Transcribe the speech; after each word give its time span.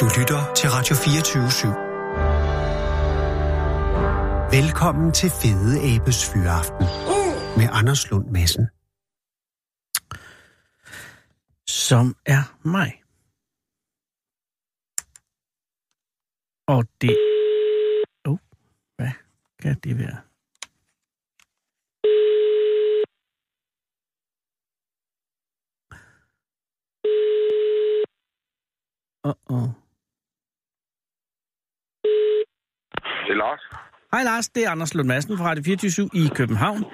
Du 0.00 0.06
lytter 0.18 0.54
til 0.58 0.68
Radio 0.70 0.94
24 0.96 1.48
/7. 1.48 1.68
Velkommen 4.56 5.12
til 5.12 5.30
Fede 5.30 5.74
Abes 5.90 6.30
Fyraften 6.32 6.86
med 7.58 7.68
Anders 7.78 8.10
Lund 8.10 8.26
Madsen. 8.30 8.66
Som 11.66 12.06
er 12.26 12.42
mig. 12.68 12.90
Og 16.66 16.84
det... 17.00 17.16
Oh, 18.24 18.38
hvad 18.96 19.12
kan 19.62 19.80
det 19.84 19.98
være? 19.98 20.20
Uh-oh. 29.26 29.83
Det 33.26 33.30
er 33.30 33.34
Lars. 33.34 33.60
Hej 34.12 34.22
Lars, 34.22 34.48
det 34.48 34.64
er 34.66 34.70
Anders 34.70 34.94
Lund 34.94 35.08
Madsen 35.08 35.38
fra 35.38 35.44
Radio 35.44 35.62
24 35.64 36.10
i 36.14 36.28
København. 36.34 36.84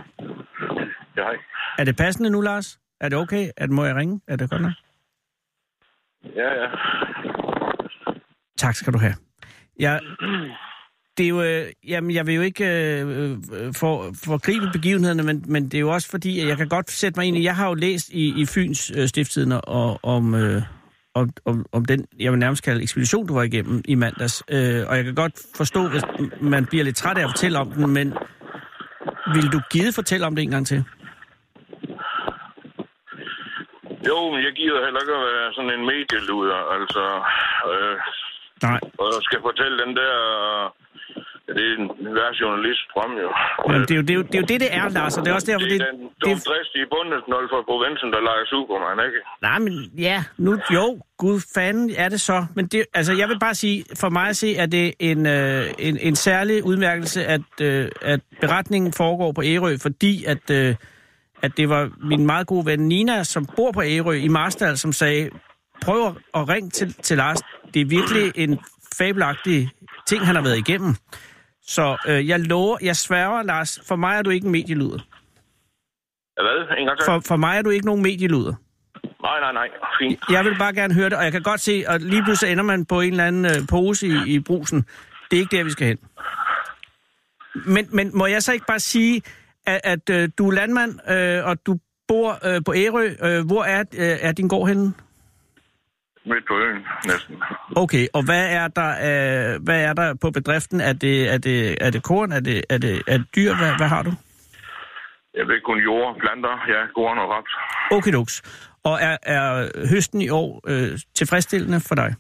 Ja, 1.16 1.23
hej. 1.23 1.37
Er 1.78 1.84
det 1.84 1.96
passende 1.96 2.30
nu, 2.30 2.41
Lars? 2.41 2.78
Er 3.01 3.09
det 3.09 3.18
okay? 3.18 3.48
Er 3.56 3.66
det, 3.66 3.74
må 3.74 3.84
jeg 3.84 3.96
ringe? 3.96 4.20
Er 4.28 4.37
det 4.37 4.51
godt 4.51 4.62
nok? 4.62 4.73
Ja, 6.37 6.62
ja. 6.62 6.68
Tak 8.59 8.74
skal 8.74 8.92
du 8.92 8.98
have. 8.98 9.15
Jeg, 9.78 10.01
det 11.18 11.24
er 11.24 11.29
jo, 11.29 11.42
øh, 11.42 11.66
jamen, 11.88 12.10
jeg 12.10 12.27
vil 12.27 12.34
jo 12.34 12.40
ikke 12.40 12.65
øh, 12.65 13.30
øh, 13.30 13.38
for, 13.74 14.12
forgribe 14.24 14.66
begivenhederne, 14.73 15.23
men, 15.23 15.45
men 15.48 15.65
det 15.65 15.74
er 15.74 15.80
jo 15.80 15.92
også 15.92 16.10
fordi, 16.10 16.40
at 16.40 16.48
jeg 16.48 16.56
kan 16.56 16.68
godt 16.68 16.90
sætte 16.90 17.18
mig 17.18 17.27
ind 17.27 17.37
i... 17.37 17.45
Jeg 17.45 17.56
har 17.56 17.68
jo 17.68 17.74
læst 17.74 18.09
i, 18.09 18.40
i 18.40 18.46
Fyns 18.46 18.92
øh, 18.96 19.09
stifttiden 19.09 19.52
og, 19.52 20.01
om, 20.02 20.34
øh, 20.34 20.62
om, 21.14 21.30
om, 21.45 21.66
om 21.73 21.84
den, 21.84 22.06
jeg 22.19 22.32
vil 22.32 22.38
nærmest 22.38 22.64
kalde 22.64 22.82
ekspedition, 22.82 23.27
du 23.27 23.34
var 23.34 23.42
igennem 23.42 23.82
i 23.88 23.95
mandags. 23.95 24.42
Øh, 24.51 24.88
og 24.88 24.96
jeg 24.96 25.04
kan 25.04 25.15
godt 25.15 25.37
forstå, 25.57 25.88
hvis 25.88 26.02
man 26.40 26.66
bliver 26.66 26.84
lidt 26.84 26.96
træt 26.96 27.18
af 27.18 27.24
at 27.24 27.30
fortælle 27.30 27.59
om 27.59 27.71
den, 27.73 27.90
men 27.93 28.15
vil 29.34 29.52
du 29.52 29.60
give 29.71 29.93
fortælle 29.93 30.26
om 30.26 30.37
det 30.37 30.43
en 30.43 30.51
gang 30.51 30.66
til? 30.66 30.84
Jo, 34.09 34.18
men 34.32 34.40
jeg 34.46 34.52
gider 34.60 34.84
heller 34.84 35.01
ikke 35.01 35.15
at 35.21 35.26
være 35.32 35.52
sådan 35.57 35.73
en 35.79 35.87
medieluder, 35.87 36.60
altså... 36.76 37.04
Øh, 37.73 37.96
Nej. 38.62 38.80
og 38.99 39.06
jeg 39.15 39.23
skal 39.23 39.40
fortælle 39.43 39.77
den 39.84 39.96
der... 39.96 40.15
Ja, 41.51 41.54
det 41.59 41.65
er 41.70 41.74
en 41.82 41.87
hver 42.16 42.30
journalist 42.40 42.82
drøm, 42.95 43.12
jo. 43.24 43.29
Jamen, 43.68 43.82
det, 43.88 43.90
er 43.90 43.96
jo, 44.01 44.02
det, 44.09 44.10
er 44.10 44.18
jo, 44.20 44.23
det 44.23 44.34
er 44.34 44.38
jo 44.45 44.48
det, 44.52 44.60
det 44.60 44.68
er, 44.80 44.88
Lars, 44.88 45.18
og 45.18 45.24
det 45.24 45.30
er 45.30 45.34
også 45.34 45.46
derfor, 45.51 45.66
det 45.66 45.70
det... 45.70 45.80
er 45.80 45.90
den 45.93 46.01
det, 46.02 46.10
dumdristige 46.24 46.87
bundesnøl 46.95 47.45
fra 47.52 47.60
provinsen, 47.70 48.09
der 48.15 48.20
leger 48.29 48.45
Superman, 48.52 48.98
ikke? 49.09 49.18
Nej, 49.43 49.59
men 49.65 49.73
ja, 50.09 50.18
nu, 50.38 50.52
jo, 50.76 50.87
gud 51.18 51.40
fanden 51.54 51.90
er 51.96 52.09
det 52.09 52.21
så. 52.21 52.46
Men 52.56 52.66
det, 52.66 52.84
altså, 52.95 53.12
jeg 53.21 53.28
vil 53.28 53.38
bare 53.38 53.54
sige, 53.54 53.84
for 54.01 54.09
mig 54.09 54.28
at 54.28 54.37
se, 54.37 54.48
at 54.59 54.73
det 54.73 54.87
er 54.87 54.93
en, 55.01 55.26
øh, 55.26 55.65
en, 55.78 55.98
en 56.01 56.16
særlig 56.16 56.65
udmærkelse, 56.65 57.24
at, 57.24 57.40
øh, 57.62 57.88
at 58.02 58.21
beretningen 58.40 58.93
foregår 58.93 59.32
på 59.32 59.43
Ærø, 59.45 59.76
fordi 59.82 60.24
at, 60.24 60.51
øh, 60.51 60.74
at 61.43 61.56
det 61.56 61.68
var 61.68 61.90
min 62.10 62.26
meget 62.26 62.46
gode 62.46 62.66
ven 62.66 62.80
Nina, 62.88 63.24
som 63.24 63.46
bor 63.56 63.73
på 63.73 63.82
Ærø 63.82 64.12
i 64.12 64.28
Marstal, 64.28 64.76
som 64.78 64.93
sagde, 64.93 65.31
prøv 65.84 66.06
at- 66.06 66.15
at 66.34 66.48
ringe 66.48 66.71
til, 66.71 66.94
til 67.03 67.16
Lars. 67.16 67.38
Det 67.75 67.81
er 67.82 67.87
virkelig 67.87 68.32
en 68.34 68.59
fabelagtig 68.98 69.69
ting, 70.06 70.26
han 70.26 70.34
har 70.34 70.43
været 70.43 70.59
igennem. 70.59 70.94
Så 71.76 71.97
øh, 72.09 72.28
jeg 72.28 72.41
lover, 72.41 72.76
jeg 72.82 72.97
sværger, 72.97 73.43
Lars, 73.43 73.81
for 73.88 73.97
mig 73.97 74.19
er 74.19 74.22
du 74.22 74.31
ikke 74.31 74.44
en 74.44 74.53
medieluder. 74.53 74.99
Hvad? 76.43 76.78
En 76.78 76.87
gang 76.87 76.99
til? 76.99 77.04
For, 77.04 77.21
for 77.28 77.37
mig 77.37 77.59
er 77.59 77.62
du 77.62 77.71
ikke 77.71 77.87
nogen 77.87 78.03
medieluder. 78.03 78.54
Nej, 79.22 79.41
nej, 79.41 79.53
nej. 79.53 79.69
Fint. 79.99 80.21
Jeg 80.31 80.44
vil 80.44 80.59
bare 80.59 80.75
gerne 80.75 80.94
høre 80.94 81.10
det, 81.10 81.19
og 81.19 81.25
jeg 81.25 81.32
kan 81.32 81.43
godt 81.43 81.60
se, 81.60 81.84
at 81.88 82.03
lige 82.03 82.22
pludselig 82.25 82.53
ender 82.53 82.65
man 82.65 82.87
på 82.87 83.00
en 83.00 83.10
eller 83.10 83.25
anden 83.25 83.44
øh, 83.44 83.66
pose 83.71 84.06
i, 84.06 84.34
i 84.34 84.41
brusen. 84.41 84.87
Det 85.31 85.37
er 85.37 85.41
ikke 85.41 85.56
der, 85.56 85.65
vi 85.65 85.71
skal 85.71 85.87
hen. 85.87 85.99
Men, 87.66 87.88
men 87.93 88.10
må 88.15 88.27
jeg 88.27 88.43
så 88.43 88.53
ikke 88.53 88.66
bare 88.66 88.81
sige, 88.81 89.23
at, 89.67 89.81
at 89.84 90.11
øh, 90.11 90.28
du 90.39 90.49
er 90.49 90.53
landmand, 90.53 91.11
øh, 91.11 91.44
og 91.44 91.67
du 91.67 91.78
bor 92.09 92.39
øh, 92.47 92.61
på 92.65 92.75
Ærø. 92.75 93.11
Øh, 93.23 93.47
hvor 93.47 93.65
er, 93.65 93.81
øh, 93.81 94.19
er 94.21 94.33
din 94.33 94.49
gård 94.49 94.69
henne? 94.69 94.93
Midt 96.25 96.47
på 96.48 96.58
øen, 96.58 96.86
næsten. 97.06 97.42
Okay, 97.76 98.06
og 98.14 98.25
hvad 98.25 98.44
er 98.60 98.69
der, 98.69 98.91
øh, 98.91 99.62
hvad 99.64 99.84
er 99.84 99.92
der 99.92 100.14
på 100.22 100.31
bedriften? 100.31 100.81
Er 100.81 100.92
det, 100.92 101.32
er 101.34 101.38
det, 101.38 101.76
er 101.81 101.91
det 101.91 102.03
korn? 102.03 102.32
Er 102.32 102.41
det, 102.41 102.64
er 102.70 102.78
det, 102.78 103.03
er 103.06 103.16
det 103.19 103.26
dyr? 103.36 103.54
Hvad, 103.54 103.76
hvad 103.76 103.88
har 103.88 104.03
du? 104.03 104.12
Jeg 105.34 105.47
ved 105.48 105.60
kun 105.60 105.78
jord, 105.78 106.16
planter, 106.20 106.54
ja, 106.69 106.86
korn 106.94 107.19
og 107.19 107.31
raps. 107.31 107.53
Okidoks. 107.91 108.42
Og 108.84 108.98
er, 109.00 109.16
er 109.22 109.70
høsten 109.92 110.20
i 110.20 110.28
år 110.28 110.60
øh, 110.69 110.98
tilfredsstillende 111.14 111.81
for 111.88 111.94
dig? 111.94 112.14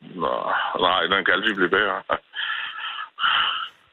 Nå, 0.00 0.52
nej, 0.80 1.00
den 1.00 1.24
kan 1.24 1.34
altid 1.34 1.54
blive 1.54 1.70
bedre. 1.70 2.02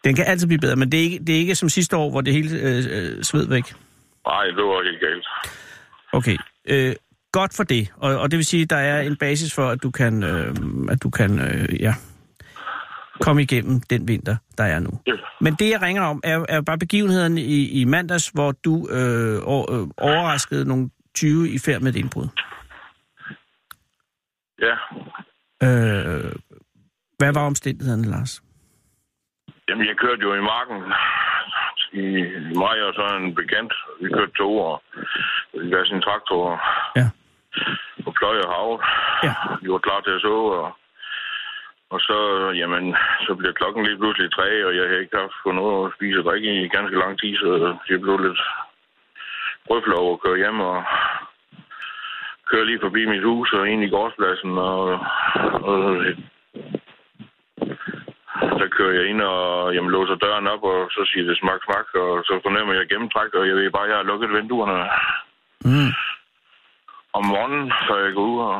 Den 0.04 0.16
kan 0.16 0.26
altid 0.26 0.48
blive 0.48 0.60
bedre, 0.60 0.76
men 0.76 0.92
det 0.92 1.00
er 1.00 1.04
ikke, 1.04 1.20
det 1.20 1.36
er 1.36 1.40
ikke 1.40 1.56
som 1.56 1.70
sidste 1.70 1.98
år, 1.98 2.10
hvor 2.12 2.22
det 2.22 2.34
hele 2.34 2.60
øh, 2.60 2.78
øh, 2.96 3.24
sved 3.24 3.48
væk. 3.50 3.64
Nej, 4.28 4.44
det 4.46 4.64
var 4.64 4.84
helt 4.84 5.00
galt. 5.00 5.28
Okay. 6.14 6.38
Øh, 6.70 6.96
godt 7.40 7.54
for 7.58 7.64
det. 7.64 7.94
Og, 7.98 8.12
og 8.22 8.32
det 8.32 8.38
vil 8.38 8.46
sige, 8.46 8.64
at 8.64 8.70
der 8.70 8.82
er 8.92 9.02
en 9.02 9.18
basis 9.18 9.56
for, 9.56 9.68
at 9.70 9.84
du 9.84 9.92
kan, 9.92 10.24
øh, 10.24 10.56
at 10.94 11.04
du 11.04 11.10
kan 11.10 11.32
øh, 11.40 11.82
ja, 11.82 11.94
komme 13.22 13.42
igennem 13.42 13.82
den 13.90 14.08
vinter, 14.08 14.36
der 14.58 14.64
er 14.64 14.80
nu. 14.80 14.92
Men 15.42 15.54
det, 15.54 15.70
jeg 15.70 15.82
ringer 15.82 16.04
om, 16.04 16.22
er, 16.24 16.46
er 16.50 16.62
bare 16.62 16.78
begivenheden 16.78 17.38
i, 17.38 17.82
i 17.82 17.86
mandags, 17.86 18.30
hvor 18.30 18.52
du 18.52 18.88
øh, 18.92 19.36
øh, 19.36 19.88
overraskede 19.98 20.66
nogle 20.68 20.90
20 21.16 21.50
i 21.50 21.60
færd 21.66 21.82
med 21.82 21.90
et 21.90 21.96
indbrud. 21.96 22.28
Ja. 24.62 24.76
Øh, 25.68 26.32
hvad 27.18 27.34
var 27.34 27.46
omstændighederne, 27.46 28.04
Lars? 28.04 28.44
Jamen, 29.70 29.88
jeg 29.88 29.96
kørte 29.98 30.22
jo 30.22 30.34
i 30.34 30.42
marken 30.42 30.78
i 31.94 32.06
mig 32.64 32.78
og 32.88 32.94
så 32.94 33.18
en 33.18 33.36
bekendt. 33.36 33.74
Vi 34.02 34.08
kørte 34.10 34.32
to 34.38 34.60
år. 34.60 34.84
Vi 35.54 35.70
gav 35.70 35.86
sin 35.86 36.02
traktor 36.02 36.62
Ja. 36.96 37.10
Og 38.06 38.14
pløje 38.20 38.52
havet. 38.54 38.80
Ja. 39.28 39.34
Var 39.74 39.86
klar 39.88 40.00
til 40.02 40.18
at 40.18 40.22
sove, 40.22 40.50
og, 40.62 40.68
og 41.94 42.00
så, 42.08 42.18
jamen, 42.62 42.96
så 43.26 43.36
blev 43.36 43.54
klokken 43.54 43.86
lige 43.86 43.98
pludselig 43.98 44.30
tre, 44.34 44.66
og 44.68 44.76
jeg 44.76 44.86
havde 44.88 45.02
ikke 45.02 45.18
haft 45.18 45.42
fået 45.44 45.56
noget 45.56 45.86
at 45.86 45.94
spise 45.96 46.20
og 46.20 46.26
drikke 46.26 46.50
i 46.64 46.68
ganske 46.76 46.98
lang 47.04 47.14
tid, 47.20 47.34
så 47.38 47.50
jeg 47.90 48.02
blev 48.02 48.18
lidt 48.18 48.42
rødflov 49.70 50.14
at 50.14 50.22
køre 50.24 50.42
hjem 50.44 50.60
og 50.60 50.84
køre 52.50 52.66
lige 52.66 52.84
forbi 52.86 53.06
mit 53.06 53.24
hus 53.24 53.54
og 53.54 53.70
ind 53.70 53.84
i 53.84 53.90
gårdspladsen, 53.90 54.52
og, 54.58 54.82
og 55.70 55.80
så 58.60 58.66
kører 58.78 58.94
jeg 59.00 59.06
ind 59.10 59.22
og 59.22 59.74
jamen, 59.74 59.92
låser 59.92 60.16
døren 60.16 60.48
op, 60.48 60.64
og 60.64 60.80
så 60.92 61.02
siger 61.12 61.26
det 61.28 61.38
smak, 61.38 61.62
smak, 61.64 61.88
og 62.04 62.24
så 62.28 62.40
fornemmer 62.44 62.74
jeg 62.74 62.90
gennemtræk, 62.90 63.34
og 63.34 63.48
jeg 63.48 63.56
ved 63.56 63.72
bare, 63.72 63.84
at 63.84 63.90
jeg 63.90 63.98
har 63.98 64.10
lukket 64.12 64.30
vinduerne 64.34 64.90
Mm. 65.66 65.92
Om 67.18 67.24
morgenen, 67.34 67.66
så 67.88 67.94
jeg 68.06 68.12
går 68.18 68.26
ud 68.34 68.40
og 68.50 68.56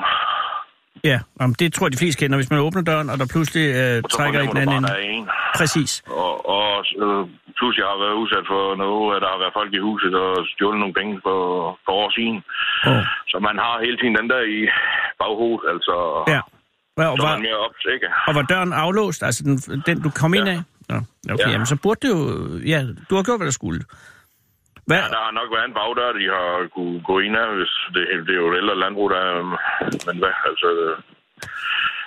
Ja, 1.12 1.20
jamen, 1.40 1.56
det 1.62 1.68
tror 1.74 1.86
jeg, 1.88 1.94
de 1.96 2.02
fleste 2.04 2.20
kender. 2.22 2.38
Hvis 2.38 2.50
man 2.54 2.60
åbner 2.68 2.82
døren, 2.92 3.10
og 3.12 3.18
der 3.20 3.28
pludselig 3.36 3.66
øh, 3.82 4.02
og 4.04 4.10
trækker 4.16 4.40
i 4.42 4.46
fornemmer 4.50 4.74
den 4.80 4.86
anden 4.86 5.10
ende. 5.10 5.18
en. 5.18 5.26
Præcis. 5.60 5.92
Og, 6.24 6.34
og 6.58 6.68
øh, 7.04 7.22
plus 7.58 7.76
jeg 7.82 7.88
har 7.94 8.00
været 8.04 8.16
udsat 8.22 8.46
for 8.54 8.64
noget, 8.84 9.16
at 9.16 9.22
der 9.24 9.30
har 9.34 9.40
været 9.44 9.58
folk 9.60 9.72
i 9.74 9.82
huset 9.88 10.14
og 10.24 10.32
stjålet 10.54 10.80
nogle 10.84 10.94
penge 11.00 11.14
for, 11.26 11.38
for 11.86 11.92
år 12.04 12.10
siden. 12.18 12.38
Oh. 12.90 13.04
Så 13.32 13.36
man 13.48 13.56
har 13.66 13.74
hele 13.86 13.98
tiden 13.98 14.16
den 14.20 14.28
der 14.34 14.42
i 14.58 14.60
baghovedet, 15.22 15.66
altså. 15.74 15.96
Ja. 16.34 16.42
Og, 16.98 17.12
og, 17.14 17.18
var, 17.26 17.32
man 17.36 17.46
mere 17.48 17.60
ops, 17.68 17.84
ikke? 17.96 18.08
og 18.28 18.34
var 18.38 18.46
døren 18.54 18.74
aflåst? 18.86 19.20
Altså 19.28 19.42
den, 19.48 19.56
den 19.88 19.98
du 20.06 20.10
kom 20.22 20.34
ind 20.38 20.48
Ja. 20.48 20.54
af? 20.56 20.62
Nå, 20.90 20.98
okay, 21.34 21.46
Ja. 21.48 21.52
jamen 21.54 21.66
så 21.74 21.76
burde 21.84 22.00
det 22.04 22.10
jo... 22.16 22.20
Ja, 22.74 22.80
du 23.10 23.14
har 23.16 23.24
gjort, 23.28 23.40
hvad 23.40 23.48
der 23.52 23.58
skulle. 23.62 23.82
Hvad? 24.88 25.02
Ja, 25.02 25.08
der 25.16 25.22
har 25.28 25.34
nok 25.40 25.50
været 25.56 25.68
en 25.68 25.78
bagdør, 25.80 26.12
de 26.20 26.26
har 26.36 26.50
kunne 26.76 26.98
gå 27.10 27.16
ind 27.26 27.36
af, 27.44 27.48
hvis 27.58 27.74
det, 27.94 28.04
det 28.28 28.34
er 28.34 28.42
jo 28.44 28.52
et 28.52 28.60
ældre 28.62 28.80
landbrug, 28.84 29.10
der 29.14 29.20
er, 29.28 29.34
men 30.08 30.16
hvad, 30.22 30.34
altså... 30.50 30.70
øh, 30.84 30.96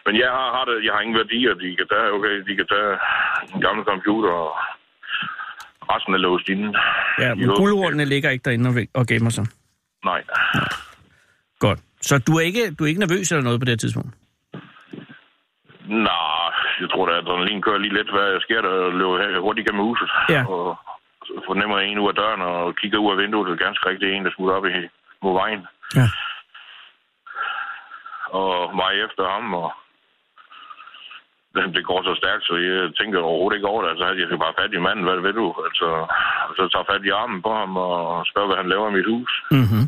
Men 0.07 0.15
jeg 0.23 0.31
har, 0.39 0.49
har 0.57 0.65
det, 0.69 0.77
jeg 0.87 0.93
har 0.95 1.01
ingen 1.05 1.19
værdier, 1.23 1.55
de 1.55 1.69
kan 1.81 1.89
tage, 1.95 2.09
okay, 2.17 2.35
de 2.49 2.53
kan 2.61 2.69
tage 2.75 2.93
en 3.55 3.61
gammel 3.67 3.85
computer, 3.93 4.31
og 4.45 4.51
resten 5.93 6.15
er 6.15 6.19
låst 6.19 6.49
inde. 6.55 6.69
Ja, 7.25 7.35
men 7.35 7.49
guldordene 7.61 8.05
ligger 8.05 8.31
ikke 8.31 8.47
derinde 8.49 8.69
og, 8.71 8.75
og 9.01 9.07
gemmer 9.07 9.31
sig. 9.31 9.47
Nej. 10.05 10.21
Godt. 11.65 11.81
Så 12.09 12.15
du 12.27 12.33
er 12.41 12.45
ikke, 12.51 12.65
du 12.75 12.85
er 12.85 12.89
ikke 12.89 13.05
nervøs 13.07 13.33
eller 13.33 13.45
noget 13.45 13.61
på 13.61 13.65
det 13.65 13.73
her 13.75 13.85
tidspunkt? 13.85 14.13
Nej, 16.09 16.51
jeg 16.83 16.89
tror, 16.93 17.05
at 17.09 17.15
adrenalin 17.23 17.63
kører 17.63 17.79
lige 17.79 17.97
lidt, 17.99 18.11
hvad 18.17 18.41
sker 18.47 18.61
der, 18.67 18.75
løber 19.01 19.41
hurtigt 19.41 19.67
gennem 19.67 19.85
huset. 19.89 20.11
Ja. 20.35 20.43
Og 20.55 20.79
fornemmer 21.47 21.79
en 21.79 21.99
ud 21.99 22.09
af 22.09 22.15
døren 22.15 22.43
og 22.43 22.77
kigger 22.77 22.99
ud 22.99 23.13
af 23.13 23.19
vinduet, 23.19 23.47
det 23.47 23.55
er 23.55 23.67
ganske 23.67 23.89
rigtigt 23.89 24.13
en, 24.13 24.25
der 24.25 24.31
smutter 24.35 24.57
op 24.57 24.67
i, 24.67 24.89
mod 25.23 25.33
vejen. 25.41 25.67
Ja. 25.99 26.07
Og 28.43 28.77
mig 28.81 28.93
efter 29.07 29.25
ham, 29.35 29.55
og 29.55 29.71
det 31.77 31.85
går 31.91 32.01
så 32.03 32.15
stærkt, 32.21 32.45
så 32.47 32.55
jeg 32.57 32.95
tænker 32.99 33.19
overhovedet 33.21 33.57
ikke 33.57 33.73
over 33.73 33.83
det. 33.83 33.91
Altså, 33.91 34.07
jeg 34.21 34.27
skal 34.27 34.45
bare 34.45 34.59
fat 34.61 34.73
i 34.75 34.85
manden, 34.87 35.05
hvad 35.05 35.21
ved 35.27 35.35
du? 35.41 35.47
Altså, 35.69 35.89
og 36.49 36.53
så 36.57 36.63
tager 36.73 36.91
fat 36.91 37.05
i 37.05 37.11
armen 37.21 37.43
på 37.43 37.53
ham 37.61 37.77
og 37.77 38.27
spørger, 38.31 38.49
hvad 38.49 38.61
han 38.63 38.69
laver 38.73 38.89
i 38.89 38.97
mit 38.99 39.11
hus. 39.13 39.33
Mm-hmm. 39.51 39.85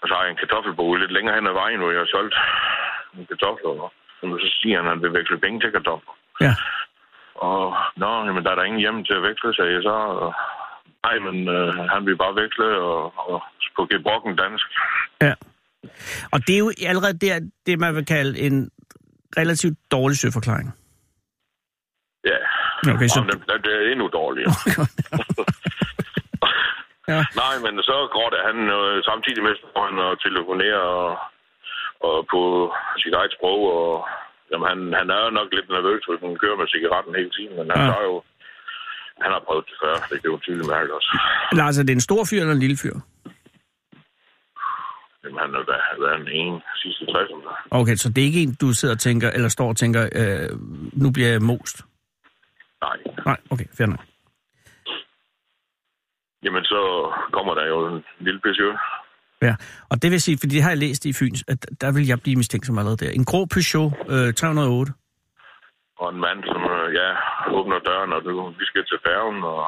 Og 0.00 0.04
så 0.08 0.12
har 0.14 0.22
jeg 0.22 0.30
en 0.30 0.42
kartoffelbog 0.42 0.96
lidt 0.96 1.12
længere 1.16 1.34
hen 1.34 1.46
ad 1.46 1.56
vejen, 1.62 1.80
hvor 1.80 1.90
jeg 1.90 2.00
har 2.04 2.14
solgt 2.16 2.36
nogle 3.12 3.26
kartofler. 3.26 3.70
Og 4.22 4.40
så 4.44 4.48
siger 4.58 4.76
han, 4.76 4.86
at 4.86 4.92
han 4.92 5.02
vil 5.02 5.16
veksle 5.18 5.38
penge 5.44 5.60
til 5.60 5.72
kartofler. 5.72 6.14
Ja. 6.40 6.52
Og, 7.34 7.76
nå, 7.96 8.24
jamen, 8.26 8.44
der 8.44 8.50
er 8.50 8.54
der 8.54 8.64
ingen 8.64 8.80
hjem 8.80 9.04
til 9.04 9.14
at 9.14 9.22
veksle, 9.22 9.54
sagde 9.54 9.72
jeg 9.72 9.82
så. 9.82 9.96
Og, 10.22 10.34
nej, 11.04 11.18
men 11.18 11.48
øh, 11.48 11.74
han 11.74 12.06
vil 12.06 12.16
bare 12.16 12.34
veksle 12.42 12.78
og, 12.78 13.12
og 13.16 13.42
på 13.76 13.86
gebrokken 13.90 14.36
dansk. 14.36 14.66
Ja. 15.22 15.34
Og 16.32 16.46
det 16.46 16.54
er 16.54 16.58
jo 16.58 16.72
allerede 16.86 17.18
der, 17.18 17.40
det 17.66 17.78
man 17.78 17.94
vil 17.94 18.06
kalde 18.06 18.40
en 18.40 18.70
relativt 19.36 19.78
dårlig 19.90 20.18
søforklaring. 20.18 20.74
Ja, 22.24 22.38
Okay, 22.92 23.08
så... 23.08 23.20
og 23.20 23.26
det, 23.26 23.64
det 23.64 23.72
er 23.74 23.92
endnu 23.92 24.06
dårligere. 24.20 24.52
ja. 27.12 27.20
Nej, 27.42 27.54
men 27.64 27.74
så 27.88 27.96
går 28.16 28.28
det 28.34 28.40
han 28.48 28.58
øh, 28.78 28.96
samtidig 29.10 29.42
med 29.42 29.54
han 29.76 29.98
og 30.06 30.12
telefonerer 30.26 30.84
og, 31.04 31.10
og 32.08 32.16
på 32.32 32.40
sit 33.02 33.14
eget 33.20 33.32
sprog. 33.36 33.60
Og, 33.78 33.92
jamen, 34.54 34.68
han, 34.72 34.78
han 35.00 35.08
er 35.16 35.20
jo 35.26 35.30
nok 35.38 35.48
lidt 35.56 35.68
nervøs, 35.76 36.02
hvis 36.08 36.22
han 36.26 36.36
kører 36.42 36.56
med 36.60 36.68
cigaretten 36.74 37.12
hele 37.20 37.30
tiden, 37.36 37.52
men 37.58 37.66
han 37.74 37.80
Ja. 37.88 37.94
ja. 37.96 38.02
jo... 38.08 38.14
Han 39.24 39.30
har 39.34 39.42
prøvet 39.46 39.64
det 39.70 39.76
før, 39.82 39.94
det 40.10 40.18
kan 40.22 40.30
jo 40.32 40.38
tydeligt 40.42 40.68
mærke 40.74 40.94
også. 40.98 41.10
Lars, 41.52 41.78
er 41.78 41.82
det 41.82 41.92
en 41.92 42.06
stor 42.08 42.22
fyr 42.30 42.40
eller 42.40 42.52
en 42.58 42.64
lille 42.66 42.78
fyr? 42.82 42.96
Jamen, 45.24 45.38
han 45.44 45.50
har 45.58 45.64
været, 45.72 46.00
været 46.04 46.20
en 46.20 46.28
ene 46.40 46.60
sidste 46.82 47.04
60'erne. 47.04 47.50
Okay, 47.70 47.94
så 47.96 48.08
det 48.08 48.20
er 48.22 48.26
ikke 48.30 48.42
en, 48.42 48.54
du 48.60 48.72
sidder 48.72 48.94
og 48.94 49.00
tænker, 49.00 49.30
eller 49.30 49.48
står 49.48 49.68
og 49.68 49.76
tænker, 49.76 50.02
øh, 50.20 50.50
nu 51.02 51.10
bliver 51.14 51.28
jeg 51.28 51.42
most? 51.42 51.76
Nej. 52.82 52.96
Nej, 53.26 53.38
okay, 53.50 53.64
fair 53.76 53.86
nok. 53.86 54.00
Jamen, 56.44 56.64
så 56.64 56.80
kommer 57.32 57.54
der 57.54 57.66
jo 57.66 57.78
en 57.96 58.04
lille 58.20 58.40
Peugeot. 58.40 58.78
Ja, 59.42 59.54
og 59.90 60.02
det 60.02 60.10
vil 60.10 60.20
sige, 60.20 60.38
fordi 60.40 60.54
det 60.56 60.62
har 60.62 60.70
jeg 60.70 60.78
læst 60.86 61.02
i 61.06 61.12
Fyns, 61.18 61.44
at 61.48 61.60
der 61.80 61.90
vil 61.96 62.06
jeg 62.06 62.18
blive 62.24 62.36
mistænkt 62.36 62.66
som 62.66 62.78
allerede 62.78 63.00
der. 63.04 63.10
En 63.20 63.24
grå 63.30 63.40
Peugeot 63.54 63.92
øh, 64.14 64.34
308. 64.34 64.92
Og 66.02 66.08
en 66.14 66.20
mand, 66.26 66.40
som 66.52 66.62
øh, 66.76 66.86
ja, 67.00 67.08
åbner 67.58 67.78
døren, 67.88 68.12
og 68.16 68.20
nu, 68.24 68.34
vi 68.60 68.64
skal 68.70 68.84
til 68.90 68.98
færgen, 69.06 69.38
og 69.52 69.62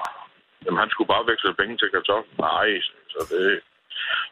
jamen, 0.64 0.78
han 0.82 0.90
skulle 0.92 1.10
bare 1.14 1.28
veksle 1.30 1.54
penge 1.60 1.74
til 1.80 1.88
kartoffel. 1.94 2.32
Nej, 2.48 2.68
så 3.12 3.18
det... 3.32 3.44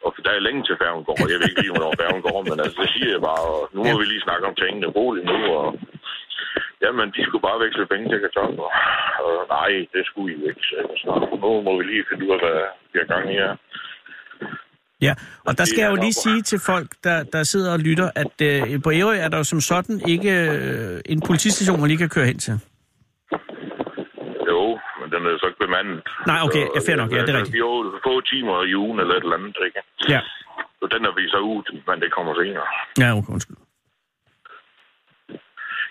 Og 0.05 0.09
der 0.25 0.31
er 0.33 0.45
længe 0.47 0.63
til 0.67 0.77
færgen 0.83 1.03
går. 1.07 1.17
Jeg 1.31 1.39
ved 1.39 1.49
ikke 1.49 1.61
lige, 1.63 1.73
hvornår 1.75 1.93
færgen 2.03 2.21
går, 2.27 2.39
men 2.49 2.57
altså, 2.63 2.77
det 2.83 2.89
siger 2.95 3.11
jeg 3.15 3.21
bare. 3.31 3.43
Og 3.55 3.61
nu 3.75 3.79
må 3.87 3.91
Ja. 3.93 3.99
vi 3.99 4.05
lige 4.13 4.25
snakke 4.27 4.45
om 4.49 4.55
tingene 4.61 4.87
roligt 4.97 5.25
nu, 5.31 5.37
og 5.61 5.67
Jamen, 6.83 7.07
de 7.15 7.21
skulle 7.25 7.45
bare 7.49 7.59
veksle 7.65 7.85
penge 7.91 8.05
til 8.09 8.19
kartofler. 8.25 8.69
Og 9.25 9.33
nej, 9.57 9.71
det 9.93 10.03
skulle 10.09 10.29
I 10.35 10.37
ikke. 10.49 10.63
så. 11.01 11.11
Nu 11.43 11.49
må 11.65 11.71
vi 11.77 11.83
lige 11.91 12.05
finde 12.09 12.23
ud 12.25 12.31
af, 12.35 12.39
hvad 12.45 12.59
vi 12.91 12.95
har 13.01 13.09
gang 13.13 13.25
i 13.33 13.35
her. 13.43 13.53
Ja, 15.07 15.13
og 15.47 15.51
der 15.57 15.65
skal 15.69 15.79
jeg 15.81 15.89
jo 15.91 15.95
er 15.99 16.03
lige 16.05 16.17
sige 16.25 16.41
til 16.51 16.59
folk, 16.69 16.89
der, 17.03 17.17
der 17.33 17.41
sidder 17.43 17.71
og 17.75 17.79
lytter, 17.87 18.07
at 18.23 18.35
øh, 18.49 18.81
på 18.85 18.89
Ærø 18.99 19.13
er 19.25 19.29
der 19.31 19.37
jo 19.37 19.43
som 19.53 19.61
sådan 19.71 19.97
ikke 20.13 20.31
øh, 20.49 21.01
en 21.13 21.19
politistation, 21.29 21.79
man 21.81 21.87
lige 21.91 22.01
kan 22.05 22.09
køre 22.15 22.25
hen 22.31 22.39
til. 22.45 22.53
Jo, 24.51 24.61
men 24.99 25.07
den 25.13 25.21
er 25.29 25.33
så 25.41 25.45
ikke 25.51 25.61
bemandet. 25.65 25.99
Nej, 26.31 26.39
okay, 26.47 26.65
ja, 26.75 26.79
fair 26.87 26.97
nok, 27.01 27.09
ja, 27.15 27.21
det 27.25 27.29
er 27.33 27.37
rigtigt. 27.37 27.53
Vi 27.57 27.61
har 27.65 27.71
jo 27.77 27.99
få 28.07 28.13
timer 28.31 28.55
i 28.71 28.75
ugen 28.83 28.97
eller 29.01 29.15
et 29.15 29.23
eller 29.27 29.37
andet, 29.39 29.57
ikke? 29.67 29.79
Ja, 30.13 30.21
Så 30.79 30.85
den 30.93 31.01
er 31.09 31.13
vi 31.19 31.23
så 31.35 31.39
ud, 31.53 31.63
men 31.87 31.97
det 32.03 32.09
kommer 32.17 32.33
senere. 32.41 32.67
ja 33.03 33.09
okay, 33.17 33.31
undskyld. 33.35 33.57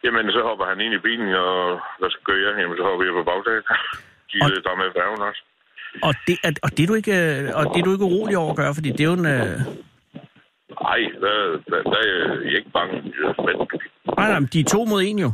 Jamen, 0.05 0.26
så 0.37 0.40
hopper 0.49 0.66
han 0.70 0.78
ind 0.84 0.94
i 0.99 1.05
bilen, 1.06 1.28
og 1.46 1.56
hvad 1.99 2.11
skal 2.11 2.25
gøre? 2.32 2.52
Jamen, 2.61 2.76
så 2.78 2.84
hopper 2.88 3.05
jeg 3.08 3.14
på 3.19 3.25
bagtaget. 3.32 3.64
De 4.31 4.37
og... 4.43 4.49
tager 4.66 4.78
med 4.82 4.88
færgen 4.99 5.20
også. 5.28 5.43
Og 6.02 6.14
det, 6.26 6.38
er, 6.44 6.52
og, 6.62 6.70
det 6.76 6.82
er 6.82 6.87
du 6.87 6.94
ikke, 6.94 7.12
øh, 7.12 7.50
og 7.55 7.64
det 7.75 7.81
er 7.81 7.85
du 7.85 7.93
ikke 7.93 8.05
urolig 8.05 8.37
over 8.38 8.50
at 8.50 8.56
gøre, 8.56 8.75
fordi 8.75 8.91
det 8.91 9.00
er 9.00 9.05
jo 9.05 9.12
en... 9.12 9.26
Øh, 9.26 9.61
Nej, 10.82 10.99
der, 11.20 11.35
der, 11.70 11.82
der 11.82 11.99
er 11.99 12.41
jeg 12.44 12.56
ikke 12.56 12.70
bange. 12.70 13.02
Men 13.02 13.56
nej, 14.19 14.29
nej, 14.31 14.41
men 14.41 14.49
de 14.52 14.61
er 14.61 14.64
to 14.64 14.85
mod 14.85 15.02
en 15.02 15.19
jo. 15.19 15.32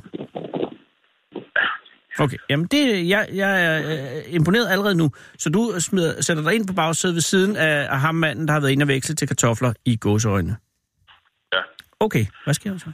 Okay, 2.19 2.37
jamen 2.51 2.67
det, 2.67 3.09
jeg, 3.09 3.29
jeg 3.35 3.53
er 3.67 3.79
øh, 3.79 4.35
imponeret 4.35 4.69
allerede 4.71 4.95
nu. 4.95 5.11
Så 5.39 5.51
du 5.51 5.73
smider, 5.79 6.23
sætter 6.23 6.43
dig 6.43 6.55
ind 6.55 6.67
på 6.67 6.75
bagsædet 6.75 7.15
ved 7.15 7.21
siden 7.21 7.57
af, 7.57 7.87
af 7.91 8.01
ham 8.01 8.15
manden, 8.15 8.47
der 8.47 8.53
har 8.53 8.61
været 8.61 8.71
inde 8.71 8.85
og 8.85 8.89
veksle 8.89 9.15
til 9.15 9.29
kartofler 9.29 9.73
i 9.85 9.97
gåseøjne. 9.97 10.57
ja. 11.55 11.61
Okay, 12.01 12.25
hvad 12.45 12.55
sker 12.55 12.71
der 12.71 12.79
så? 12.79 12.93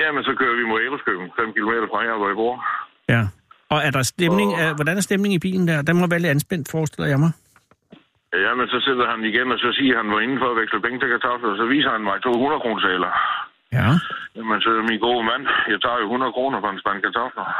Jamen, 0.00 0.24
så 0.24 0.34
kører 0.38 0.56
vi 0.56 0.64
mod 0.70 0.80
Ælderskøben, 0.80 1.30
5 1.40 1.52
km 1.52 1.72
fra 1.92 2.02
her, 2.02 2.16
hvor 2.18 2.28
jeg 2.28 2.36
bor. 2.36 2.54
Ja. 3.08 3.22
Og 3.70 3.78
er 3.86 3.90
der 3.90 4.02
stemning, 4.02 4.50
Og- 4.54 4.60
er, 4.62 4.74
hvordan 4.74 4.96
er 4.96 5.00
stemningen 5.08 5.36
i 5.36 5.44
bilen 5.46 5.68
der? 5.68 5.82
Den 5.82 5.96
må 6.00 6.06
være 6.06 6.18
lidt 6.22 6.30
anspændt, 6.36 6.66
forestiller 6.70 7.08
jeg 7.08 7.18
mig. 7.24 7.32
Jamen, 8.46 8.66
så 8.68 8.78
sidder 8.86 9.06
han 9.12 9.20
igen, 9.30 9.52
og 9.52 9.58
så 9.58 9.70
siger 9.78 9.96
han, 9.96 10.06
hvor 10.08 10.20
inden 10.20 10.38
for 10.42 10.48
at 10.50 10.56
veksle 10.60 10.80
penge 10.84 10.98
til 11.00 11.08
kartofler, 11.14 11.56
så 11.56 11.64
viser 11.74 11.90
han 11.90 12.02
mig 12.08 12.16
to 12.22 12.30
100 12.30 12.60
kroner 12.62 12.80
sæler. 12.86 13.12
Ja. 13.78 13.88
Jamen, 14.36 14.60
så 14.64 14.70
min 14.90 15.00
gode 15.06 15.22
mand, 15.30 15.42
jeg 15.72 15.78
tager 15.84 15.98
jo 16.02 16.04
100 16.04 16.32
kroner 16.32 16.58
for 16.60 16.70
en 16.70 16.80
spand 16.82 16.98
kartofler. 17.06 17.46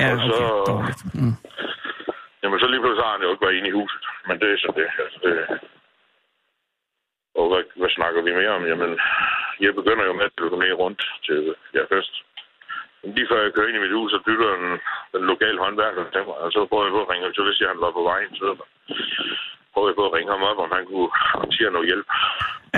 Ja, 0.00 0.08
Og 0.12 0.16
okay, 0.16 0.28
så- 0.28 0.64
dårligt. 0.70 1.02
Mm. 1.20 1.34
Jamen, 2.42 2.58
så 2.60 2.66
lige 2.72 2.82
pludselig 2.82 3.04
har 3.06 3.14
han 3.16 3.22
jo 3.24 3.30
ikke 3.32 3.44
været 3.46 3.56
inde 3.58 3.68
i 3.72 3.76
huset. 3.80 4.02
Men 4.28 4.34
det 4.40 4.48
er 4.52 4.58
så 4.64 4.70
det. 4.80 4.88
Altså, 5.04 5.18
det... 5.24 5.34
Og 7.38 7.44
hvad, 7.50 7.62
hvad 7.80 7.90
snakker 7.98 8.20
vi 8.26 8.30
mere 8.40 8.52
om? 8.58 8.62
Jamen, 8.70 8.90
jeg 9.64 9.72
begynder 9.80 10.04
jo 10.08 10.12
med 10.18 10.24
at 10.28 10.34
telefonere 10.38 10.74
rundt 10.82 11.00
til 11.26 11.40
ja, 11.76 11.82
først. 11.92 12.14
Lige 13.16 13.28
før 13.30 13.38
jeg 13.44 13.52
kører 13.54 13.68
ind 13.70 13.78
i 13.80 13.84
mit 13.86 13.94
hus, 13.98 14.08
så 14.14 14.18
bytter 14.26 14.48
den, 14.62 14.70
den 15.14 15.22
lokale 15.32 15.58
håndværker 15.64 16.02
til 16.14 16.22
mig. 16.28 16.36
Og 16.44 16.48
så 16.54 16.60
prøver 16.70 16.84
jeg 16.86 16.94
på 16.96 17.02
at 17.04 17.08
ringe 17.12 17.24
ham, 17.26 17.34
så 17.38 17.42
vidste 17.46 17.60
jeg, 17.62 17.70
han 17.74 17.80
var 17.86 17.92
på 17.98 18.02
vejen. 18.10 18.30
Så 18.40 18.46
prøver 19.72 19.88
jeg 19.90 19.96
på 20.00 20.04
at 20.08 20.12
ringe 20.16 20.30
ham 20.34 20.42
op, 20.50 20.58
om 20.64 20.70
han 20.76 20.84
kunne 20.90 21.10
håndtere 21.40 21.70
noget 21.76 21.86
hjælp. 21.90 22.06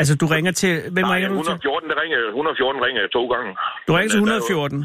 Altså, 0.01 0.13
du 0.23 0.27
ringer 0.35 0.53
til... 0.63 0.73
Hvem 0.95 1.05
Nej, 1.07 1.15
ringer 1.15 1.29
du 1.35 1.37
til? 1.49 1.55
114, 1.59 1.91
det 1.91 1.97
ringer, 2.03 2.19
114 2.29 2.85
ringer 2.87 3.01
jeg 3.05 3.11
to 3.19 3.23
gange. 3.35 3.51
Du 3.87 3.91
ringer 3.97 4.11
til 4.15 4.21
Men, 4.23 4.29
øh, 4.29 4.35
der 4.35 4.41
jo- 4.41 4.67
114. 4.67 4.79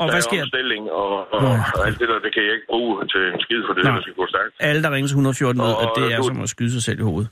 Og 0.00 0.04
der 0.06 0.12
hvad 0.14 0.22
er 0.24 0.28
sker? 0.30 0.42
omstilling, 0.46 0.82
og, 1.02 1.10
og, 1.34 1.40
og, 1.76 1.80
alt 1.88 1.98
det 2.02 2.08
der, 2.10 2.18
det 2.26 2.30
kan 2.34 2.42
jeg 2.46 2.52
ikke 2.56 2.68
bruge 2.72 2.92
til 3.12 3.22
en 3.32 3.40
skid, 3.44 3.60
for 3.66 3.72
det, 3.76 3.82
Nej. 3.84 3.94
der 3.96 4.02
skal 4.06 4.14
gå 4.20 4.24
stærkt. 4.34 4.52
Alle, 4.68 4.80
der 4.84 4.90
ringer 4.94 5.08
til 5.10 5.16
114, 5.20 5.60
ved, 5.66 5.72
Og 5.74 5.82
at 5.84 5.90
det 5.98 6.04
er 6.14 6.18
du- 6.20 6.28
som 6.30 6.40
at 6.46 6.50
skyde 6.54 6.72
sig 6.76 6.82
selv 6.88 6.98
i 7.02 7.06
hovedet. 7.10 7.30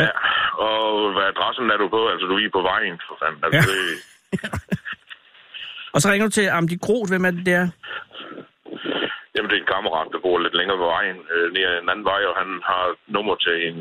Ja, 0.00 0.08
og 0.68 0.84
hvad 1.14 1.26
adressen 1.32 1.66
er 1.74 1.78
du 1.82 1.86
på? 1.96 2.00
Altså, 2.12 2.24
du 2.28 2.32
er 2.36 2.40
lige 2.44 2.54
på 2.58 2.62
vejen, 2.72 2.94
for 3.08 3.14
fanden. 3.22 3.40
Altså, 3.46 3.58
Ja. 3.60 3.64
det, 3.70 3.80
Og 5.94 6.00
så 6.00 6.10
ringer 6.10 6.26
du 6.26 6.30
til 6.30 6.46
Amdi 6.48 6.76
Groth. 6.86 7.10
Hvem 7.10 7.24
er 7.24 7.30
det 7.30 7.46
der? 7.46 7.68
jamen, 9.40 9.50
det 9.50 9.56
er 9.56 9.64
en 9.64 9.74
kammerat, 9.74 10.08
der 10.12 10.20
bor 10.24 10.38
lidt 10.38 10.56
længere 10.60 10.78
på 10.82 10.88
vejen, 10.96 11.18
øh, 11.34 11.46
ned 11.54 11.64
ad 11.70 11.76
en 11.82 11.90
anden 11.92 12.06
vej, 12.12 12.22
og 12.30 12.34
han 12.40 12.50
har 12.70 12.84
nummer 13.16 13.34
til 13.44 13.56
en, 13.68 13.78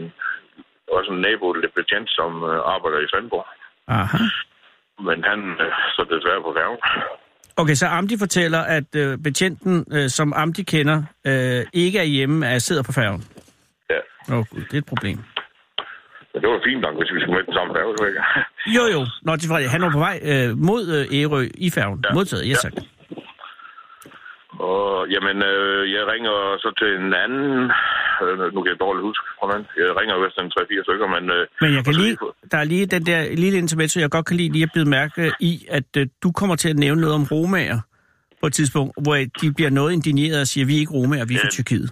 også 0.98 1.10
en 1.16 1.22
nabo, 1.26 1.48
lidt 1.54 1.74
betjent, 1.80 2.10
som 2.20 2.32
øh, 2.52 2.60
arbejder 2.76 3.00
i 3.02 3.10
Svendborg. 3.12 3.48
Aha. 3.88 4.24
Men 5.08 5.20
han 5.30 5.40
øh, 5.64 5.74
så 5.96 6.02
desværre 6.14 6.42
på 6.48 6.52
færgen. 6.60 6.80
Okay, 7.62 7.76
så 7.82 7.86
Amdi 7.98 8.16
fortæller, 8.26 8.62
at 8.78 8.90
øh, 9.04 9.18
betjenten, 9.28 9.76
øh, 9.96 10.10
som 10.18 10.28
Amdi 10.42 10.64
kender, 10.74 11.00
øh, 11.30 11.62
ikke 11.74 12.00
er 12.00 12.10
hjemme, 12.16 12.48
er 12.48 12.60
sidder 12.60 12.84
på 12.84 12.92
færgen. 12.92 13.22
Ja, 13.90 14.00
Åh 14.32 14.38
oh, 14.38 14.46
gud, 14.52 14.62
det 14.70 14.74
er 14.74 14.84
et 14.86 14.92
problem. 14.94 15.18
Men 16.40 16.44
det 16.44 16.50
var 16.54 16.60
fint 16.70 16.82
nok, 16.86 16.96
hvis 17.00 17.12
vi 17.16 17.20
skulle 17.22 17.36
med 17.40 17.46
den 17.50 17.56
samme 17.58 17.72
færge, 17.78 17.92
ikke? 18.10 18.22
Jo, 18.78 18.84
jo. 18.96 19.02
Nå, 19.28 19.32
det 19.42 19.48
var, 19.52 19.58
han 19.76 19.82
var 19.86 19.92
på 19.98 20.02
vej 20.08 20.16
øh, 20.32 20.50
mod 20.70 20.84
øh, 20.98 21.18
Ærø 21.20 21.42
i 21.68 21.70
færgen. 21.78 21.98
Ja. 22.06 22.14
Modtaget, 22.18 22.44
yes, 22.52 22.58
Ja. 22.64 22.70
tak. 22.70 22.76
Og 24.72 25.08
jamen, 25.14 25.38
øh, 25.52 25.82
jeg 25.96 26.04
ringer 26.14 26.36
så 26.64 26.70
til 26.80 26.90
en 27.02 27.14
anden, 27.24 27.72
øh, 28.24 28.54
nu 28.54 28.58
kan 28.62 28.70
jeg 28.74 28.80
dårligt 28.86 29.04
huske, 29.10 29.24
mand. 29.52 29.64
Jeg 29.78 29.90
ringer 30.00 30.16
jo 30.18 30.22
efter 30.28 30.42
en 30.42 30.52
3-4 30.56 30.84
stykker, 30.88 31.08
men... 31.16 31.24
Øh, 31.36 31.48
Men 31.62 31.70
jeg 31.76 31.84
kan 31.86 31.94
lige, 31.94 32.18
der 32.52 32.58
er 32.58 32.64
lige 32.64 32.86
den 32.86 33.06
der 33.06 33.36
lille 33.44 33.58
intermezzo, 33.58 34.00
jeg 34.00 34.10
godt 34.10 34.26
kan 34.26 34.38
lide 34.38 34.52
lige 34.52 34.64
at 34.64 34.70
bide 34.74 34.90
mærke 34.90 35.32
i, 35.40 35.66
at 35.70 35.90
øh, 35.98 36.08
du 36.24 36.32
kommer 36.32 36.56
til 36.56 36.70
at 36.70 36.76
nævne 36.86 37.02
noget 37.02 37.16
om 37.16 37.26
romager 37.32 37.80
på 38.42 38.48
et 38.48 38.54
tidspunkt, 38.54 38.92
hvor 39.04 39.16
de 39.42 39.54
bliver 39.54 39.70
noget 39.70 39.92
indigneret 39.94 40.42
og 40.42 40.48
siger, 40.48 40.66
vi 40.66 40.76
er 40.76 40.80
ikke 40.80 40.94
romager, 40.94 41.26
vi 41.26 41.34
er 41.36 41.40
fra. 41.40 41.50
Tyrkiet. 41.50 41.90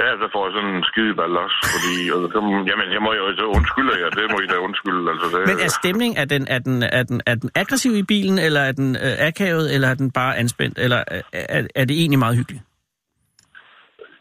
Ja, 0.00 0.08
så 0.20 0.26
får 0.32 0.42
jeg 0.46 0.52
sådan 0.56 0.74
en 0.76 0.84
skideball 0.90 1.36
også, 1.44 1.58
fordi... 1.74 1.94
Og 2.14 2.18
så, 2.32 2.38
jamen, 2.70 2.88
jeg 2.96 3.02
må 3.06 3.10
jo 3.20 3.24
så 3.40 3.46
undskylde 3.56 3.94
jer, 4.00 4.10
det 4.18 4.24
må 4.32 4.38
I 4.44 4.46
da 4.52 4.56
undskylde, 4.66 5.10
altså 5.12 5.26
det... 5.32 5.40
Men 5.50 5.58
er 5.66 5.70
stemningen, 5.80 6.16
er 6.22 6.24
den, 6.34 6.42
er 6.56 6.58
den, 6.58 6.82
er 6.82 7.02
den, 7.10 7.20
er 7.26 7.34
den 7.34 7.50
aggressiv 7.54 7.92
i 8.02 8.02
bilen, 8.12 8.38
eller 8.46 8.60
er 8.60 8.72
den 8.72 8.96
øh, 8.96 9.14
akavet, 9.28 9.74
eller 9.74 9.88
er 9.88 9.94
den 9.94 10.10
bare 10.20 10.36
anspændt, 10.42 10.78
eller 10.78 11.00
er, 11.06 11.22
er, 11.32 11.62
er 11.80 11.84
det 11.84 11.96
egentlig 12.00 12.18
meget 12.18 12.36
hyggeligt? 12.36 12.62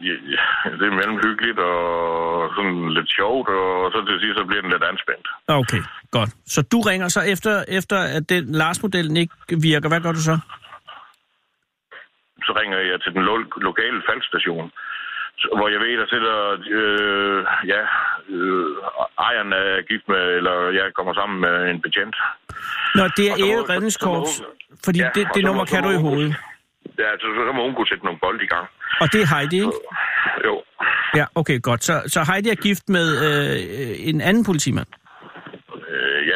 Ja, 0.07 0.15
ja, 0.36 0.43
det 0.79 0.86
er 0.88 0.95
mellem 1.00 1.19
hyggeligt 1.27 1.59
og 1.59 1.79
sådan 2.55 2.93
lidt 2.98 3.09
sjovt, 3.19 3.48
og 3.50 3.91
så 3.93 3.98
til 4.07 4.19
sidst 4.19 4.38
så 4.39 4.45
bliver 4.50 4.62
den 4.62 4.71
lidt 4.71 4.83
anspændt. 4.91 5.27
Okay, 5.48 5.81
godt. 6.12 6.31
Så 6.53 6.62
du 6.71 6.79
ringer 6.89 7.07
så 7.07 7.21
efter, 7.33 7.63
efter 7.67 7.98
at 8.17 8.29
den 8.29 8.43
Lars-modellen 8.62 9.17
ikke 9.17 9.33
virker. 9.69 9.89
Hvad 9.89 10.01
gør 10.01 10.12
du 10.12 10.24
så? 10.31 10.36
Så 12.48 12.51
ringer 12.59 12.77
jeg 12.91 13.01
til 13.01 13.13
den 13.13 13.24
lo- 13.29 13.59
lokale 13.69 14.01
faldstation, 14.09 14.71
hvor 15.58 15.67
jeg 15.74 15.79
ved, 15.84 15.93
der 16.01 16.08
sidder, 16.13 16.36
øh, 16.79 17.39
ja, 17.74 17.81
øh, 18.34 18.65
ejeren 19.27 19.51
er 19.62 19.67
gift 19.89 20.05
med, 20.13 20.24
eller 20.39 20.55
jeg 20.79 20.86
kommer 20.98 21.13
sammen 21.19 21.38
med 21.46 21.55
en 21.72 21.81
betjent. 21.86 22.15
Nå, 22.98 23.03
det 23.17 23.25
er 23.31 23.36
så 23.36 23.46
så- 23.46 23.65
så 23.65 23.74
Redningskorps, 23.74 24.34
fordi 24.86 25.00
Ja, 25.00 25.10
det, 25.15 25.24
det 25.36 25.41
så 25.43 25.48
nummer 25.48 25.65
så 25.65 25.72
kan 25.75 25.84
du 25.84 25.89
i 25.89 26.01
hovedet. 26.08 26.36
Ja, 27.03 27.10
så, 27.22 27.27
så 27.48 27.51
må 27.55 27.62
hun 27.67 27.75
kunne 27.75 27.88
sætte 27.91 28.03
nogle 28.05 28.19
bold 28.25 28.41
i 28.41 28.50
gang. 28.53 28.65
Og 29.01 29.08
det 29.13 29.19
er 29.22 29.27
Heidi, 29.36 29.55
ikke? 29.55 29.77
Jo. 30.46 30.63
Ja, 31.15 31.25
okay, 31.36 31.58
godt. 31.62 31.84
Så, 31.84 31.93
så 32.08 32.19
Heidi 32.31 32.50
er 32.50 32.55
gift 32.55 32.89
med 32.89 33.08
øh, 33.27 34.10
en 34.10 34.22
anden 34.22 34.46
politimand. 34.46 34.88
Øh, 35.89 36.27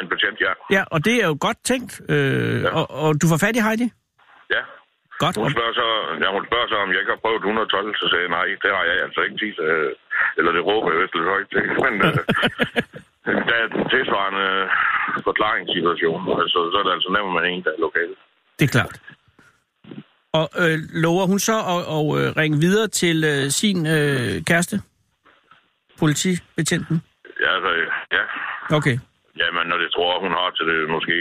Ja, 0.72 0.84
og 0.92 1.06
det 1.06 1.24
er 1.24 1.28
jo 1.28 1.38
godt 1.40 1.58
tænkt. 1.64 2.02
Øh, 2.10 2.62
ja. 2.62 2.70
og, 2.70 2.92
og 2.92 3.22
du 3.22 3.28
får 3.28 3.38
fat 3.46 3.56
i 3.56 3.60
Heidi? 3.60 3.92
Ja. 4.50 4.62
Godt. 5.24 5.36
Hun 5.44 5.54
spørger, 5.56 5.76
så, 5.82 5.88
ja, 6.24 6.28
hun 6.38 6.44
spørger 6.50 6.68
så, 6.72 6.78
om 6.84 6.90
jeg 6.94 7.00
ikke 7.02 7.16
har 7.16 7.24
prøvet 7.26 7.42
112, 7.42 7.96
så 8.02 8.06
sagde 8.12 8.26
jeg, 8.26 8.34
nej, 8.38 8.48
det 8.64 8.72
har 8.78 8.84
jeg 8.90 8.98
altså 9.06 9.20
ikke 9.26 9.38
tid 9.42 9.54
til. 9.58 9.68
Eller 10.38 10.52
det 10.56 10.64
råber 10.70 10.88
jeg 10.92 11.00
vist 11.02 11.16
lidt 11.16 11.34
højt 11.36 11.50
til. 11.54 11.66
Men 11.86 11.94
øh, 12.08 12.20
der 13.50 13.56
er 13.64 13.68
den 13.76 13.84
tilsvarende 13.94 14.48
forklaringssituation. 15.28 16.22
Altså, 16.42 16.60
så 16.72 16.78
er 16.80 16.86
det 16.88 16.94
altså 16.98 17.10
nemt 17.16 17.34
med 17.36 17.44
en, 17.52 17.64
der 17.66 17.72
er 17.76 17.84
lokal. 17.86 18.12
det 18.60 18.66
er 18.68 18.74
klart. 18.78 18.96
Og 20.40 20.46
øh, 20.64 20.78
lover 21.06 21.26
hun 21.32 21.40
så 21.50 21.58
at, 21.74 21.82
at 21.98 22.04
øh, 22.18 22.28
ringe 22.42 22.58
videre 22.66 22.88
til 23.02 23.18
øh, 23.34 23.44
sin 23.62 23.78
øh, 23.98 24.34
kæreste? 24.50 24.76
Politibetjenten? 26.00 26.98
Ja, 27.44 27.50
altså, 27.56 27.72
ja. 28.18 28.24
Okay. 28.78 28.98
Jamen, 29.42 29.64
når 29.72 29.78
det 29.84 29.90
tror 29.92 30.22
hun 30.26 30.32
har 30.40 30.50
til 30.58 30.66
det, 30.72 30.90
måske. 30.96 31.18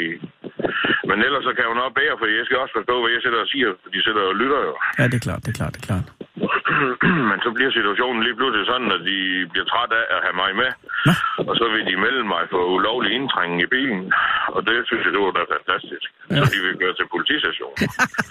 Men 1.08 1.16
ellers 1.26 1.44
så 1.48 1.52
kan 1.56 1.64
hun 1.70 1.78
også 1.84 1.96
bære, 1.98 2.18
for 2.18 2.26
jeg 2.38 2.44
skal 2.46 2.58
også 2.62 2.74
forstå, 2.78 2.94
hvad 3.00 3.10
jeg 3.14 3.22
sætter 3.22 3.40
og 3.44 3.50
siger, 3.52 3.68
for 3.82 3.88
de 3.94 4.00
sætter 4.06 4.22
og 4.32 4.36
lytter 4.42 4.60
jo. 4.68 4.74
Ja, 4.98 5.04
det 5.10 5.16
er 5.20 5.24
klart, 5.28 5.40
det 5.44 5.50
er 5.52 5.58
klart, 5.60 5.72
det 5.74 5.80
er 5.82 5.88
klart. 5.90 6.06
Men 7.30 7.38
så 7.44 7.50
bliver 7.56 7.72
situationen 7.78 8.20
lige 8.26 8.38
pludselig 8.38 8.64
sådan, 8.72 8.90
at 8.96 9.02
de 9.10 9.18
bliver 9.52 9.66
træt 9.72 9.92
af 10.00 10.04
at 10.14 10.20
have 10.26 10.36
mig 10.42 10.50
med. 10.62 10.70
Nå. 11.08 11.14
Og 11.48 11.54
så 11.60 11.64
vil 11.72 11.84
de 11.90 11.96
melde 12.04 12.24
mig 12.34 12.42
for 12.52 12.60
ulovlig 12.76 13.10
indtrængning 13.18 13.60
i 13.62 13.72
bilen. 13.74 14.02
Og 14.56 14.60
det 14.68 14.76
synes 14.88 15.02
jeg, 15.04 15.12
det 15.14 15.22
var 15.24 15.32
da 15.36 15.42
fantastisk. 15.56 16.08
Ja. 16.30 16.36
Så 16.38 16.44
de 16.52 16.58
vil 16.64 16.80
gøre 16.82 16.94
til 16.96 17.06
politistationen. 17.14 17.78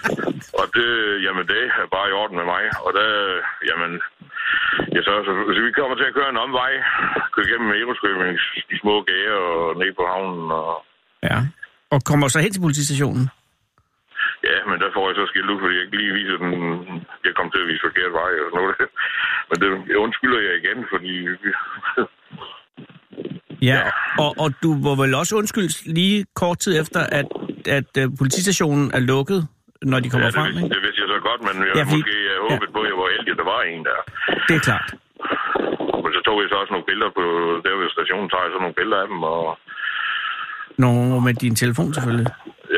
og 0.60 0.66
det, 0.76 0.88
jamen 1.26 1.44
det 1.52 1.62
er 1.82 1.88
bare 1.96 2.08
i 2.10 2.16
orden 2.20 2.36
med 2.40 2.46
mig. 2.54 2.64
Og 2.84 2.90
der, 2.98 3.08
jamen, 3.70 3.92
ja, 4.94 5.00
så, 5.06 5.12
så, 5.26 5.30
så 5.54 5.60
vi 5.66 5.78
kommer 5.80 5.96
til 5.96 6.08
at 6.08 6.16
køre 6.18 6.30
en 6.30 6.44
omvej. 6.46 6.72
Køre 7.34 7.48
gennem 7.50 7.70
Eroskøbing, 7.80 8.38
de 8.70 8.76
små 8.82 8.94
gager 9.08 9.36
og 9.52 9.78
ned 9.80 9.92
på 9.98 10.04
havnen. 10.12 10.50
Og, 10.60 10.84
Ja. 11.30 11.38
Og 11.94 11.98
kommer 12.10 12.26
så 12.28 12.38
hen 12.44 12.52
til 12.52 12.60
politistationen? 12.66 13.24
ja, 14.50 14.56
men 14.70 14.76
der 14.82 14.90
får 14.96 15.04
jeg 15.08 15.16
så 15.20 15.24
skilt 15.30 15.50
ud, 15.52 15.58
fordi 15.62 15.74
jeg 15.76 15.84
ikke 15.86 15.98
lige 16.02 16.12
viser 16.20 16.36
den. 16.44 16.52
Jeg 17.26 17.32
kom 17.38 17.48
til 17.50 17.60
at 17.64 17.68
vise 17.70 17.84
forkert 17.88 18.12
vej 18.20 18.30
og 18.42 18.46
sådan 18.50 18.58
noget. 18.60 18.76
Men 19.50 19.56
det 19.62 19.68
undskylder 20.04 20.40
jeg 20.48 20.54
igen, 20.62 20.78
fordi... 20.92 21.12
Ja, 23.70 23.80
og, 24.24 24.30
og 24.42 24.48
du 24.62 24.70
var 24.86 24.94
vel 25.02 25.12
også 25.20 25.32
undskyldt 25.40 25.76
lige 25.98 26.18
kort 26.42 26.58
tid 26.64 26.72
efter, 26.82 27.00
at, 27.18 27.28
at 27.78 27.90
uh, 28.02 28.06
politistationen 28.20 28.86
er 28.98 29.02
lukket, 29.12 29.40
når 29.90 29.98
de 30.04 30.08
kommer 30.12 30.26
ja, 30.26 30.30
det, 30.30 30.38
frem, 30.38 30.46
vidste, 30.46 30.62
ikke? 30.64 30.74
det 30.74 30.82
vidste 30.84 31.00
jeg 31.02 31.08
så 31.14 31.20
godt, 31.28 31.40
men 31.46 31.54
jeg 31.66 31.74
Ja, 31.76 31.80
ja, 31.80 31.84
fordi- 31.90 32.02
måske 32.02 32.16
jeg 32.30 32.36
håbet 32.48 32.68
på, 32.74 32.80
at 32.84 32.88
jeg 32.90 32.96
var 33.02 33.08
heldig, 33.16 33.32
at 33.34 33.40
der 33.42 33.48
var 33.54 33.60
en 33.72 33.82
der. 33.88 33.98
Det 34.48 34.54
er 34.58 34.62
klart. 34.68 34.88
Men 36.04 36.10
så 36.16 36.20
tog 36.26 36.36
jeg 36.42 36.48
så 36.52 36.56
også 36.62 36.72
nogle 36.74 36.88
billeder 36.90 37.10
på, 37.18 37.24
der 37.64 37.72
ved 37.80 37.88
stationen, 37.96 38.26
tager 38.30 38.44
jeg 38.46 38.52
så 38.54 38.60
nogle 38.64 38.78
billeder 38.80 39.00
af 39.04 39.08
dem, 39.12 39.20
og 39.34 39.42
Nå, 40.82 40.90
med 41.26 41.34
din 41.44 41.54
telefon 41.62 41.88
selvfølgelig. 41.96 42.28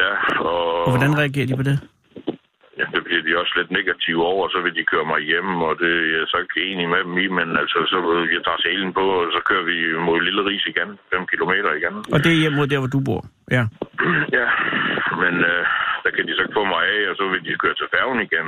ja, 0.01 0.11
og, 0.51 0.63
Og 0.87 0.91
hvordan 0.93 1.19
reagerer 1.23 1.47
de 1.51 1.57
på 1.63 1.67
det? 1.71 1.77
ja, 2.81 2.85
det 2.95 3.01
bliver 3.07 3.23
de 3.27 3.33
også 3.43 3.53
lidt 3.61 3.71
negative 3.79 4.21
over, 4.33 4.43
og 4.47 4.51
så 4.55 4.59
vil 4.65 4.75
de 4.79 4.85
køre 4.93 5.07
mig 5.13 5.21
hjem, 5.31 5.49
og 5.69 5.73
det 5.83 5.91
er 6.03 6.07
jeg 6.19 6.27
så 6.33 6.37
ikke 6.45 6.59
enig 6.71 6.87
med 6.95 7.03
dem 7.07 7.17
i, 7.25 7.27
men 7.39 7.49
altså, 7.63 7.79
så 7.93 7.97
jeg 8.37 8.43
tager 8.47 8.61
selen 8.67 8.91
på, 8.99 9.05
og 9.25 9.29
så 9.37 9.41
kører 9.49 9.65
vi 9.71 9.77
mod 10.09 10.19
Lille 10.27 10.43
Ris 10.49 10.65
igen, 10.73 10.91
5 11.13 11.27
kilometer 11.33 11.71
igen. 11.81 11.95
Og 12.15 12.19
det 12.25 12.31
er 12.33 12.41
hjem 12.43 12.55
mod 12.59 12.67
der, 12.73 12.79
hvor 12.83 12.93
du 12.97 13.01
bor? 13.09 13.21
Ja. 13.57 13.63
Ja, 14.39 14.47
men 15.23 15.35
øh, 15.51 15.63
der 16.05 16.11
kan 16.17 16.25
de 16.29 16.33
så 16.41 16.45
få 16.57 16.63
mig 16.75 16.83
af, 16.97 17.03
og 17.11 17.15
så 17.19 17.25
vil 17.33 17.41
de 17.47 17.61
køre 17.63 17.75
til 17.81 17.89
færgen 17.95 18.21
igen. 18.29 18.47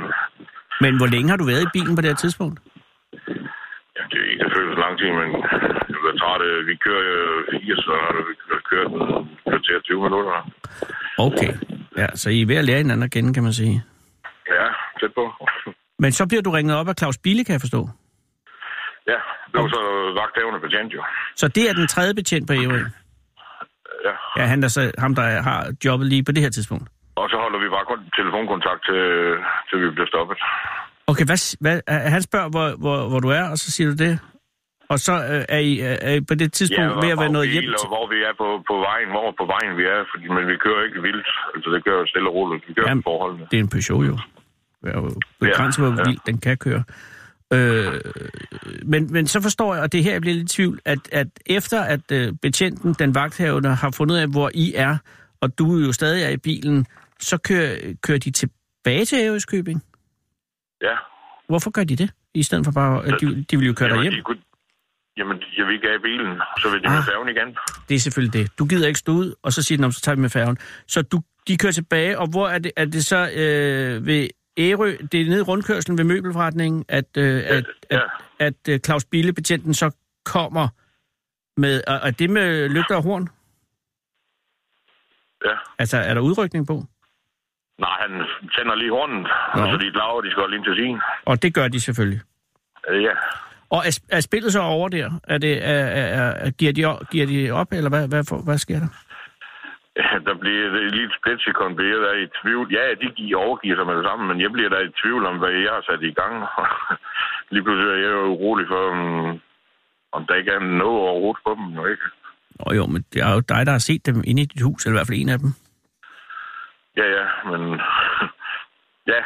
Men 0.83 0.93
hvor 0.99 1.09
længe 1.13 1.29
har 1.31 1.37
du 1.41 1.45
været 1.51 1.63
i 1.67 1.73
bilen 1.75 1.93
på 1.95 2.01
det 2.01 2.09
her 2.11 2.21
tidspunkt? 2.23 2.57
Det 4.11 4.17
er 4.21 4.27
ikke 4.31 4.43
selvfølgelig 4.43 4.75
så 4.77 4.81
lang 4.85 4.93
tid, 4.99 5.09
men 5.19 5.29
jeg 5.91 5.99
bliver 6.03 6.17
træt. 6.21 6.41
Vi 6.69 6.75
kører 6.85 7.03
øh, 7.15 7.39
fire, 7.51 7.75
så 7.87 7.93
har 8.03 8.11
vi 8.29 8.33
kørt 8.71 8.91
en 8.97 9.03
kvarter 9.49 9.79
20 9.79 10.03
minutter. 10.05 10.33
Okay. 11.27 11.51
Ja, 12.01 12.07
så 12.21 12.29
I 12.29 12.41
er 12.41 12.47
ved 12.51 12.57
at 12.61 12.65
lære 12.65 12.77
hinanden 12.83 13.03
at 13.03 13.11
kende, 13.11 13.33
kan 13.33 13.43
man 13.43 13.53
sige. 13.53 13.75
Ja, 14.55 14.65
tæt 14.99 15.13
på. 15.19 15.23
Men 15.99 16.11
så 16.11 16.27
bliver 16.27 16.41
du 16.41 16.51
ringet 16.51 16.75
op 16.79 16.87
af 16.87 16.95
Claus 16.99 17.17
Bille, 17.17 17.43
kan 17.45 17.53
jeg 17.53 17.61
forstå. 17.61 17.81
Ja, 19.11 19.19
det 19.51 19.57
var 19.61 19.69
så 19.77 19.81
vagthavende 20.19 20.59
betjent 20.59 20.93
jo. 20.93 21.01
Så 21.35 21.47
det 21.47 21.63
er 21.69 21.73
den 21.73 21.87
tredje 21.87 22.13
betjent 22.13 22.47
på 22.47 22.53
Ærø. 22.53 22.79
Ja. 24.07 24.13
Ja, 24.37 24.43
han 24.51 24.61
der 24.61 24.67
så, 24.67 24.91
ham, 24.97 25.15
der 25.15 25.27
har 25.49 25.59
jobbet 25.85 26.07
lige 26.07 26.23
på 26.23 26.31
det 26.31 26.43
her 26.43 26.49
tidspunkt. 26.49 26.87
Og 27.15 27.29
så 27.31 27.37
holder 27.43 27.59
vi 27.63 27.69
bare 27.75 27.85
kun 27.91 28.01
telefonkontakt 28.19 28.81
til, 28.89 29.01
til 29.67 29.75
vi 29.83 29.89
bliver 29.95 30.07
stoppet. 30.13 30.37
Okay, 31.07 31.25
hvad, 31.25 31.57
hvad, 31.59 31.81
han 32.15 32.21
spørger, 32.21 32.49
hvor, 32.49 32.67
hvor, 32.83 33.09
hvor 33.09 33.19
du 33.19 33.29
er, 33.29 33.43
og 33.43 33.57
så 33.57 33.71
siger 33.71 33.89
du 33.89 33.95
det. 33.95 34.19
Og 34.89 34.99
så 34.99 35.13
øh, 35.13 35.45
er, 35.49 35.57
I, 35.57 35.79
er 35.79 36.13
I 36.13 36.21
på 36.21 36.35
det 36.35 36.53
tidspunkt 36.53 36.81
Ja, 36.83 36.87
ved 36.87 36.95
at 36.95 37.03
være 37.03 37.15
hvor 37.15 37.27
noget 37.27 37.49
hjem 37.51 37.63
til... 37.63 37.87
hvor 37.95 38.05
vi 38.13 38.17
er 38.29 38.33
på, 38.41 38.47
på 38.71 38.75
vejen, 38.87 39.09
hvor 39.15 39.27
på 39.39 39.45
vejen 39.53 39.77
vi 39.79 39.83
er, 39.83 39.99
fordi, 40.11 40.25
men 40.35 40.43
vi 40.51 40.55
kører 40.65 40.81
ikke 40.87 41.01
vildt. 41.01 41.27
Altså 41.55 41.69
det 41.73 41.83
kører 41.85 42.05
stille 42.05 42.29
og 42.29 42.33
roligt. 42.35 42.63
Vi 42.67 42.73
kører 42.73 42.89
Jamen, 42.89 43.03
forholdene. 43.03 43.43
Det 43.51 43.57
er 43.59 43.63
en 43.67 43.69
Peugeot 43.69 44.05
jo. 44.11 44.17
Det 44.83 44.89
er 44.93 44.97
jo 45.01 45.09
begrænset, 45.39 45.83
hvor 45.83 45.91
Ja, 45.91 45.97
ja. 45.97 46.03
vildt 46.09 46.25
den 46.29 46.37
kan 46.37 46.57
køre. 46.57 46.83
Øh, 47.53 47.93
men, 48.91 49.13
men 49.13 49.27
så 49.27 49.41
forstår 49.41 49.73
jeg, 49.73 49.83
og 49.83 49.91
det 49.91 49.99
er 49.99 50.03
her, 50.03 50.11
jeg 50.11 50.21
bliver 50.21 50.35
lidt 50.35 50.51
i 50.51 50.55
tvivl, 50.55 50.79
at, 50.85 50.99
at 51.11 51.27
efter 51.45 51.81
at 51.81 52.11
øh, 52.11 52.33
betjenten, 52.41 52.93
den 52.93 53.15
vagthavende, 53.15 53.69
har 53.69 53.91
fundet 53.91 54.15
ud 54.15 54.19
af, 54.19 54.27
hvor 54.27 54.51
I 54.53 54.73
er, 54.75 54.97
og 55.41 55.59
du 55.59 55.77
jo 55.77 55.91
stadig 55.91 56.23
er 56.23 56.29
i 56.29 56.37
bilen, 56.37 56.85
så 57.19 57.37
kører, 57.37 57.75
kører 58.01 58.17
de 58.17 58.31
tilbage 58.31 59.05
til 59.05 59.17
Ærøskøbing. 59.19 59.83
Ja. 60.81 60.95
Hvorfor 61.49 61.71
gør 61.71 61.83
de 61.83 61.95
det? 61.95 62.11
I 62.33 62.43
stedet 62.43 62.65
for 62.65 62.71
bare, 62.71 63.05
at 63.05 63.13
de, 63.21 63.43
de 63.43 63.57
vil 63.57 63.67
jo 63.67 63.73
køre 63.73 63.89
dig 63.89 64.01
hjem. 64.01 64.13
de 64.13 64.21
kunne, 64.21 64.41
jamen, 65.17 65.37
jeg 65.57 65.65
vil 65.65 65.73
ikke 65.75 65.87
have 65.87 65.99
bilen, 65.99 66.41
så 66.61 66.69
vil 66.71 66.81
de 66.83 66.87
Ah. 66.87 66.93
med 66.95 67.03
færgen 67.03 67.29
igen. 67.29 67.57
Det 67.89 67.95
er 67.95 67.99
selvfølgelig 67.99 68.33
det. 68.33 68.59
Du 68.59 68.65
gider 68.65 68.87
ikke 68.87 68.99
stå 68.99 69.11
ud, 69.11 69.33
og 69.41 69.53
så 69.53 69.61
siger 69.63 69.77
de, 69.77 69.81
"Nå, 69.81 69.91
så 69.91 70.01
tager 70.01 70.15
vi 70.15 70.21
med 70.21 70.29
færgen. 70.29 70.57
Så 70.87 71.01
du, 71.01 71.21
de 71.47 71.57
kører 71.57 71.71
tilbage, 71.73 72.19
og 72.19 72.27
hvor 72.29 72.47
er 72.47 72.59
det, 72.59 72.71
er 72.75 72.85
det 72.85 73.05
så 73.05 73.17
øh, 73.35 74.05
ved 74.05 74.29
Ærø, 74.57 74.97
det 75.11 75.21
er 75.21 75.25
nede 75.25 75.39
i 75.39 75.41
rundkørslen 75.41 75.97
ved 75.97 76.05
møbelforretningen, 76.05 76.85
at, 76.87 77.17
øh, 77.17 77.43
at, 77.45 77.65
ja. 77.91 77.97
at, 77.97 78.03
at 78.39 78.53
øh, 78.69 78.79
Claus 78.79 79.05
Bille, 79.05 79.33
betjenten, 79.33 79.73
så 79.73 79.91
kommer 80.25 80.67
med, 81.57 81.81
og, 81.87 81.99
og 81.99 82.19
det 82.19 82.29
med 82.29 82.69
lygter 82.69 82.95
og 82.95 83.03
horn? 83.03 83.29
Ja. 85.45 85.55
Altså, 85.79 85.97
er 85.97 86.13
der 86.13 86.21
udrykning 86.21 86.67
på? 86.67 86.83
Nej, 87.79 87.95
han 88.03 88.11
tænder 88.55 88.75
lige 88.75 88.91
hornet, 88.91 89.27
Nå. 89.55 89.61
så 89.71 89.77
de 89.81 89.87
er 89.87 89.91
klar 89.91 90.09
over, 90.13 90.21
de 90.21 90.31
skal 90.31 90.41
holde 90.41 90.55
ind 90.57 90.65
til 90.65 90.75
sin. 90.75 90.97
Og 91.25 91.41
det 91.43 91.53
gør 91.53 91.67
de 91.67 91.81
selvfølgelig. 91.81 92.21
Øh, 92.89 93.03
Ja. 93.03 93.13
Og 93.69 93.77
er, 93.87 93.99
er 94.17 94.19
spillet 94.19 94.51
så 94.53 94.61
over 94.61 94.89
der? 94.89 95.09
Er 95.23 95.37
det, 95.37 95.53
er, 95.73 95.83
er, 96.01 96.31
er, 96.45 96.49
giver, 96.59 96.73
de, 96.73 96.85
op- 96.85 97.09
giver 97.11 97.27
de 97.27 97.51
op, 97.51 97.67
eller 97.71 97.89
hvad, 97.89 98.07
hvad, 98.07 98.23
for, 98.29 98.37
hvad 98.47 98.57
sker 98.57 98.79
der? 98.79 98.91
Ja, 99.97 100.09
Der 100.27 100.35
bliver 100.43 100.65
et 101.05 101.11
splitsekund, 101.19 101.75
bliver 101.75 101.99
der 102.05 102.13
i 102.23 102.25
tvivl. 102.41 102.65
Ja, 102.77 102.83
de 103.01 103.07
giver 103.19 103.37
overgiver 103.45 103.75
sig 103.77 103.85
med 103.85 103.95
det 103.99 104.05
samme, 104.09 104.23
men 104.27 104.41
jeg 104.41 104.51
bliver 104.51 104.69
der 104.69 104.79
i 104.79 104.89
tvivl 105.01 105.25
om, 105.25 105.37
hvad 105.37 105.49
jeg 105.51 105.71
har 105.77 105.83
sat 105.89 106.01
i 106.03 106.13
gang. 106.21 106.33
lige 107.53 107.63
pludselig 107.63 107.89
er 107.91 108.01
jeg 108.05 108.11
jo 108.19 108.25
urolig 108.35 108.65
for, 108.67 108.81
om, 108.93 109.01
om 110.15 110.25
der 110.27 110.35
ikke 110.35 110.51
er 110.51 110.59
noget 110.59 110.97
overhovedet 111.07 111.41
på 111.45 111.51
dem. 111.59 111.67
Ikke? 111.91 112.05
Nå 112.59 112.65
jo, 112.79 112.85
men 112.93 113.01
det 113.13 113.19
er 113.21 113.31
jo 113.33 113.39
dig, 113.53 113.61
der 113.65 113.71
har 113.71 113.83
set 113.89 114.05
dem 114.05 114.23
inde 114.29 114.41
i 114.41 114.45
dit 114.45 114.61
hus, 114.61 114.85
eller 114.85 114.95
i 114.95 114.99
hvert 114.99 115.07
fald 115.07 115.21
en 115.21 115.29
af 115.29 115.39
dem. 115.39 115.51
Ja, 116.97 117.05
ja, 117.17 117.25
men... 117.51 117.61
ja, 119.13 119.21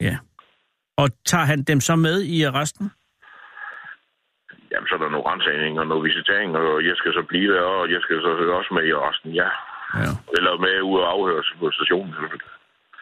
Ja. 0.00 0.16
Og 0.96 1.08
tager 1.24 1.44
han 1.44 1.62
dem 1.62 1.80
så 1.80 1.96
med 1.96 2.22
i 2.22 2.42
arresten? 2.42 2.90
jamen, 4.72 4.86
så 4.88 4.94
er 4.94 4.98
der 4.98 5.08
nogle 5.10 5.30
rensagning 5.30 5.80
og 5.80 5.86
noget 5.86 6.04
visitering, 6.04 6.56
og 6.56 6.84
jeg 6.84 6.96
skal 6.96 7.12
så 7.12 7.22
blive 7.28 7.54
der, 7.54 7.60
og 7.62 7.90
jeg 7.90 8.00
skal 8.02 8.16
så 8.20 8.28
også 8.58 8.74
med 8.74 8.84
i 8.86 8.94
resten, 8.94 9.30
ja. 9.32 9.48
Ja. 10.02 10.10
Eller 10.36 10.52
med 10.64 10.82
ud 10.82 10.98
og 11.00 11.10
afhøres 11.12 11.52
på 11.60 11.70
stationen. 11.70 12.12
selvfølgelig. 12.12 12.48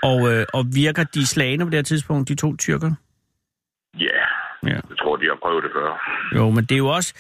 Og, 0.03 0.19
øh, 0.33 0.47
og 0.55 0.63
virker 0.75 1.05
de 1.05 1.27
slagende 1.27 1.65
på 1.67 1.71
det 1.71 1.79
her 1.79 1.83
tidspunkt, 1.93 2.29
de 2.29 2.35
to 2.35 2.57
tyrker? 2.57 2.91
Ja, 3.99 4.21
Ja. 4.71 4.79
jeg 4.91 4.99
tror, 5.01 5.17
de 5.17 5.27
har 5.27 5.39
prøvet 5.43 5.65
det 5.65 5.73
før. 5.75 5.89
Jo, 6.37 6.51
men 6.51 6.65
det 6.65 6.73
er 6.75 6.79
jo 6.79 6.89
også 6.89 7.11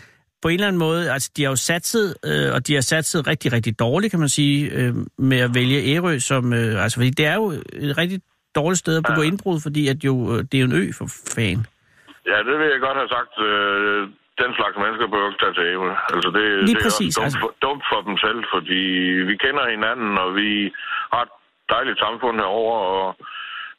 på 0.42 0.48
en 0.48 0.54
eller 0.54 0.66
anden 0.68 0.78
måde, 0.78 1.10
altså 1.12 1.30
de 1.36 1.42
har 1.44 1.50
jo 1.50 1.56
satset, 1.56 2.06
øh, 2.28 2.54
og 2.54 2.66
de 2.66 2.74
har 2.74 2.80
satset 2.80 3.26
rigtig, 3.26 3.52
rigtig 3.52 3.78
dårligt, 3.78 4.10
kan 4.10 4.20
man 4.20 4.28
sige, 4.28 4.70
øh, 4.78 4.94
med 5.18 5.40
at 5.46 5.50
vælge 5.54 5.78
Ærø 5.94 6.18
som, 6.18 6.52
øh, 6.52 6.82
altså 6.82 6.96
fordi 6.98 7.10
det 7.10 7.26
er 7.26 7.34
jo 7.34 7.46
et 7.86 7.98
rigtig 7.98 8.20
dårligt 8.58 8.78
sted 8.78 8.96
at 8.96 9.04
begå 9.10 9.22
Ja. 9.22 9.26
indbrud, 9.30 9.58
fordi 9.66 9.82
at 9.92 9.98
jo, 10.08 10.14
øh, 10.32 10.38
det 10.48 10.54
er 10.54 10.62
jo 10.64 10.68
en 10.72 10.76
ø 10.82 10.84
for 10.98 11.06
fan. 11.36 11.58
Ja, 12.30 12.38
det 12.48 12.54
vil 12.60 12.68
jeg 12.74 12.80
godt 12.86 12.98
have 13.02 13.12
sagt. 13.18 13.34
Øh, 13.48 14.00
den 14.42 14.50
slags 14.58 14.76
mennesker 14.82 15.06
bør 15.12 15.22
ikke 15.30 15.40
tage 15.44 15.54
til 15.58 15.64
Ærø. 15.74 15.90
Altså, 16.14 16.28
det, 16.36 16.44
Lige 16.68 16.74
det 16.74 16.80
er 16.82 16.86
præcis, 16.88 17.12
også 17.12 17.20
dumt, 17.20 17.26
altså. 17.26 17.40
for, 17.44 17.50
dumt 17.66 17.84
for 17.90 18.00
dem 18.08 18.16
selv, 18.24 18.40
fordi 18.54 18.80
vi 19.30 19.34
kender 19.44 19.64
hinanden, 19.74 20.10
og 20.24 20.28
vi 20.40 20.50
har 21.14 21.22
et 21.28 21.34
dejligt 21.74 21.98
samfund 22.04 22.36
herover 22.42 22.76
og 22.94 23.06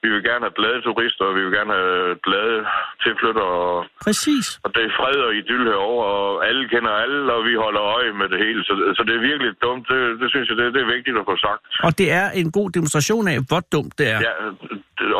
vi 0.03 0.07
vil 0.13 0.23
gerne 0.29 0.43
have 0.47 0.57
glade 0.59 0.79
turister, 0.87 1.23
og 1.29 1.33
vi 1.37 1.41
vil 1.45 1.53
gerne 1.59 1.73
have 1.81 2.15
glade 2.27 2.59
tilflyttere, 3.05 3.51
og, 3.69 3.77
Præcis. 4.05 4.45
og 4.65 4.69
det 4.75 4.81
er 4.87 4.91
fred 4.99 5.17
og 5.27 5.31
idyll 5.39 5.65
herover, 5.71 6.03
og 6.17 6.47
alle 6.47 6.63
kender 6.73 6.91
alle, 7.03 7.19
og 7.35 7.41
vi 7.49 7.53
holder 7.65 7.81
øje 7.97 8.11
med 8.21 8.27
det 8.33 8.39
hele. 8.45 8.59
Så, 8.67 8.73
så 8.97 9.01
det 9.07 9.13
er 9.15 9.21
virkelig 9.29 9.51
dumt. 9.65 9.83
Det, 9.91 9.99
det 10.21 10.27
synes 10.33 10.45
jeg, 10.49 10.55
det, 10.59 10.65
det 10.75 10.81
er 10.85 10.91
vigtigt 10.97 11.15
at 11.21 11.25
få 11.31 11.35
sagt. 11.47 11.61
Og 11.87 11.91
det 11.99 12.07
er 12.21 12.27
en 12.41 12.49
god 12.57 12.69
demonstration 12.77 13.25
af, 13.33 13.37
hvor 13.49 13.61
dumt 13.75 13.93
det 13.99 14.07
er. 14.15 14.19
Ja, 14.27 14.33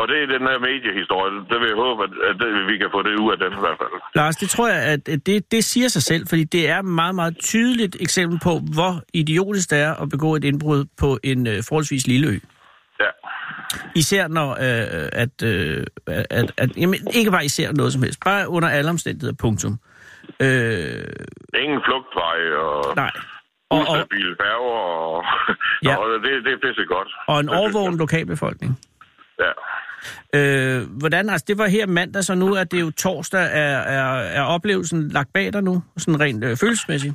og 0.00 0.04
det 0.10 0.16
er 0.22 0.26
den 0.36 0.44
her 0.50 0.58
mediehistorie. 0.68 1.30
Det 1.50 1.56
vil 1.60 1.68
jeg 1.72 1.78
håbe, 1.84 2.00
at, 2.06 2.12
at 2.28 2.34
det, 2.40 2.48
vi 2.70 2.76
kan 2.82 2.88
få 2.96 3.00
det 3.02 3.14
ud 3.22 3.28
af 3.34 3.38
den 3.44 3.52
i 3.58 3.60
hvert 3.64 3.78
fald. 3.82 3.94
Lars, 4.14 4.36
det 4.36 4.48
tror 4.50 4.68
jeg, 4.68 4.82
at 4.94 5.26
det, 5.26 5.52
det 5.52 5.64
siger 5.64 5.88
sig 5.88 6.02
selv, 6.02 6.22
fordi 6.28 6.44
det 6.44 6.68
er 6.68 6.78
et 6.78 6.84
meget, 6.84 7.14
meget 7.14 7.34
tydeligt 7.38 7.96
eksempel 8.00 8.38
på, 8.42 8.52
hvor 8.76 8.92
idiotisk 9.14 9.70
det 9.70 9.78
er 9.78 9.94
at 10.02 10.08
begå 10.08 10.36
et 10.36 10.44
indbrud 10.44 10.84
på 11.00 11.18
en 11.24 11.46
øh, 11.46 11.56
forholdsvis 11.68 12.06
lille 12.06 12.28
ø. 12.28 12.38
Ja. 13.00 13.10
Især 13.94 14.28
når, 14.28 14.50
øh, 14.50 15.08
at, 15.12 15.42
øh, 15.44 15.84
at, 16.06 16.52
at, 16.56 16.76
jamen, 16.76 16.98
ikke 17.14 17.30
bare 17.30 17.44
især 17.44 17.72
noget 17.72 17.92
som 17.92 18.02
helst, 18.02 18.20
bare 18.24 18.48
under 18.48 18.68
alle 18.68 18.90
omstændigheder, 18.90 19.34
punktum. 19.40 19.78
Øh, 20.40 21.04
Ingen 21.62 21.80
flugtvej 21.86 22.38
og 22.56 22.96
nej. 22.96 23.10
Og, 23.70 23.78
og, 23.78 23.82
ustabile 23.82 24.36
færger. 24.42 24.78
Og, 25.16 25.24
Ja. 25.84 25.96
og 25.96 26.20
det, 26.24 26.44
det 26.44 26.52
er 26.52 26.56
pisse 26.68 26.84
godt. 26.84 27.08
og 27.28 27.40
en 27.40 27.48
overvågen 27.48 27.96
lokalbefolkning. 27.98 28.78
Ja. 29.40 29.52
Øh, 30.34 30.82
hvordan, 30.98 31.30
altså 31.30 31.44
det 31.48 31.58
var 31.58 31.66
her 31.66 31.86
mandag, 31.86 32.24
så 32.24 32.34
nu 32.34 32.54
er 32.54 32.64
det 32.64 32.80
jo 32.80 32.90
torsdag, 32.90 33.40
er, 33.52 33.78
er, 33.78 34.14
er 34.18 34.42
oplevelsen 34.42 35.08
lagt 35.08 35.32
bag 35.32 35.52
dig 35.52 35.62
nu, 35.62 35.82
sådan 35.96 36.20
rent 36.20 36.44
øh, 36.44 36.56
følelsesmæssigt? 36.56 37.14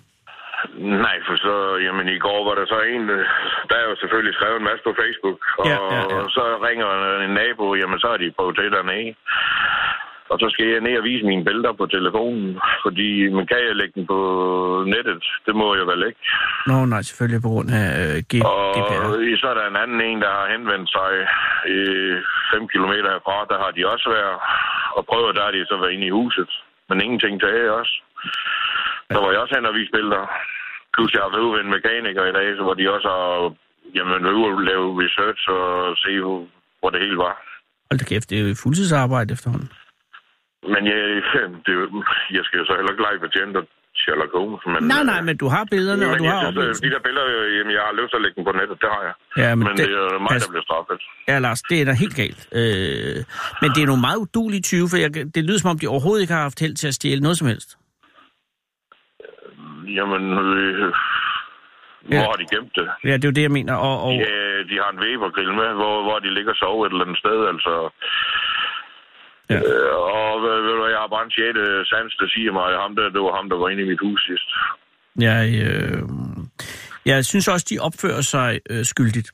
Nej, 0.78 1.18
for 1.28 1.36
så, 1.46 1.56
jamen 1.86 2.08
i 2.08 2.20
går 2.26 2.40
var 2.48 2.56
der 2.60 2.66
så 2.74 2.80
en, 2.96 3.10
øh, 3.10 3.26
der 3.70 3.76
er 3.82 3.86
jo 3.90 3.96
selvfølgelig 4.02 4.34
skrevet 4.36 4.58
en 4.60 4.64
masse 4.70 4.84
på 4.90 4.94
Facebook, 5.02 5.40
og 5.60 5.66
Ja, 5.72 5.78
ja, 5.96 6.02
ja. 6.16 6.20
så 6.38 6.44
ringer 6.68 6.88
en 7.28 7.34
nabo, 7.40 7.76
jamen 7.76 8.00
så 8.00 8.08
er 8.08 8.18
de 8.18 8.34
på 8.38 8.44
hotel 8.50 8.72
dernede. 8.72 9.16
Og 10.32 10.38
så 10.42 10.48
skal 10.54 10.66
jeg 10.68 10.82
ned 10.82 10.98
og 10.98 11.04
vise 11.04 11.26
mine 11.26 11.46
billeder 11.50 11.74
på 11.74 11.86
telefonen, 11.86 12.60
fordi 12.86 13.10
man 13.38 13.46
kan 13.48 13.60
jeg 13.68 13.76
lægge 13.76 13.94
den 13.98 14.06
på 14.14 14.20
nettet, 14.94 15.24
det 15.46 15.56
må 15.62 15.68
jeg 15.76 15.86
vel 15.92 16.04
ikke. 16.10 16.22
Nå 16.70 16.86
nej, 16.86 17.02
selvfølgelig 17.02 17.42
på 17.44 17.52
grund 17.54 17.70
af 17.82 17.88
øh, 18.04 18.18
G- 18.34 18.46
Og 18.52 19.16
så 19.42 19.48
er 19.52 19.58
der 19.60 19.66
en 19.68 19.82
anden 19.84 20.02
en, 20.10 20.22
der 20.26 20.32
har 20.40 20.48
henvendt 20.54 20.90
sig 20.98 21.10
i 21.78 21.80
5 22.54 22.68
km 22.74 22.94
herfra, 23.12 23.38
der 23.52 23.58
har 23.64 23.72
de 23.78 23.82
også 23.94 24.08
været, 24.18 24.38
og 24.98 25.02
prøver, 25.12 25.32
der 25.32 25.52
de 25.52 25.66
så 25.72 25.78
været 25.82 25.92
inde 25.96 26.08
i 26.08 26.16
huset, 26.20 26.50
men 26.90 27.02
ingenting 27.02 27.36
til 27.42 27.70
os. 27.82 27.92
Så 29.12 29.18
var 29.24 29.32
jeg 29.32 29.40
også 29.44 29.56
hen 29.56 29.66
og 29.72 29.76
vise 29.80 29.92
billeder. 29.98 30.24
Plus 30.98 31.12
jeg 31.16 31.22
har 31.26 31.32
været 31.34 31.46
ude 31.48 31.54
ved 31.56 31.62
en 31.66 31.74
mekaniker 31.78 32.24
i 32.32 32.34
dag, 32.38 32.48
så 32.58 32.62
hvor 32.68 32.76
de 32.80 32.84
også 32.96 33.08
har 33.18 33.26
jamen, 33.98 34.24
været 34.26 34.38
ude 34.40 34.48
og 34.52 34.62
lave 34.72 34.86
research 35.04 35.42
og 35.58 35.66
se, 36.04 36.12
hvor, 36.80 36.90
det 36.94 37.00
hele 37.06 37.18
var. 37.26 37.34
Hold 37.90 38.00
da 38.02 38.06
kæft, 38.12 38.30
det 38.30 38.36
er 38.38 38.44
jo 38.46 38.50
et 38.54 38.62
fuldtidsarbejde 38.64 39.30
efterhånden. 39.38 39.70
Men 40.74 40.82
jeg, 40.92 41.00
det, 41.66 41.74
jeg 42.38 42.44
skal 42.48 42.58
jo 42.62 42.66
så 42.70 42.74
heller 42.78 42.92
ikke 42.94 43.04
lege 43.08 43.20
betjent 43.28 43.56
og 43.62 43.66
Sherlock 44.02 44.32
Holmes. 44.38 44.62
Men, 44.74 44.82
Nej, 44.94 45.04
nej, 45.14 45.22
men 45.28 45.36
du 45.44 45.48
har 45.56 45.64
billederne, 45.74 46.06
og 46.06 46.12
men 46.12 46.18
du 46.20 46.24
jeg 46.24 46.34
har 46.34 46.42
synes, 46.42 46.58
oplevelsen. 46.58 46.84
de 46.86 46.90
der 46.96 47.02
billeder, 47.08 47.28
øh, 47.38 47.58
jamen, 47.58 47.74
jeg 47.78 47.84
har 47.88 47.94
lyst 48.00 48.10
til 48.12 48.18
at 48.20 48.24
lægge 48.26 48.36
dem 48.40 48.46
på 48.50 48.54
nettet, 48.60 48.78
det 48.84 48.90
har 48.96 49.02
jeg. 49.08 49.14
Ja, 49.44 49.50
men 49.56 49.64
Men, 49.68 49.74
det- 49.78 49.88
det, 49.90 49.96
er 50.04 50.20
mig, 50.28 50.36
der 50.44 50.50
bliver 50.54 50.66
straffet. 50.70 51.00
Ja, 51.30 51.36
Lars, 51.46 51.62
det 51.70 51.76
er 51.82 51.86
da 51.90 51.94
helt 52.04 52.16
galt. 52.24 52.42
Øh, 52.60 53.18
men 53.62 53.70
det 53.76 53.80
er 53.84 53.88
nogle 53.92 54.04
meget 54.08 54.20
udulige 54.26 54.62
20, 54.62 54.90
for 54.92 54.98
jeg, 55.04 55.10
det 55.36 55.42
lyder 55.48 55.60
som 55.64 55.70
om, 55.74 55.80
de 55.82 55.88
overhovedet 55.96 56.22
ikke 56.24 56.34
har 56.38 56.46
haft 56.50 56.60
held 56.66 56.76
til 56.82 56.88
at 56.92 56.96
stjæle 57.00 57.22
noget 57.28 57.38
som 57.42 57.48
helst. 57.54 57.70
Jamen, 60.00 60.24
øh, 60.34 60.94
hvor 62.02 62.16
Ja. 62.16 62.20
har 62.22 62.38
de 62.42 62.48
gemt 62.56 62.76
det? 62.76 62.88
Ja, 63.04 63.14
det 63.18 63.24
er 63.26 63.30
jo 63.32 63.38
det, 63.40 63.42
jeg 63.42 63.52
mener. 63.52 63.76
Og, 63.76 63.96
og, 64.04 64.14
Ja, 64.14 64.64
de 64.70 64.76
har 64.84 64.90
en 64.92 65.00
Weber-grill 65.04 65.54
med, 65.62 65.70
hvor, 65.80 65.96
hvor 66.04 66.20
de 66.20 66.34
ligger 66.34 66.52
og 66.52 66.58
sover 66.58 66.86
et 66.86 66.92
eller 66.92 67.06
andet 67.06 67.18
sted, 67.24 67.40
altså. 67.54 67.74
Ja. 69.50 69.56
Øh, 69.58 69.96
og 70.14 70.42
ved, 70.44 70.56
du 70.80 70.86
jeg 70.86 70.98
har 71.04 71.08
bare 71.16 71.26
en 71.26 71.32
sjette 71.32 71.86
sans, 71.86 72.16
der 72.16 72.28
siger 72.36 72.52
mig, 72.52 72.68
ham 72.84 72.96
der, 72.96 73.10
det 73.10 73.22
var 73.22 73.36
ham, 73.36 73.50
der 73.50 73.58
var 73.58 73.70
inde 73.70 73.84
i 73.84 73.88
mit 73.92 74.00
hus 74.02 74.22
sidst. 74.30 74.50
jeg, 75.28 75.44
øh, 75.68 76.02
jeg 77.06 77.26
synes 77.26 77.48
også, 77.48 77.66
de 77.70 77.78
opfører 77.88 78.22
sig 78.22 78.60
øh, 78.72 78.84
skyldigt. 78.84 79.30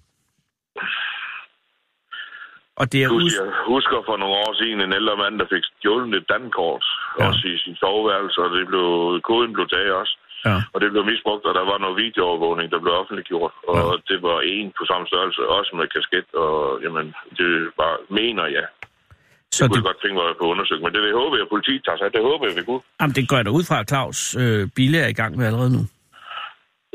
Og 2.82 2.86
det 2.92 3.00
er 3.04 3.10
us- 3.10 3.38
jeg 3.44 3.52
husker 3.74 3.98
for 4.08 4.18
nogle 4.18 4.36
år 4.46 4.54
siden 4.62 4.82
en 4.82 4.94
ældre 5.00 5.18
mand, 5.24 5.40
der 5.40 5.46
fik 5.54 5.64
stjålet 5.78 6.16
et 6.16 6.30
dankort, 6.30 6.86
ja. 7.20 7.28
også 7.28 7.48
i 7.56 7.58
sin 7.58 7.76
soveværelse, 7.76 8.38
og 8.46 8.50
det 8.56 8.68
blev, 8.68 8.88
koden 9.30 9.54
blev 9.54 9.68
taget 9.68 9.92
også. 10.02 10.16
Ja. 10.50 10.58
Og 10.74 10.78
det 10.82 10.90
blev 10.94 11.04
misbrugt, 11.12 11.44
og 11.50 11.54
der 11.60 11.66
var 11.72 11.78
noget 11.84 11.96
videoovervågning, 12.04 12.68
der 12.74 12.80
blev 12.84 12.94
offentliggjort. 13.02 13.54
Og 13.72 13.78
Ja. 13.92 13.96
det 14.10 14.18
var 14.28 14.38
en 14.56 14.68
på 14.80 14.84
samme 14.92 15.06
størrelse, 15.12 15.42
også 15.58 15.72
med 15.80 15.88
kasket, 15.96 16.28
og 16.44 16.54
jamen, 16.86 17.06
det 17.40 17.50
var, 17.82 17.94
mener 18.20 18.46
jeg. 18.58 18.68
Så 18.72 19.64
Det 19.64 19.70
kunne 19.70 19.70
det, 19.70 19.82
jeg 19.82 19.90
godt 19.90 20.00
tænke 20.04 20.16
mig 20.20 20.28
på 20.42 20.46
at 20.48 20.52
undersøge, 20.54 20.82
men 20.86 20.92
det 20.94 21.00
vil 21.02 21.10
jeg 21.14 21.20
håbe, 21.24 21.36
at 21.46 21.50
politiet 21.56 21.82
tager 21.86 22.00
sig. 22.02 22.08
Det 22.16 22.22
håber 22.30 22.44
jeg, 22.48 22.56
vi 22.60 22.64
kunne. 22.70 22.84
jamen, 23.00 23.16
det 23.18 23.24
går 23.30 23.36
jeg 23.40 23.46
da 23.48 23.52
ud 23.60 23.64
fra, 23.70 23.78
at 23.84 23.88
Claus 23.92 24.20
øh, 24.44 24.62
Bille 24.78 24.98
er 25.06 25.10
i 25.16 25.18
gang 25.22 25.32
med 25.38 25.46
allerede 25.50 25.72
nu. 25.78 25.82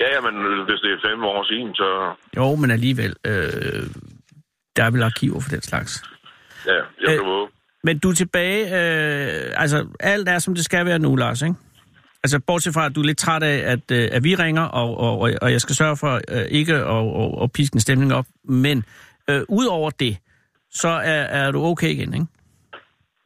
Ja, 0.04 0.14
men 0.26 0.34
hvis 0.68 0.80
det 0.84 0.90
er 0.96 1.00
fem 1.08 1.20
år 1.24 1.40
siden, 1.50 1.70
så... 1.74 1.88
Jo, 2.36 2.54
men 2.60 2.70
alligevel, 2.70 3.12
øh, 3.30 3.84
der 4.76 4.82
er 4.84 4.90
vel 4.90 5.02
arkiver 5.02 5.40
for 5.40 5.50
den 5.50 5.62
slags. 5.62 5.90
Ja, 6.66 6.72
jeg 7.06 7.20
Øh. 7.20 7.48
Men 7.84 7.98
du 7.98 8.10
er 8.10 8.14
tilbage, 8.14 8.62
øh, 8.64 9.52
altså 9.62 9.86
alt 10.00 10.28
er, 10.28 10.38
som 10.38 10.54
det 10.54 10.64
skal 10.64 10.86
være 10.86 10.98
nu, 10.98 11.16
Lars, 11.16 11.42
ikke? 11.42 11.54
Altså 12.24 12.40
bortset 12.46 12.74
fra, 12.74 12.86
at 12.86 12.94
du 12.94 13.00
er 13.00 13.04
lidt 13.10 13.18
træt 13.18 13.42
af, 13.42 13.58
at, 13.72 13.84
øh, 13.98 14.08
at 14.12 14.24
vi 14.24 14.34
ringer, 14.34 14.62
og, 14.80 14.88
og, 15.06 15.12
og- 15.42 15.52
jeg 15.52 15.60
skal 15.60 15.74
sørge 15.82 15.96
for 15.96 16.12
øh, 16.34 16.44
ikke 16.50 16.74
at 16.74 16.84
og, 16.84 17.38
og 17.42 17.52
piske 17.52 17.74
en 17.76 17.80
stemning 17.80 18.14
op. 18.14 18.26
Men 18.44 18.76
øh, 19.30 19.40
ud 19.48 19.66
over 19.66 19.90
det, 19.90 20.14
så 20.82 20.88
er, 20.88 21.22
er 21.40 21.50
du 21.50 21.60
okay 21.70 21.88
igen, 21.96 22.14
ikke? 22.14 22.26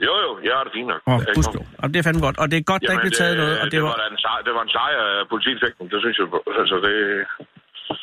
Jo, 0.07 0.15
jo, 0.25 0.31
jeg 0.47 0.53
har 0.59 0.65
det 0.67 0.73
fint 0.79 0.89
nok. 0.93 1.01
Åh, 1.07 1.15
oh, 1.15 1.21
gudskelov. 1.37 1.67
Og 1.83 1.87
det 1.91 1.97
er 1.99 2.05
fandme 2.09 2.23
godt. 2.29 2.39
Og 2.43 2.47
det 2.51 2.57
er 2.59 2.65
godt, 2.73 2.83
der 2.83 2.93
ikke 2.95 3.01
Jamen, 3.03 3.13
blev 3.15 3.21
taget 3.23 3.37
noget. 3.43 3.55
Og 3.63 3.65
det, 3.65 3.73
det, 3.73 3.83
var, 3.83 3.89
var, 4.03 4.09
en 4.15 4.19
sejr, 4.27 4.41
det 4.47 4.53
var 4.59 4.63
en 4.69 4.73
sejr 4.79 4.99
af 5.21 5.25
politifægten, 5.33 5.85
det 5.93 5.99
synes 6.05 6.17
jeg. 6.21 6.27
Altså, 6.61 6.77
det, 6.87 6.95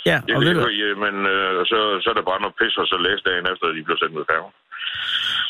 ja, 0.10 0.18
det 0.28 0.36
og 0.36 0.42
ved 0.46 0.54
du, 0.54 0.60
det, 0.70 0.98
men 1.06 1.16
øh, 1.34 1.50
så, 1.72 1.78
så 2.04 2.08
er 2.12 2.16
der 2.20 2.26
bare 2.32 2.42
noget 2.44 2.56
pis, 2.60 2.74
og 2.82 2.86
så 2.92 2.96
læse 3.08 3.22
dagen 3.30 3.46
efter, 3.52 3.66
at 3.70 3.76
de 3.78 3.82
blev 3.88 3.98
sendt 4.02 4.14
ud 4.18 4.24
af 4.26 4.30
færgen. 4.34 4.52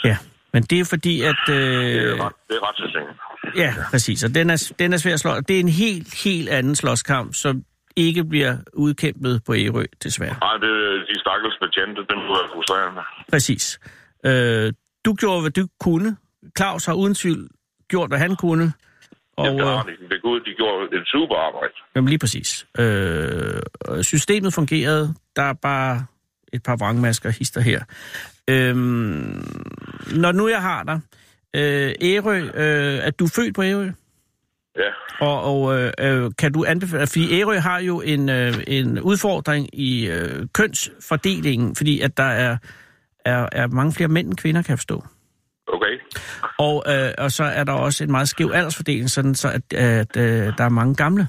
ja. 0.10 0.18
Men 0.54 0.62
det 0.70 0.78
er 0.84 0.88
fordi, 0.96 1.16
at... 1.32 1.40
Det 1.48 1.54
Øh, 1.54 2.20
er, 2.20 2.26
ret, 2.26 2.36
det 2.50 2.56
er 2.60 2.64
retssystemet. 2.68 3.16
Ja, 3.56 3.74
præcis. 3.92 4.24
Og 4.24 4.36
den 4.36 4.50
er, 4.50 4.72
den 4.80 4.94
er 4.94 4.98
svær 4.98 5.14
at 5.14 5.20
slå. 5.20 5.40
Det 5.40 5.56
er 5.56 5.60
en 5.60 5.70
helt, 5.70 6.24
helt 6.24 6.50
anden 6.50 6.76
slåskamp, 6.76 7.34
som 7.34 7.64
ikke 7.96 8.24
bliver 8.26 8.58
udkæmpet 8.74 9.42
på 9.46 9.54
Ærø, 9.56 9.84
desværre. 10.04 10.36
Nej, 10.42 10.54
det, 10.54 10.72
de 11.10 11.20
stakkels 11.20 11.58
betjente, 11.62 12.02
dem 12.10 12.18
må 12.18 12.34
være 12.40 12.50
frustrerende. 12.54 13.02
Præcis. 13.32 13.80
Øh, 14.26 14.74
du 15.06 15.14
gjorde, 15.14 15.42
hvad 15.42 15.52
du 15.52 15.68
kunne. 15.80 16.18
Claus 16.58 16.86
har 16.86 16.94
uden 16.94 17.16
tvivl 17.16 17.50
gjort, 17.88 18.10
hvad 18.10 18.20
han 18.20 18.36
kunne. 18.36 18.74
Og, 19.38 19.46
Jamen, 19.46 19.60
det 19.60 19.68
har 19.68 19.78
øh, 19.78 19.86
de. 19.86 20.10
Det 20.10 20.22
godt, 20.22 20.44
de 20.46 20.54
gjorde 20.58 20.98
et 20.98 21.08
super 21.08 21.36
arbejde. 21.36 21.74
jamen 21.96 22.10
lige 22.10 22.20
præcis. 22.20 22.68
Øh, 22.80 24.04
systemet 24.04 24.54
fungerede. 24.54 25.14
Der 25.36 25.42
er 25.44 25.54
bare 25.54 26.06
et 26.54 26.64
par 26.64 26.76
vrangmasker 26.76 27.30
hister 27.30 27.62
her. 27.62 27.84
Øh, 28.48 28.76
når 30.16 30.32
nu 30.32 30.48
jeg 30.48 30.62
har 30.62 30.84
dig, 30.84 31.00
øh, 31.56 31.92
Ærø, 32.02 32.38
øh, 32.54 33.08
at 33.08 33.20
du 33.20 33.26
er 33.26 33.32
født 33.36 33.56
på 33.56 33.64
Ærø? 33.64 33.90
Ja, 34.78 35.26
Og, 35.26 35.44
og 35.44 35.80
øh, 35.80 35.94
øh, 36.00 36.32
kan 36.38 36.52
du 36.54 36.66
anbefale, 36.68 37.08
fordi 37.08 37.40
Ærø 37.40 37.58
har 37.58 37.80
jo 37.80 38.02
en, 38.02 38.30
øh, 38.30 38.54
en 38.68 39.00
udfordring 39.02 39.70
i 39.74 40.08
øh, 40.10 40.48
kønsfordelingen, 40.54 41.76
fordi 41.76 42.02
at 42.02 42.18
der 42.18 42.24
er, 42.24 42.58
er, 43.26 43.50
er 43.52 43.68
mange 43.68 43.92
flere 43.94 44.08
mænd 44.10 44.28
end 44.28 44.38
kvinder, 44.38 44.62
kan 44.62 44.70
jeg 44.70 44.80
forstå. 44.80 45.04
okay. 45.68 46.00
Og, 46.60 46.84
øh, 46.88 47.12
og 47.18 47.32
så 47.32 47.44
er 47.44 47.64
der 47.64 47.74
også 47.74 48.04
en 48.04 48.12
meget 48.12 48.30
skæv 48.30 48.52
aldersfordeling, 48.54 49.10
sådan 49.10 49.36
så 49.36 49.48
at, 49.50 49.74
at 49.74 50.18
øh, 50.18 50.54
der 50.58 50.64
er 50.64 50.70
mange 50.70 50.96
gamle. 50.96 51.28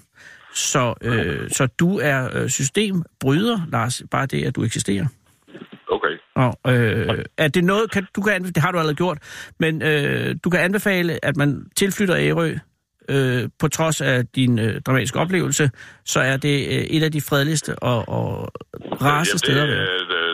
Så, 0.55 0.95
øh, 1.03 1.51
så 1.51 1.67
du 1.67 1.99
er 1.99 2.29
øh, 2.33 2.49
systembryder, 2.49 3.61
Lars, 3.73 4.03
bare 4.11 4.27
det, 4.27 4.45
at 4.45 4.57
du 4.57 4.65
eksisterer. 4.65 5.07
Og, 6.35 6.55
øh, 6.75 7.25
er 7.39 7.49
det 7.49 7.65
noget, 7.65 7.91
kan, 7.91 8.07
du 8.17 8.21
kan 8.23 8.33
anbefale, 8.33 8.53
det 8.53 8.63
har 8.63 8.73
du 8.73 8.79
allerede 8.79 8.97
gjort, 8.97 9.19
men 9.61 9.83
øh, 9.83 10.37
du 10.45 10.51
kan 10.51 10.61
anbefale, 10.61 11.25
at 11.25 11.37
man 11.37 11.67
tilflytter 11.77 12.17
Ærø, 12.19 12.55
øh, 13.09 13.49
på 13.59 13.69
trods 13.69 14.01
af 14.01 14.27
din 14.27 14.59
øh, 14.59 14.81
dramatiske 14.81 15.19
oplevelse, 15.19 15.71
så 16.05 16.21
er 16.21 16.37
det 16.37 16.67
øh, 16.67 16.85
et 16.97 17.03
af 17.03 17.13
de 17.13 17.21
fredeligste 17.21 17.79
og, 17.79 18.09
og 18.09 18.53
rareste 19.03 19.35
ja, 19.35 19.39
steder. 19.39 19.67
det, 19.67 19.75
er- 19.75 19.81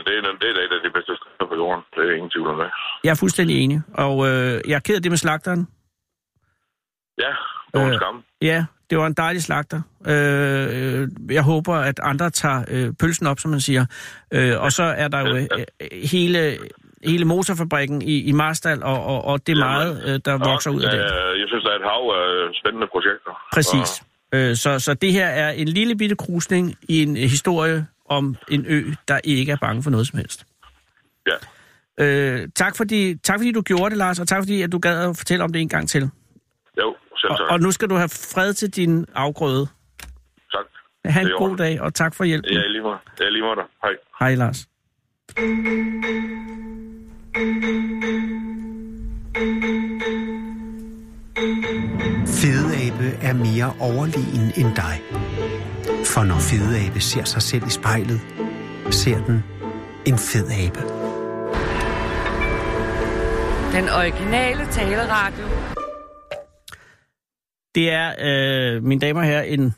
det, 0.07 0.15
er, 0.19 0.33
det 0.41 0.49
er 0.49 0.51
et 0.51 0.73
af 0.79 0.81
de 0.85 0.91
bedste 0.95 1.13
steder 1.17 1.49
på 1.51 1.55
jorden. 1.55 1.83
Det 1.95 2.11
er 2.11 2.15
ingen 2.17 2.31
tvivl 2.31 2.49
om 2.49 2.59
det. 2.59 2.71
Jeg 3.05 3.11
er 3.11 3.15
fuldstændig 3.15 3.57
enig, 3.65 3.81
og 3.95 4.29
øh, 4.29 4.61
jeg 4.69 4.75
er 4.75 4.81
ked 4.81 4.95
af 4.97 5.03
det 5.03 5.11
med 5.13 5.19
slagteren. 5.19 5.69
Ja, 7.19 7.33
det 7.73 7.81
var 7.81 7.87
en 7.87 7.93
Øh, 7.93 7.97
skam. 7.97 8.25
Ja, 8.43 8.65
det 8.91 8.99
var 8.99 9.07
en 9.07 9.13
dejlig 9.15 9.43
slagter. 9.43 9.81
Øh, 10.07 11.09
jeg 11.31 11.43
håber, 11.43 11.75
at 11.75 12.01
andre 12.03 12.31
tager 12.31 12.65
øh, 12.69 12.93
pølsen 13.01 13.27
op, 13.27 13.39
som 13.41 13.51
man 13.51 13.61
siger. 13.61 13.87
Øh, 14.31 14.61
og 14.61 14.73
så 14.73 14.83
er 14.83 15.09
der 15.09 15.21
jo 15.21 15.37
øh, 15.37 15.43
øh, 15.81 15.87
hele, 16.11 16.59
hele 17.05 17.25
motorfabrikken 17.25 18.03
i, 18.03 18.23
i 18.23 18.33
Marstal, 18.33 18.83
og, 18.83 19.05
og, 19.05 19.25
og 19.25 19.47
det 19.47 19.53
er 19.53 19.59
meget, 19.59 20.03
øh, 20.07 20.21
der 20.25 20.39
vokser 20.51 20.71
ud 20.71 20.83
af 20.83 20.91
det. 20.91 20.99
Øh, 21.01 21.41
Jeg 21.41 21.49
synes, 21.49 21.65
der 21.65 21.71
er 21.71 21.77
et 21.77 21.83
hav 21.83 22.11
af 22.21 22.55
spændende 22.55 22.87
projekter. 22.93 23.31
Præcis. 23.53 24.03
Øh, 24.35 24.57
så, 24.57 24.79
så 24.79 24.95
det 24.95 25.13
her 25.13 25.27
er 25.27 25.51
en 25.51 25.69
lille 25.69 25.97
bitte 25.97 26.17
krusning 26.17 26.75
i 26.89 27.03
en 27.03 27.17
historie 27.17 27.87
om 28.09 28.37
en 28.51 28.65
ø, 28.69 28.93
der 29.09 29.21
ikke 29.25 29.53
er 29.53 29.57
bange 29.61 29.83
for 29.83 29.91
noget 29.91 30.07
som 30.07 30.19
helst. 30.19 30.45
Og, 30.45 31.27
ja, 31.27 31.33
Øh, 31.99 32.49
tak, 32.55 32.77
fordi, 32.77 33.15
tak 33.15 33.39
fordi 33.39 33.53
du 33.53 33.61
gjorde 33.63 33.91
det, 33.91 33.99
Lars, 33.99 34.19
og 34.21 34.29
tak 34.29 34.43
fordi 34.43 34.63
at 34.63 34.73
du 34.73 34.79
gad 34.79 35.09
at 35.11 35.17
fortælle 35.17 35.45
om 35.45 35.53
det 35.53 35.63
en 35.63 35.69
gang 35.69 35.89
til. 35.89 36.11
Jo, 36.81 36.97
selv 37.17 37.31
tak. 37.31 37.41
Og, 37.41 37.47
og 37.51 37.61
nu 37.61 37.71
skal 37.71 37.91
du 37.91 37.95
have 37.95 38.09
fred 38.09 38.55
til 38.55 38.71
din 38.71 39.07
afgrøde. 39.15 39.67
Tak. 40.53 40.65
Ha' 41.05 41.21
en 41.21 41.31
god 41.39 41.57
dag, 41.57 41.81
og 41.81 41.95
tak 41.95 42.15
for 42.15 42.25
hjælpen. 42.25 42.53
Ja, 42.53 42.67
lige 42.67 42.83
måde. 42.83 42.99
Ja, 43.21 43.29
lige 43.29 43.43
måde. 43.43 43.57
Hej. 43.83 43.93
Hej, 44.21 44.35
Lars. 44.35 44.67
Fedeabe 52.41 53.09
er 53.23 53.35
mere 53.35 53.73
overlegen 53.81 54.53
end 54.57 54.77
dig. 54.77 55.03
For 56.05 56.25
når 56.25 56.39
fedeabe 56.51 57.01
ser 57.01 57.25
sig 57.25 57.43
selv 57.43 57.67
i 57.67 57.71
spejlet, 57.71 58.21
ser 58.91 59.25
den 59.25 59.45
en 60.07 60.19
fed 60.19 60.47
abe. 60.65 60.81
Den 63.77 63.89
originale 63.89 64.67
taleradio 64.73 65.45
det 67.77 67.91
er, 67.91 68.15
øh, 68.19 68.83
mine 68.83 69.01
damer 69.01 69.21
og 69.21 69.27
herrer, 69.27 69.43
en 69.43 69.73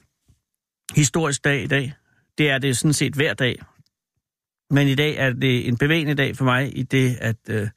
historisk 0.97 1.45
dag 1.45 1.63
i 1.63 1.67
dag. 1.67 1.93
Det 2.39 2.51
er 2.51 2.59
det 2.59 2.77
sådan 2.77 2.93
set 2.93 3.15
hver 3.15 3.35
dag. 3.35 3.63
Men 4.71 4.89
i 4.89 4.95
dag 4.95 5.17
er 5.17 5.33
det 5.33 5.69
en 5.69 5.79
bevægende 5.79 6.15
dag 6.15 6.37
for 6.37 6.45
mig, 6.45 6.79
i 6.79 6.83
det, 6.83 7.17
at 7.21 7.37
øh, 7.49 7.69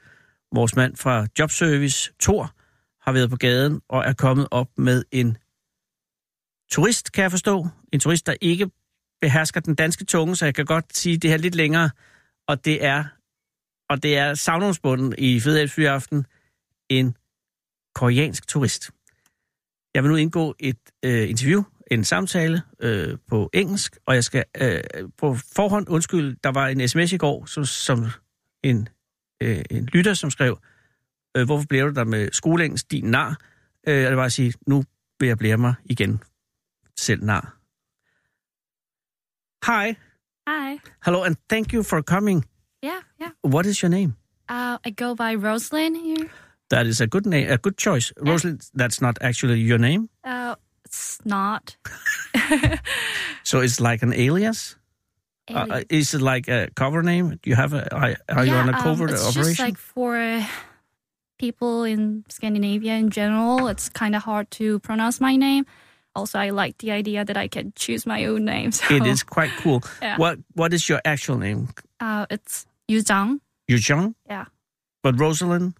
vores 0.56 0.76
mand 0.76 0.96
fra 0.96 1.28
Jobservice, 1.40 2.14
Tor, 2.20 2.54
har 3.02 3.12
været 3.12 3.30
på 3.30 3.36
gaden 3.36 3.82
og 3.90 4.04
er 4.06 4.14
kommet 4.14 4.48
op 4.52 4.68
med 4.78 5.04
en 5.12 5.38
turist, 6.72 7.12
kan 7.12 7.22
jeg 7.22 7.32
forstå. 7.32 7.68
En 7.94 8.00
turist, 8.00 8.28
der 8.28 8.36
ikke 8.42 8.70
behersker 9.22 9.60
den 9.60 9.76
danske 9.76 10.06
tunge, 10.06 10.36
så 10.36 10.46
jeg 10.46 10.56
kan 10.56 10.66
godt 10.66 10.98
sige 10.98 11.18
det 11.18 11.30
her 11.30 11.38
lidt 11.38 11.56
længere. 11.56 11.90
Og 12.48 12.66
det 12.66 12.86
er, 12.86 13.04
og 13.90 14.04
det 14.04 14.18
er 14.18 14.34
savnomsbunden 14.34 15.16
i 15.18 15.40
Fede 15.40 15.90
aften 15.90 16.26
en 16.90 17.16
koreansk 17.96 18.48
turist. 18.48 18.92
Jeg 19.94 20.04
vil 20.04 20.10
nu 20.10 20.16
indgå 20.16 20.56
et 20.60 20.80
øh, 21.06 21.30
interview, 21.30 21.64
en 21.92 22.04
samtale 22.04 22.62
øh, 22.80 23.18
på 23.28 23.50
engelsk, 23.54 23.98
og 24.06 24.16
jeg 24.16 24.24
skal 24.24 24.46
øh, 24.62 24.80
på 25.18 25.36
forhånd 25.56 25.90
undskylde, 25.90 26.36
der 26.44 26.50
var 26.52 26.68
en 26.68 26.88
sms 26.88 27.14
i 27.14 27.18
går, 27.18 27.46
som, 27.46 27.66
som 27.66 28.06
en, 28.64 28.90
øh, 29.44 29.62
en 29.72 29.86
lytter, 29.86 30.14
som 30.14 30.32
skrev, 30.32 30.60
øh, 31.38 31.46
hvorfor 31.46 31.66
bliver 31.70 31.86
du 31.86 31.94
der 31.94 32.04
med 32.04 32.30
skoleengelsk, 32.32 32.92
din 32.92 33.06
nar? 33.06 33.38
Øh, 33.88 34.06
og 34.06 34.10
det 34.10 34.18
var 34.18 34.26
at 34.26 34.32
sige, 34.32 34.54
nu 34.68 34.84
vil 35.20 35.28
jeg 35.28 35.38
blære 35.38 35.58
mig 35.58 35.74
igen 35.86 36.24
selv 37.00 37.24
nar. 37.24 37.58
Hi. 39.66 39.94
Hi. 40.48 40.80
Hello, 41.06 41.24
and 41.24 41.36
thank 41.50 41.74
you 41.74 41.84
for 41.84 42.02
coming. 42.02 42.46
Yeah, 42.84 43.02
yeah. 43.22 43.32
What 43.54 43.66
is 43.66 43.78
your 43.78 43.90
name? 43.90 44.16
Uh, 44.50 44.78
I 44.86 44.90
go 44.92 45.16
by 45.16 45.36
Rosalind 45.48 45.96
here. 45.98 46.30
That 46.72 46.88
is 46.88 47.02
a 47.02 47.08
good 47.08 47.26
name, 47.26 47.52
a 47.52 47.58
good 47.58 47.78
choice. 47.78 48.14
Rosalind, 48.18 48.62
that's 48.74 49.02
not 49.02 49.18
actually 49.22 49.60
your 49.60 49.78
name, 49.78 50.08
Uh, 50.24 50.56
it's 50.86 51.20
not. 51.26 51.76
so 53.44 53.60
it's 53.60 53.80
like 53.80 54.02
an 54.04 54.14
alias. 54.14 54.76
Uh, 55.50 55.54
alien. 55.68 55.72
uh, 55.72 55.82
is 55.90 56.14
it 56.14 56.22
like 56.22 56.48
a 56.48 56.70
cover 56.76 57.04
name? 57.04 57.40
Do 57.44 57.50
you 57.50 57.56
have 57.56 57.74
a? 57.74 57.94
Are, 57.94 58.16
are 58.30 58.46
you 58.46 58.54
Yeah, 58.54 58.62
on 58.64 58.70
a 58.70 58.78
um, 58.78 58.84
covert 58.84 59.12
it's 59.12 59.22
operation? 59.28 59.44
just 59.56 59.60
like 59.60 59.78
for 59.78 60.16
uh, 60.18 60.46
people 61.38 61.84
in 61.84 62.24
Scandinavia 62.30 62.94
in 62.96 63.10
general, 63.10 63.68
it's 63.68 63.90
kind 63.90 64.16
of 64.16 64.24
hard 64.24 64.50
to 64.52 64.80
pronounce 64.80 65.20
my 65.20 65.36
name. 65.36 65.66
Also, 66.16 66.40
I 66.40 66.50
like 66.52 66.78
the 66.80 66.92
idea 66.92 67.24
that 67.26 67.38
I 67.38 67.48
can 67.48 67.74
choose 67.76 68.06
my 68.06 68.26
own 68.26 68.46
name. 68.46 68.72
So, 68.80 68.96
It 68.96 69.06
is 69.06 69.24
quite 69.24 69.52
cool. 69.64 69.82
Yeah. 70.02 70.18
What 70.18 70.40
What 70.56 70.74
is 70.74 70.88
your 70.90 71.02
actual 71.04 71.38
name? 71.38 71.68
Uh, 72.00 72.26
it's 72.30 72.66
Yu 72.88 73.00
Zhang. 73.04 73.40
Yu 73.68 73.78
Zhang? 73.78 74.16
Yeah. 74.30 74.46
But 75.04 75.20
Rosalind? 75.20 75.74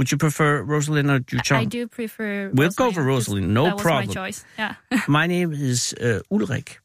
Would 0.00 0.10
you 0.10 0.16
prefer 0.16 0.62
Rosalind 0.62 1.10
or 1.10 1.20
Yu 1.30 1.40
I 1.50 1.66
do 1.66 1.86
prefer. 1.86 2.50
We'll 2.54 2.70
go 2.70 2.90
for 2.90 3.02
Rosalind, 3.02 3.52
no 3.52 3.64
that 3.64 3.74
was 3.74 3.82
problem. 3.82 4.06
my 4.08 4.14
choice. 4.14 4.44
Yeah. 4.56 4.76
My 5.08 5.26
name 5.26 5.52
is 5.52 5.92
uh, 5.92 6.20
Ulrich. 6.30 6.80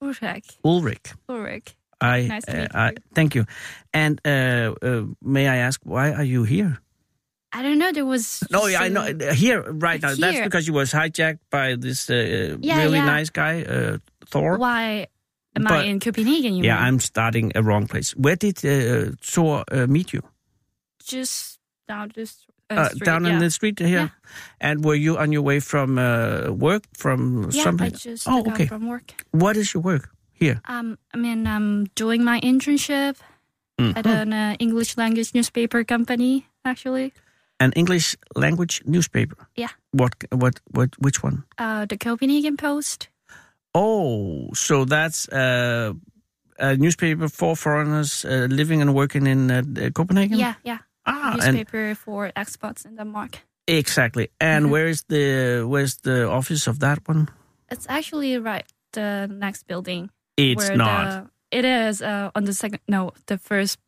Ulrich. 0.00 0.46
Ulrich. 0.64 1.06
Ulrich. 1.28 1.74
I, 2.00 2.20
Nice 2.28 2.44
to 2.44 2.52
uh, 2.52 2.60
meet 2.60 2.70
I 2.76 2.90
you. 2.90 2.96
thank 3.12 3.34
you. 3.34 3.46
And 3.92 4.20
uh, 4.24 4.74
uh, 4.80 5.02
may 5.20 5.48
I 5.48 5.56
ask 5.66 5.80
why 5.82 6.12
are 6.12 6.22
you 6.22 6.44
here? 6.44 6.78
I 7.52 7.62
don't 7.64 7.78
know. 7.78 7.90
There 7.90 8.06
was. 8.06 8.44
No, 8.52 8.68
just 8.68 8.80
I 8.80 8.86
know 8.88 9.02
here 9.32 9.60
right 9.72 10.00
now. 10.00 10.14
That's 10.14 10.40
because 10.40 10.68
you 10.68 10.74
was 10.74 10.92
hijacked 10.92 11.40
by 11.50 11.74
this 11.74 12.08
uh, 12.08 12.56
Yeah, 12.60 12.82
really 12.84 12.98
yeah. 12.98 13.16
nice 13.18 13.30
guy, 13.30 13.62
uh, 13.64 13.98
Thor. 14.30 14.58
Why 14.58 15.08
am 15.56 15.64
But- 15.64 15.72
I 15.72 15.90
in 15.90 15.98
Copenhagen? 15.98 16.54
You 16.54 16.62
Yeah, 16.62 16.76
mean? 16.76 16.84
I'm 16.86 17.00
starting 17.00 17.50
a 17.56 17.62
wrong 17.64 17.88
place. 17.88 18.14
Where 18.16 18.36
did 18.36 18.64
uh, 18.64 19.16
Thor 19.20 19.64
uh, 19.72 19.88
meet 19.88 20.12
you? 20.12 20.22
just 21.06 21.53
down 21.86 22.10
this 22.14 22.46
uh, 22.70 22.74
Uh, 22.74 22.88
street. 22.88 23.04
down 23.04 23.24
yeah. 23.24 23.32
in 23.32 23.38
the 23.38 23.50
street 23.50 23.78
here. 23.78 23.88
Yeah. 23.88 24.08
And 24.60 24.84
were 24.84 24.94
you 24.98 25.18
on 25.18 25.32
your 25.32 25.42
way 25.42 25.60
from 25.60 25.98
uh, 25.98 26.50
work 26.50 26.82
from 26.96 27.48
yeah, 27.50 27.62
something? 27.62 27.86
I 27.86 27.90
just 27.90 28.26
oh, 28.28 28.40
okay. 28.52 28.66
from 28.66 28.86
work. 28.88 29.12
What 29.30 29.56
is 29.56 29.72
your 29.74 29.82
work 29.82 30.08
here? 30.32 30.60
Um, 30.68 30.96
I 31.14 31.18
mean, 31.18 31.46
I'm 31.46 31.84
doing 31.94 32.24
my 32.24 32.40
internship 32.40 33.16
at 33.78 34.04
Mhm. 34.04 34.22
an 34.22 34.32
uh, 34.32 34.56
English 34.58 34.96
language 34.96 35.30
newspaper 35.34 35.84
company. 35.84 36.46
Actually, 36.64 37.12
An 37.60 37.72
English 37.76 38.16
language 38.34 38.82
newspaper. 38.84 39.36
Yeah. 39.56 39.70
What? 39.92 40.12
What? 40.32 40.60
What? 40.74 40.88
Which 40.98 41.22
one? 41.22 41.44
uh, 41.58 41.84
the 41.86 41.96
Copenhagen 41.96 42.56
Post. 42.56 43.08
Oh, 43.74 44.48
so 44.54 44.84
that's 44.84 45.28
uh, 45.28 45.92
a 46.58 46.76
newspaper 46.76 47.28
for 47.28 47.56
foreigners 47.56 48.24
uh, 48.24 48.46
living 48.50 48.80
and 48.80 48.94
working 48.94 49.26
in 49.26 49.50
uh, 49.50 49.62
Copenhagen. 49.92 50.38
Yeah, 50.38 50.54
yeah, 50.64 50.78
Ah, 51.06 51.32
and 51.32 51.40
newspaper 51.56 51.94
for 51.94 52.30
expats 52.36 52.84
in 52.86 52.96
Denmark. 52.96 53.38
exactly. 53.68 54.28
And 54.40 54.66
Mhm. 54.66 54.70
where 54.70 54.88
is 54.90 55.04
the 55.08 55.64
where's 55.68 55.96
the 56.02 56.28
office 56.28 56.70
of 56.70 56.78
that 56.78 56.98
one? 57.08 57.26
It's 57.72 57.86
actually 57.88 58.38
right 58.38 58.66
the 58.92 59.26
next 59.28 59.66
building. 59.66 60.10
It's 60.36 60.70
not. 60.76 61.04
The, 61.10 61.58
it 61.58 61.64
is 61.64 62.02
uh, 62.02 62.30
on 62.34 62.44
the 62.44 62.52
second. 62.52 62.80
No, 62.88 63.10
the 63.26 63.38
first 63.38 63.78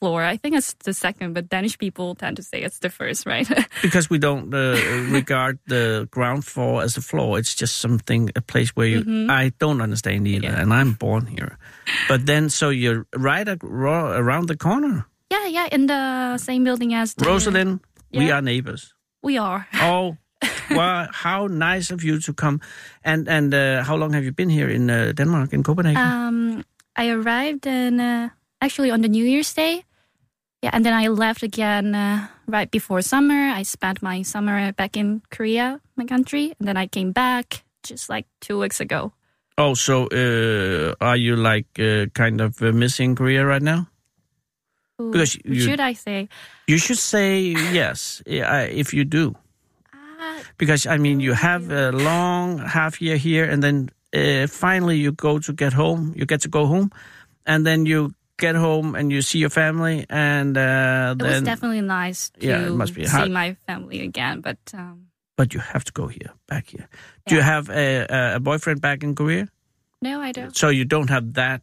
floor. 0.00 0.22
I 0.32 0.36
think 0.38 0.54
it's 0.56 0.74
the 0.84 0.92
second, 0.92 1.34
but 1.34 1.48
Danish 1.50 1.76
people 1.78 2.14
tend 2.14 2.36
to 2.36 2.42
say 2.42 2.58
it's 2.64 2.78
the 2.80 2.90
first, 2.90 3.26
right? 3.26 3.48
because 3.82 4.10
we 4.10 4.18
don't 4.18 4.54
uh, 4.54 4.76
regard 5.14 5.58
the 5.68 6.06
ground 6.10 6.44
floor 6.44 6.82
as 6.84 6.96
a 6.96 7.00
floor. 7.00 7.38
It's 7.38 7.54
just 7.60 7.76
something, 7.80 8.30
a 8.36 8.40
place 8.40 8.72
where 8.76 8.88
you. 8.90 9.04
Mhm. 9.04 9.30
I 9.44 9.52
don't 9.58 9.82
understand 9.82 10.26
either, 10.26 10.48
Yeah. 10.48 10.62
and 10.62 10.72
I'm 10.72 10.92
born 10.98 11.26
here. 11.26 11.56
But 12.08 12.26
then, 12.26 12.50
so 12.50 12.70
you're 12.70 13.04
right 13.16 13.48
around 14.18 14.48
the 14.48 14.56
corner, 14.56 15.04
yeah, 15.34 15.46
yeah, 15.50 15.68
in 15.72 15.86
the 15.86 16.38
same 16.38 16.64
building 16.64 16.94
as 16.94 17.14
the, 17.14 17.24
Rosalind. 17.24 17.80
We 18.12 18.30
are 18.30 18.42
neighbors. 18.42 18.94
We 19.22 19.38
are. 19.38 19.66
Oh, 19.82 20.16
well, 20.70 21.08
how 21.12 21.46
nice 21.46 21.90
of 21.90 22.04
you 22.04 22.20
to 22.20 22.32
come. 22.32 22.60
And 23.02 23.28
and 23.28 23.54
uh, 23.54 23.82
how 23.82 23.96
long 23.96 24.12
have 24.14 24.24
you 24.24 24.32
been 24.32 24.50
here 24.50 24.68
in 24.68 24.90
uh, 24.90 25.12
Denmark, 25.16 25.52
in 25.52 25.62
Copenhagen? 25.62 26.02
Um, 26.02 26.64
I 26.96 27.08
arrived 27.10 27.66
in 27.66 28.00
uh, 28.00 28.28
actually 28.60 28.90
on 28.92 29.00
the 29.00 29.08
New 29.08 29.24
Year's 29.24 29.54
Day. 29.54 29.82
Yeah, 30.62 30.70
and 30.72 30.84
then 30.84 30.94
I 30.94 31.08
left 31.08 31.42
again 31.42 31.94
uh, 31.94 32.26
right 32.46 32.70
before 32.70 33.02
summer. 33.02 33.52
I 33.60 33.64
spent 33.64 34.02
my 34.02 34.22
summer 34.22 34.72
back 34.72 34.96
in 34.96 35.20
Korea, 35.30 35.80
my 35.96 36.04
country, 36.06 36.54
and 36.58 36.68
then 36.68 36.76
I 36.76 36.86
came 36.86 37.12
back 37.12 37.64
just 37.82 38.08
like 38.08 38.26
two 38.40 38.60
weeks 38.60 38.80
ago. 38.80 39.12
oh, 39.58 39.74
so 39.74 40.06
uh, 40.10 40.94
are 41.00 41.16
you 41.16 41.36
like 41.36 41.66
uh, 41.78 42.06
kind 42.14 42.40
of 42.40 42.60
uh, 42.62 42.72
missing 42.72 43.14
Korea 43.14 43.44
right 43.46 43.62
now? 43.62 43.86
Ooh, 45.00 45.10
Because 45.10 45.36
you- 45.44 45.60
should 45.60 45.80
I 45.80 45.92
say? 45.94 46.28
You 46.66 46.78
should 46.78 46.98
say 46.98 47.40
yes 47.72 48.22
if 48.26 48.92
you 48.94 49.04
do. 49.04 49.34
Uh, 49.92 50.40
because 50.58 50.86
I 50.86 50.96
mean 50.98 51.20
you 51.20 51.34
have 51.34 51.70
a 51.70 51.90
long 51.92 52.58
half 52.58 53.00
year 53.02 53.16
here, 53.16 53.44
and 53.44 53.62
then 53.62 53.90
uh, 54.14 54.46
finally 54.46 54.96
you 54.96 55.12
go 55.12 55.38
to 55.38 55.52
get 55.52 55.72
home. 55.72 56.12
You 56.16 56.24
get 56.26 56.40
to 56.42 56.48
go 56.48 56.66
home, 56.66 56.90
and 57.46 57.66
then 57.66 57.86
you 57.86 58.14
get 58.38 58.54
home 58.56 58.94
and 58.94 59.10
you 59.12 59.20
see 59.22 59.38
your 59.38 59.50
family, 59.50 60.06
and 60.08 60.56
uh, 60.56 61.14
it 61.18 61.22
was 61.22 61.42
definitely 61.42 61.82
nice 61.82 62.30
to 62.30 62.46
Yeah, 62.46 62.66
it 62.66 62.74
must 62.74 62.94
be 62.94 63.04
see 63.06 63.10
hard. 63.16 63.30
my 63.30 63.54
family 63.66 64.00
again, 64.00 64.40
but 64.40 64.58
um, 64.74 65.08
but 65.36 65.52
you 65.54 65.60
have 65.60 65.84
to 65.84 65.92
go 65.92 66.06
here, 66.06 66.30
back 66.46 66.68
here. 66.68 66.88
Do 67.26 67.34
you 67.34 67.42
have 67.42 67.68
a, 67.70 68.06
a- 68.08 68.36
a 68.36 68.40
boyfriend 68.40 68.80
back 68.80 69.02
in 69.02 69.14
Korea? 69.14 69.48
no, 70.02 70.20
I 70.20 70.32
don't. 70.32 70.56
So 70.56 70.68
you 70.68 70.84
don't 70.84 71.10
have 71.10 71.34
that 71.34 71.60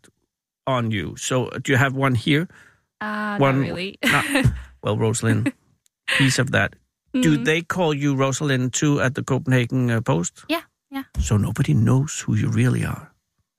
on 0.68 0.92
you. 0.92 1.16
So 1.18 1.50
do 1.64 1.72
you 1.72 1.78
have 1.78 1.96
one 1.96 2.16
here? 2.16 2.48
Uh, 3.02 3.38
One- 3.38 3.60
really. 3.60 3.98
Well, 4.84 4.98
Rosalind, 4.98 5.54
piece 6.18 6.40
of 6.42 6.52
that. 6.52 6.74
Do 7.14 7.38
Mhm. 7.38 7.46
they 7.46 7.62
call 7.62 7.94
you 7.94 8.16
Rosalind 8.16 8.74
too 8.74 9.00
at 9.02 9.14
the 9.14 9.22
Copenhagen 9.24 9.92
uh, 9.92 10.02
Post? 10.02 10.44
Yeah, 10.50 10.62
yeah. 10.90 11.04
So 11.20 11.38
nobody 11.38 11.74
knows 11.74 12.20
who 12.26 12.34
you 12.36 12.50
really 12.50 12.84
are. 12.86 13.12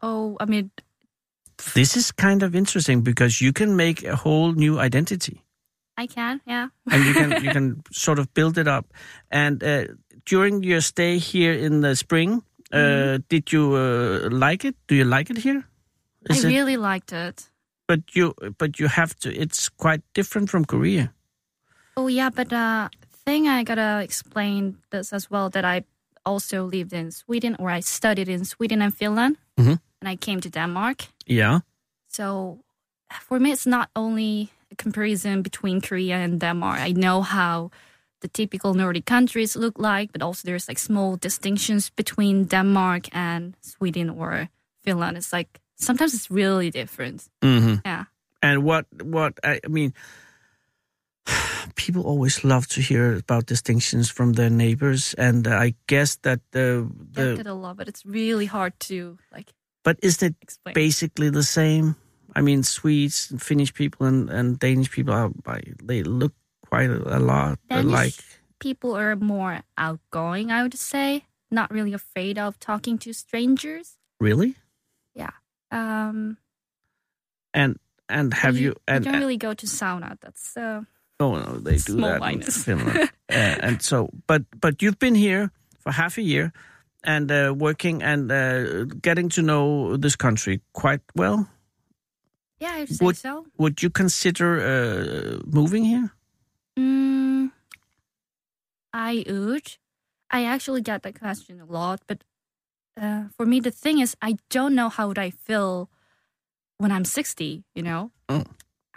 Oh, 0.02 0.37
I 0.40 0.46
mean, 0.46 0.70
This 1.74 1.96
is 1.96 2.11
kind 2.12 2.42
of 2.42 2.55
interesting 2.57 3.02
because 3.05 3.40
you 3.44 3.52
can 3.52 3.76
make 3.76 4.02
a 4.02 4.16
whole 4.16 4.52
new 4.52 4.81
identity 4.81 5.44
I 5.96 6.07
can, 6.09 6.40
yeah. 6.46 6.68
and 6.90 7.05
you 7.05 7.14
can 7.14 7.31
you 7.44 7.50
can 7.59 7.83
sort 7.92 8.18
of 8.18 8.26
build 8.35 8.59
it 8.59 8.66
up. 8.66 8.87
And 9.31 9.62
uh, 9.62 9.85
during 10.26 10.64
your 10.64 10.81
stay 10.81 11.18
here 11.18 11.52
in 11.55 11.83
the 11.83 11.94
spring, 11.94 12.42
uh, 12.72 12.78
Mm-hmm. 12.78 13.22
did 13.28 13.52
you 13.52 13.74
uh, 13.76 14.28
like 14.33 14.64
it? 14.68 14.74
Do 14.88 14.94
you 14.96 15.05
like 15.05 15.31
it 15.31 15.38
here? 15.38 15.62
I 16.31 16.35
Is 16.35 16.44
it? 16.44 16.48
really 16.48 16.76
liked 16.76 17.12
it. 17.12 17.52
But 17.88 18.01
you 18.16 18.35
but 18.59 18.79
you 18.79 18.88
have 18.88 19.14
to. 19.21 19.29
It's 19.29 19.68
quite 19.68 20.01
different 20.14 20.51
from 20.51 20.64
Korea. 20.64 21.12
Oh 21.97 22.09
yeah, 22.09 22.31
but 22.31 22.53
uh 22.53 22.88
thing 23.25 23.47
I 23.49 23.62
gotta 23.64 24.01
explain 24.03 24.77
this 24.90 25.12
as 25.12 25.31
well 25.31 25.51
that 25.51 25.64
I 25.64 25.85
also 26.25 26.64
lived 26.64 26.92
in 26.92 27.11
Sweden 27.11 27.57
or 27.59 27.71
I 27.71 27.81
studied 27.81 28.29
in 28.29 28.45
Sweden 28.45 28.83
and 28.83 28.95
Finland 28.95 29.37
Mhm. 29.57 29.79
and 30.01 30.09
I 30.12 30.16
came 30.16 30.40
to 30.40 30.51
Denmark. 30.51 31.07
Yeah. 31.27 31.61
So 32.09 32.59
for 33.29 33.38
me 33.40 33.51
it's 33.53 33.66
not 33.66 33.88
only 33.95 34.49
a 34.71 34.77
comparison 34.83 35.42
between 35.42 35.81
Korea 35.81 36.16
and 36.16 36.40
Denmark. 36.40 36.79
I 36.88 36.92
know 36.92 37.23
how 37.23 37.71
the 38.21 38.29
typical 38.29 38.75
Nordic 38.75 39.05
countries 39.05 39.57
look 39.57 39.79
like, 39.79 40.12
but 40.12 40.23
also 40.23 40.42
there's 40.47 40.68
like 40.68 40.79
small 40.81 41.16
distinctions 41.16 41.90
between 41.97 42.47
Denmark 42.49 43.09
and 43.12 43.55
Sweden 43.61 44.11
or 44.11 44.49
Finland. 44.85 45.16
It's 45.16 45.33
like 45.33 45.61
sometimes 45.83 46.14
it's 46.14 46.31
really 46.31 46.71
different. 46.71 47.29
hmm 47.42 47.77
Yeah. 47.85 48.05
And 48.42 48.64
what 48.64 48.87
what 49.03 49.38
I, 49.45 49.61
I 49.64 49.68
mean, 49.68 49.92
people 51.75 52.03
always 52.03 52.45
love 52.45 52.66
to 52.68 52.81
hear 52.81 53.14
about 53.16 53.47
distinctions 53.47 54.11
from 54.11 54.33
their 54.35 54.51
neighbors, 54.51 55.14
and 55.14 55.47
I 55.47 55.75
guess 55.87 56.16
that 56.23 56.40
the 56.53 56.88
Get 57.12 57.35
the 57.37 57.40
it 57.40 57.47
a 57.47 57.55
lot, 57.55 57.77
but 57.77 57.88
it's 57.88 58.05
really 58.05 58.47
hard 58.47 58.73
to 58.90 59.18
like 59.33 59.53
but 59.85 59.99
isn't 60.03 60.23
it 60.31 60.37
explain. 60.42 60.75
basically 60.75 61.31
the 61.31 61.42
same? 61.42 61.95
I 62.35 62.40
mean, 62.40 62.62
Swedes 62.62 63.31
and 63.31 63.42
Finnish 63.42 63.75
people 63.75 64.07
and, 64.07 64.31
and 64.31 64.59
Danish 64.59 64.90
people 64.90 65.12
are 65.14 65.31
I- 65.47 65.75
they 65.83 66.03
look 66.03 66.33
quite 66.66 66.90
a, 66.90 67.18
a 67.18 67.21
lot 67.21 67.59
Danish 67.68 67.87
alike. 67.92 68.14
people 68.59 68.97
are 68.97 69.16
more 69.16 69.61
outgoing, 69.77 70.51
I 70.51 70.62
would 70.62 70.75
say. 70.79 71.25
Not 71.51 71.71
really 71.71 71.92
afraid 71.92 72.38
of 72.38 72.59
talking 72.59 72.97
to 72.99 73.12
strangers. 73.12 73.99
Really? 74.18 74.55
Um, 75.72 76.37
And 77.54 77.76
and 78.08 78.35
have 78.35 78.58
you? 78.58 78.74
And, 78.87 79.04
don't 79.04 79.20
really 79.20 79.37
go 79.38 79.54
to 79.54 79.66
sauna. 79.66 80.16
That's 80.20 80.56
uh, 80.56 80.82
oh 81.18 81.37
no, 81.37 81.58
they 81.61 81.76
do 81.78 81.96
that 82.00 82.22
in. 82.32 82.42
Finland. 82.42 82.98
uh, 83.32 83.66
and 83.66 83.82
so, 83.82 84.08
but 84.26 84.42
but 84.61 84.82
you've 84.82 84.98
been 84.98 85.14
here 85.16 85.50
for 85.80 85.92
half 85.92 86.18
a 86.18 86.22
year 86.22 86.52
and 87.04 87.30
uh, 87.30 87.54
working 87.56 88.02
and 88.02 88.30
uh, 88.30 88.85
getting 89.02 89.28
to 89.30 89.42
know 89.42 89.96
this 89.96 90.16
country 90.16 90.61
quite 90.72 91.02
well. 91.16 91.46
yeah, 92.61 92.82
I'd 92.82 92.88
say 92.88 93.04
Would- 93.04 93.16
so. 93.16 93.46
Would 93.58 93.82
you 93.82 93.90
consider 93.90 94.61
uh, 94.61 95.40
moving 95.46 95.85
here? 95.85 96.11
Mm, 96.78 97.50
I 98.92 99.24
would. 99.26 99.78
I 100.30 100.44
actually 100.44 100.80
get 100.82 101.02
that 101.02 101.18
question 101.18 101.61
a 101.61 101.64
lot, 101.64 102.00
but 102.06 102.24
uh, 103.00 103.24
for 103.37 103.46
me, 103.46 103.61
the 103.61 103.70
thing 103.70 104.00
is, 104.00 104.16
I 104.22 104.37
don't 104.50 104.74
know 104.74 104.88
how 104.88 105.09
would 105.09 105.18
I 105.18 105.31
feel 105.31 105.88
when 106.78 106.92
I'm 106.92 107.05
60. 107.05 107.64
You 107.74 107.83
know, 107.83 108.11
Oh. 108.28 108.44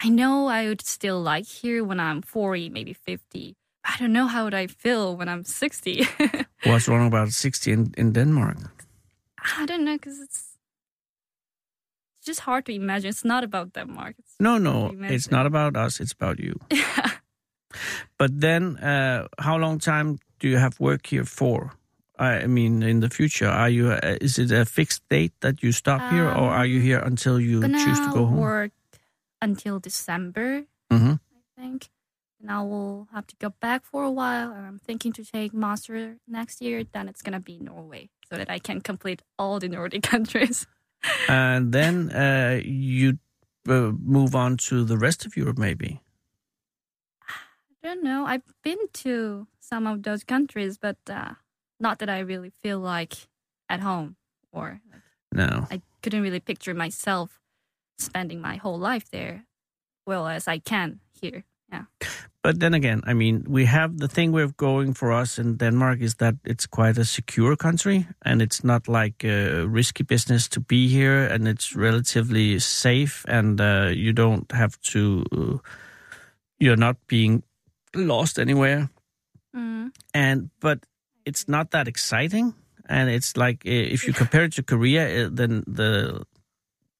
I 0.03 0.09
know 0.09 0.47
I 0.47 0.67
would 0.67 0.81
still 0.85 1.21
like 1.21 1.45
here 1.45 1.83
when 1.83 1.99
I'm 1.99 2.21
40, 2.21 2.69
maybe 2.69 2.93
50. 2.93 3.55
I 3.83 3.95
don't 3.99 4.11
know 4.11 4.27
how 4.27 4.43
would 4.43 4.53
I 4.53 4.67
feel 4.67 5.15
when 5.15 5.29
I'm 5.29 5.43
60. 5.43 6.07
What's 6.65 6.87
wrong 6.87 7.07
about 7.07 7.29
sixty 7.31 7.71
in, 7.71 7.93
in 7.97 8.13
Denmark? 8.13 8.57
I 9.59 9.65
don't 9.67 9.85
know 9.85 9.93
because 9.93 10.19
it's 10.19 10.57
it's 12.17 12.25
just 12.25 12.39
hard 12.39 12.65
to 12.65 12.71
imagine. 12.73 13.09
It's 13.09 13.23
not 13.23 13.43
about 13.43 13.73
Denmark. 13.73 14.15
It's 14.17 14.35
No, 14.39 14.57
no, 14.57 14.91
it's 15.09 15.29
not 15.29 15.45
about 15.45 15.77
us. 15.77 15.99
It's 15.99 16.13
about 16.13 16.39
you. 16.39 16.59
But 18.17 18.39
then, 18.41 18.77
uh, 18.77 19.27
how 19.37 19.57
long 19.57 19.79
time 19.79 20.17
do 20.39 20.47
you 20.47 20.57
have 20.57 20.79
work 20.79 21.07
here 21.07 21.25
for? 21.25 21.73
I 22.17 22.47
mean, 22.47 22.81
in 22.83 22.99
the 23.01 23.09
future, 23.09 23.47
are 23.49 23.69
you? 23.69 23.91
Uh, 23.91 24.17
is 24.21 24.39
it 24.39 24.51
a 24.51 24.65
fixed 24.65 25.03
date 25.09 25.33
that 25.41 25.61
you 25.63 25.71
stop 25.71 26.01
here, 26.09 26.25
or 26.27 26.49
are 26.49 26.65
you 26.65 26.79
Um, 26.79 26.85
here 26.85 26.99
until 26.99 27.39
you 27.39 27.59
choose 27.61 27.99
to 28.01 28.11
go 28.13 28.25
home? 28.25 28.39
work 28.39 28.71
until 29.41 29.79
December. 29.79 30.65
hmm 30.89 31.15
I 31.57 31.61
think. 31.61 31.89
And 32.41 32.51
I 32.51 32.61
will 32.61 33.07
have 33.11 33.25
to 33.27 33.35
go 33.39 33.49
back 33.59 33.83
for 33.85 34.03
a 34.03 34.11
while. 34.11 34.51
And 34.51 34.65
I'm 34.65 34.79
thinking 34.79 35.13
to 35.13 35.23
take 35.23 35.53
master 35.53 36.17
next 36.27 36.61
year. 36.61 36.83
Then 36.83 37.07
it's 37.09 37.21
gonna 37.21 37.39
be 37.39 37.57
Norway, 37.59 38.09
so 38.29 38.37
that 38.37 38.49
I 38.49 38.59
can 38.59 38.81
complete 38.81 39.21
all 39.37 39.59
the 39.59 39.67
Nordic 39.69 40.03
countries. 40.13 40.67
And 41.27 41.71
then 41.73 42.11
uh, 42.11 42.61
you 42.63 43.17
uh, 43.67 43.91
move 43.99 44.35
on 44.35 44.57
to 44.69 44.83
the 44.85 44.97
rest 44.97 45.25
of 45.25 45.35
Europe, 45.35 45.57
maybe. 45.57 46.01
I 47.83 47.87
don't 47.87 48.03
know. 48.03 48.25
I've 48.25 48.53
been 48.63 48.79
to 49.05 49.47
some 49.59 49.85
of 49.87 50.03
those 50.03 50.23
countries, 50.23 50.77
but 50.77 50.97
uh, 51.09 51.33
not 51.79 51.99
that 51.99 52.09
I 52.09 52.19
really 52.19 52.49
feel 52.49 52.79
like 52.79 53.13
at 53.69 53.79
home, 53.81 54.15
or 54.51 54.79
like, 54.91 55.01
No. 55.33 55.67
I 55.71 55.81
couldn't 56.01 56.21
really 56.21 56.39
picture 56.39 56.73
myself 56.73 57.39
spending 57.97 58.41
my 58.41 58.57
whole 58.57 58.79
life 58.79 59.09
there, 59.11 59.45
well 60.05 60.27
as 60.27 60.47
I 60.47 60.59
can 60.59 60.99
here. 61.21 61.43
Yeah. 61.71 61.85
But 62.45 62.59
then 62.59 62.75
again, 62.75 63.01
I 63.07 63.13
mean, 63.13 63.43
we 63.49 63.65
have 63.65 63.97
the 63.97 64.07
thing 64.07 64.31
we're 64.31 64.53
going 64.55 64.93
for 64.93 65.11
us 65.11 65.39
in 65.39 65.57
Denmark 65.57 66.01
is 66.01 66.15
that 66.15 66.35
it's 66.45 66.67
quite 66.67 66.95
a 66.99 67.03
secure 67.03 67.55
country 67.55 68.07
and 68.21 68.39
it's 68.39 68.63
not 68.63 68.87
like 68.87 69.23
a 69.23 69.65
risky 69.65 70.03
business 70.03 70.47
to 70.49 70.59
be 70.59 70.87
here 70.87 71.25
and 71.25 71.47
it's 71.47 71.75
relatively 71.75 72.59
safe 72.59 73.25
and 73.27 73.59
uh, 73.59 73.89
you 73.91 74.13
don't 74.13 74.51
have 74.51 74.79
to, 74.93 75.23
uh, 75.31 75.57
you're 76.59 76.77
not 76.77 76.97
being 77.07 77.41
lost 77.95 78.37
anywhere. 78.37 78.89
Mm. 79.55 79.89
And, 80.13 80.49
but 80.59 80.85
it's 81.25 81.47
not 81.47 81.71
that 81.71 81.87
exciting. 81.87 82.53
And 82.87 83.09
it's 83.09 83.35
like, 83.35 83.65
if 83.65 84.07
you 84.07 84.13
compare 84.13 84.43
it 84.43 84.53
to 84.53 84.63
Korea, 84.63 85.29
then 85.29 85.63
the, 85.65 86.23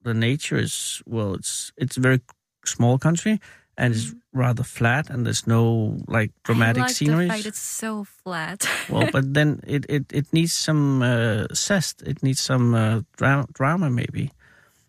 the 0.02 0.14
nature 0.14 0.58
is, 0.58 1.02
well, 1.06 1.36
it's, 1.36 1.72
it's 1.78 1.98
a 1.98 2.02
very 2.02 2.22
small 2.66 2.98
country 2.98 3.40
and 3.78 3.94
it's 3.94 4.14
rather 4.34 4.64
flat 4.64 5.10
and 5.10 5.26
there's 5.26 5.46
no 5.46 5.98
like 6.08 6.32
dramatic 6.44 6.82
I 6.82 6.86
like 6.88 6.96
sceneries. 6.96 7.28
the 7.28 7.34
fact 7.34 7.46
it's 7.46 7.60
so 7.60 8.04
flat. 8.04 8.68
well, 8.90 9.08
but 9.12 9.34
then 9.34 9.62
it, 9.68 9.86
it, 9.90 10.06
it 10.12 10.34
needs 10.34 10.54
some 10.54 11.02
uh, 11.04 11.46
zest. 11.54 12.02
It 12.02 12.24
needs 12.24 12.42
some 12.42 12.74
uh, 12.74 13.02
dra- 13.18 13.48
drama 13.54 13.90
maybe. 13.90 14.32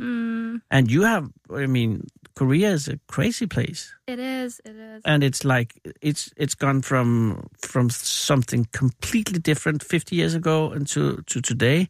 mm, 0.01 0.61
And 0.71 0.91
you 0.91 1.03
have, 1.03 1.29
I 1.53 1.67
mean, 1.67 2.07
Korea 2.37 2.73
is 2.73 2.89
a 2.89 2.99
crazy 3.09 3.47
place, 3.47 3.95
it 4.07 4.19
is. 4.19 4.61
It 4.65 4.77
is. 4.77 5.03
and 5.05 5.25
it's 5.25 5.45
like 5.45 5.75
it's 6.03 6.31
it's 6.37 6.55
gone 6.55 6.83
from 6.83 7.49
from 7.59 7.91
something 7.91 8.69
completely 8.73 9.39
different 9.41 9.83
50 9.83 10.17
years 10.17 10.35
ago 10.35 10.73
into 10.73 11.23
to 11.27 11.41
today, 11.41 11.89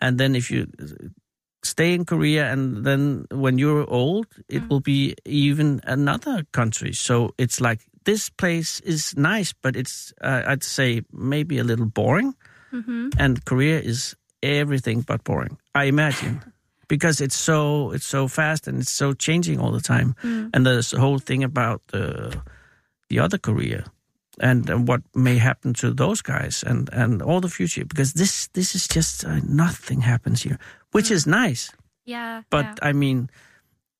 and 0.00 0.18
then 0.18 0.36
if 0.36 0.50
you 0.50 0.66
stay 1.64 1.94
in 1.94 2.04
Korea 2.04 2.52
and 2.52 2.84
then 2.84 3.26
when 3.30 3.58
you're 3.58 3.88
old, 3.90 4.26
it 4.48 4.62
will 4.70 4.80
be 4.80 5.14
even 5.24 5.80
another 5.84 6.44
country. 6.52 6.92
So 6.92 7.30
it's 7.38 7.60
like 7.60 7.80
this 8.04 8.30
place 8.30 8.80
is 8.84 9.14
nice, 9.16 9.54
but 9.62 9.76
it's 9.76 10.12
uh, 10.22 10.42
I'd 10.46 10.64
say 10.64 11.02
maybe 11.12 11.58
a 11.58 11.64
little 11.64 11.86
boring, 11.86 12.34
hmm 12.70 13.08
and 13.18 13.44
Korea 13.44 13.80
is 13.80 14.16
everything 14.42 15.04
but 15.06 15.24
boring. 15.24 15.58
I 15.74 15.84
imagine. 15.88 16.42
Because 16.88 17.20
it's 17.24 17.36
so 17.36 17.92
it's 17.94 18.06
so 18.06 18.28
fast 18.28 18.66
and 18.68 18.80
it's 18.80 18.92
so 18.96 19.12
changing 19.14 19.60
all 19.60 19.72
the 19.72 19.80
time, 19.80 20.14
Mm. 20.22 20.50
and 20.54 20.64
there's 20.66 20.90
the 20.90 20.98
whole 21.00 21.18
thing 21.18 21.44
about 21.44 21.80
the 21.92 22.40
the 23.10 23.18
other 23.24 23.38
Korea, 23.38 23.84
and, 24.40 24.70
and 24.70 24.88
what 24.88 25.00
may 25.14 25.38
happen 25.38 25.74
to 25.74 25.94
those 25.94 26.22
guys, 26.22 26.64
and 26.66 26.88
and 26.92 27.22
all 27.22 27.40
the 27.40 27.48
future. 27.48 27.84
Because 27.84 28.12
this 28.14 28.48
this 28.52 28.74
is 28.74 28.88
just 28.88 29.24
uh, 29.24 29.40
nothing 29.48 30.00
happens 30.02 30.42
here, 30.44 30.58
which 30.92 31.10
is 31.10 31.26
nice. 31.26 31.70
Yeah. 32.06 32.42
But 32.50 32.64
yeah. 32.64 32.90
I 32.90 32.92
mean, 32.92 33.28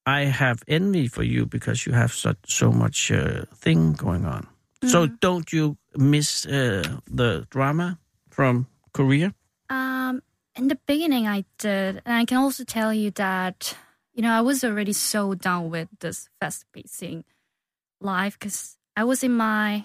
I 0.06 0.30
have 0.30 0.62
envy 0.66 1.08
for 1.08 1.22
you 1.22 1.46
because 1.46 1.84
you 1.90 1.92
have 1.96 2.12
such 2.12 2.38
so 2.46 2.72
much 2.72 3.10
uh, 3.12 3.44
thing 3.64 3.92
going 3.96 4.24
on. 4.24 4.46
So 4.86 5.06
Mm. 5.06 5.20
don't 5.20 5.52
you 5.52 5.76
miss 5.96 6.46
uh, 6.46 6.82
the 7.16 7.46
drama 7.50 7.98
from 8.30 8.66
Korea? 8.92 9.32
Um, 9.70 10.22
in 10.58 10.68
the 10.68 10.78
beginning, 10.86 11.26
I 11.26 11.44
did, 11.58 12.02
and 12.04 12.14
I 12.14 12.24
can 12.24 12.38
also 12.38 12.64
tell 12.64 12.92
you 12.92 13.10
that 13.12 13.76
you 14.12 14.22
know 14.22 14.32
I 14.32 14.40
was 14.40 14.64
already 14.64 14.92
so 14.92 15.34
done 15.34 15.70
with 15.70 15.88
this 16.00 16.28
fast-pacing 16.40 17.24
life 18.00 18.38
because 18.38 18.76
I 18.96 19.04
was 19.04 19.22
in 19.22 19.32
my 19.36 19.84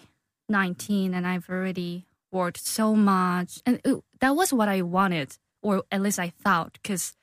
19 0.49 1.13
and 1.13 1.27
I've 1.27 1.49
already 1.49 2.07
worked 2.31 2.65
so 2.65 2.95
much, 2.95 3.61
and 3.65 3.79
it, 3.85 4.03
that 4.19 4.35
was 4.35 4.51
what 4.51 4.67
I 4.67 4.81
wanted, 4.81 5.37
or 5.61 5.83
at 5.91 6.01
least 6.01 6.19
I 6.19 6.29
thought, 6.29 6.73
because 6.73 7.15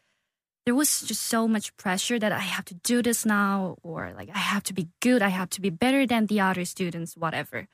there 0.64 0.74
was 0.74 1.00
just 1.00 1.22
so 1.22 1.48
much 1.48 1.76
pressure 1.76 2.18
that 2.18 2.32
I 2.32 2.38
have 2.38 2.64
to 2.66 2.74
do 2.74 3.02
this 3.02 3.26
now, 3.26 3.76
or 3.82 4.12
like 4.16 4.30
I 4.32 4.38
have 4.38 4.62
to 4.64 4.74
be 4.74 4.88
good, 5.00 5.22
I 5.22 5.28
have 5.30 5.50
to 5.50 5.60
be 5.60 5.70
better 5.70 6.06
than 6.06 6.26
the 6.26 6.40
other 6.40 6.64
students, 6.64 7.16
whatever. 7.16 7.66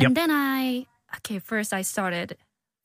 Yep. 0.00 0.06
And 0.08 0.16
then 0.16 0.30
I, 0.32 0.86
okay, 1.18 1.38
first 1.38 1.72
I 1.72 1.82
started 1.82 2.36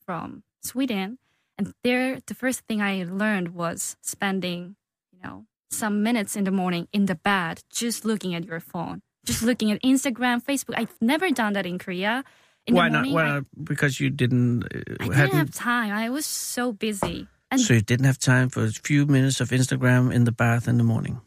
from 0.05 0.43
Sweden, 0.62 1.17
and 1.58 1.74
there 1.84 2.20
the 2.28 2.34
first 2.34 2.62
thing 2.67 2.82
I 2.82 3.04
learned 3.04 3.50
was 3.56 3.96
spending, 4.02 4.76
you 5.12 5.20
know, 5.24 5.46
some 5.72 6.04
minutes 6.04 6.36
in 6.36 6.43
the 6.46 6.52
morning 6.52 6.88
in 6.93 7.06
the 7.06 7.15
bed 7.15 7.62
just 7.72 8.06
looking 8.06 8.36
at 8.36 8.46
your 8.46 8.60
phone, 8.60 9.02
just 9.26 9.43
looking 9.43 9.72
at 9.72 9.82
Instagram, 9.84 10.43
Facebook. 10.43 10.76
I've 10.78 10.96
never 11.02 11.30
done 11.32 11.54
that 11.54 11.65
in 11.65 11.78
Korea. 11.80 12.24
In 12.67 12.76
Why 12.76 12.89
the 12.89 12.93
not? 12.93 13.06
morning, 13.06 13.13
Why 13.13 13.24
I- 13.24 13.34
not? 13.36 13.43
Because 13.63 14.00
you 14.00 14.10
didn't. 14.10 14.63
Uh, 14.63 14.96
I 15.00 15.08
didn't 15.26 15.38
have 15.39 15.52
time. 15.54 15.91
I 15.93 16.10
was 16.10 16.26
so 16.26 16.72
busy. 16.74 17.28
And 17.50 17.62
so 17.62 17.74
you 17.76 17.82
didn't 17.82 18.06
have 18.06 18.20
time 18.20 18.50
for 18.50 18.65
a 18.65 18.72
few 18.72 19.06
minutes 19.06 19.39
of 19.39 19.50
Instagram 19.52 20.12
in 20.13 20.26
the 20.26 20.34
bath 20.34 20.67
in 20.67 20.78
the 20.78 20.84
morning. 20.84 21.22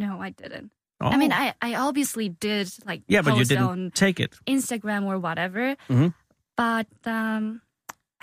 no, 0.00 0.20
I 0.20 0.30
didn't. 0.30 0.72
Oh. 1.00 1.06
I 1.08 1.16
mean, 1.16 1.32
I, 1.32 1.54
I 1.62 1.74
obviously 1.76 2.28
did 2.28 2.70
like 2.86 3.02
yeah, 3.06 3.22
but 3.22 3.36
you 3.36 3.44
didn't 3.44 3.94
take 3.94 4.18
it. 4.18 4.34
Instagram 4.46 5.04
or 5.06 5.18
whatever. 5.18 5.76
Mhm. 5.88 6.14
But 6.56 6.86
um, 7.06 7.60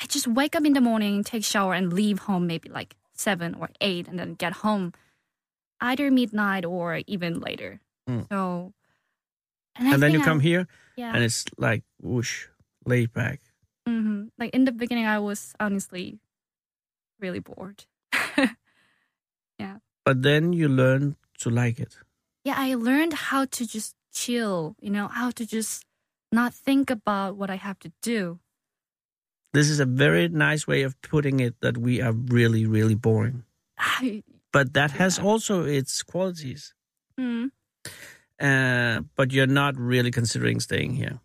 I 0.02 0.06
just 0.08 0.28
wake 0.28 0.56
up 0.56 0.66
in 0.66 0.74
the 0.74 0.82
morning, 0.82 1.24
take 1.24 1.44
shower, 1.44 1.74
and 1.74 1.94
leave 1.94 2.20
home 2.20 2.48
maybe 2.48 2.70
like 2.70 2.96
seven 3.14 3.54
or 3.56 3.70
eight, 3.80 4.08
and 4.08 4.18
then 4.18 4.34
get 4.34 4.54
home 4.66 4.94
either 5.80 6.10
midnight 6.12 6.66
or 6.66 7.02
even 7.08 7.40
later. 7.40 7.80
Mm. 8.10 8.28
So, 8.30 8.74
and, 9.76 9.94
and 9.94 10.02
then 10.02 10.12
you 10.14 10.22
I- 10.22 10.26
come 10.26 10.40
here 10.40 10.68
Yeah. 10.98 11.14
and 11.14 11.24
it's 11.24 11.46
like 11.58 11.84
whoosh, 12.02 12.48
laid 12.86 13.14
back. 13.14 13.40
hmm 13.88 14.26
Like 14.38 14.54
in 14.56 14.66
the 14.66 14.72
beginning, 14.72 15.06
I 15.06 15.20
was 15.20 15.54
honestly 15.60 16.20
really 17.20 17.40
bored. 17.40 17.86
Yeah. 19.60 19.78
But 20.06 20.24
then 20.24 20.54
you 20.54 20.68
learn 20.68 21.16
to 21.40 21.50
like 21.50 21.80
it. 21.80 21.98
yeah, 22.44 22.56
I 22.58 22.74
learned 22.74 23.14
how 23.14 23.46
to 23.46 23.68
just 23.68 23.94
chill, 24.14 24.76
you 24.82 24.90
know, 24.90 25.08
how 25.08 25.30
to 25.32 25.46
just 25.46 25.86
not 26.32 26.54
think 26.54 26.90
about 26.90 27.36
what 27.38 27.50
I 27.52 27.56
have 27.58 27.78
to 27.80 27.92
do. 28.02 28.40
This 29.54 29.70
is 29.70 29.80
a 29.80 29.86
very 29.86 30.28
nice 30.30 30.66
way 30.68 30.84
of 30.84 30.96
putting 31.02 31.40
it 31.40 31.56
that 31.62 31.78
we 31.78 32.02
are 32.02 32.14
really, 32.14 32.66
really 32.66 32.96
boring. 32.96 33.44
But 34.54 34.74
that 34.74 34.92
has 34.92 35.18
Yeah. 35.18 35.26
also 35.26 35.64
its 35.66 36.04
qualities. 36.04 36.74
mm, 37.20 37.52
Uh, 38.40 39.02
but 39.16 39.32
you're 39.32 39.48
not 39.54 39.76
really 39.78 40.10
considering 40.12 40.60
staying 40.60 40.96
here, 40.96 41.20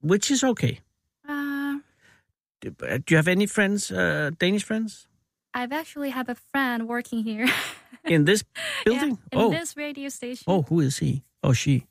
which 0.00 0.30
is 0.30 0.44
okay. 0.44 0.80
uh, 1.28 1.78
Do 2.60 2.70
do 2.70 3.08
you 3.10 3.16
have 3.16 3.28
any 3.28 3.46
friends, 3.46 3.90
uh, 3.90 4.30
Danish 4.38 4.62
friends, 4.64 5.08
I've 5.54 5.72
actually 5.72 6.10
have 6.10 6.28
a 6.30 6.36
friend 6.52 6.86
working 6.86 7.24
here 7.24 7.46
in 8.04 8.24
this 8.24 8.44
building? 8.84 9.18
Yeah, 9.32 9.38
in 9.38 9.44
oh, 9.44 9.50
this 9.50 9.76
radio 9.76 10.08
station. 10.10 10.44
oh, 10.46 10.62
who 10.62 10.80
is 10.80 10.98
he? 10.98 11.24
Oh, 11.42 11.52
she. 11.54 11.86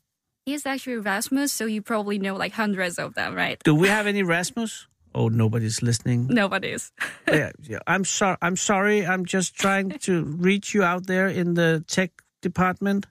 He's 0.46 0.64
actually 0.66 0.96
Rasmus, 0.96 1.52
so 1.52 1.66
you 1.66 1.82
probably 1.82 2.18
know 2.18 2.34
like 2.34 2.52
hundreds 2.56 2.98
of 2.98 3.14
them, 3.14 3.34
right? 3.36 3.60
Do 3.64 3.74
we 3.74 3.88
have 3.88 4.06
any 4.08 4.22
Rasmus? 4.22 4.88
Oh, 5.14 5.28
nobody's 5.28 5.82
listening. 5.82 6.26
Nobody's. 6.28 6.92
yeah, 7.28 7.50
yeah, 7.62 7.78
I'm 7.86 8.04
sorry. 8.04 8.36
I'm 8.40 8.56
sorry. 8.56 9.06
I'm 9.06 9.24
just 9.24 9.54
trying 9.54 9.90
to 9.90 10.24
reach 10.24 10.74
you 10.74 10.82
out 10.82 11.06
there 11.06 11.28
in 11.28 11.54
the 11.54 11.84
tech 11.86 12.10
department. 12.40 13.06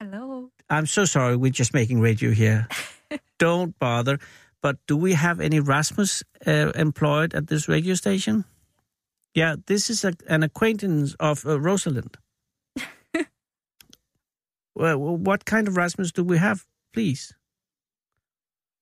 Hello. 0.00 0.50
I'm 0.70 0.86
so 0.86 1.04
sorry. 1.04 1.36
We're 1.36 1.50
just 1.50 1.74
making 1.74 2.00
radio 2.00 2.30
here. 2.30 2.68
Don't 3.38 3.78
bother. 3.78 4.18
But 4.62 4.78
do 4.86 4.96
we 4.96 5.12
have 5.12 5.40
any 5.40 5.60
Rasmus 5.60 6.22
uh, 6.46 6.72
employed 6.74 7.34
at 7.34 7.48
this 7.48 7.68
radio 7.68 7.94
station? 7.94 8.44
Yeah, 9.34 9.56
this 9.66 9.90
is 9.90 10.04
a, 10.04 10.14
an 10.28 10.42
acquaintance 10.42 11.14
of 11.20 11.44
uh, 11.44 11.60
Rosalind. 11.60 12.16
well, 14.74 14.98
what 14.98 15.44
kind 15.44 15.68
of 15.68 15.76
Rasmus 15.76 16.12
do 16.12 16.24
we 16.24 16.38
have, 16.38 16.64
please? 16.92 17.34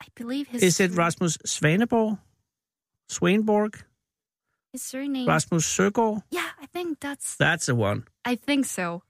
I 0.00 0.06
believe 0.14 0.48
his 0.48 0.62
Is 0.62 0.80
it 0.80 0.92
Rasmus 0.92 1.38
Svaneborg? 1.38 2.18
Swainborg? 3.18 3.74
his 4.72 4.82
surname. 4.82 5.26
Rasmus 5.28 5.64
Søgaard? 5.64 6.22
yeah, 6.30 6.48
I 6.62 6.66
think 6.66 7.00
that's. 7.00 7.36
That's 7.36 7.66
the 7.66 7.74
one. 7.74 8.04
I 8.24 8.36
think 8.36 8.64
so. 8.66 9.02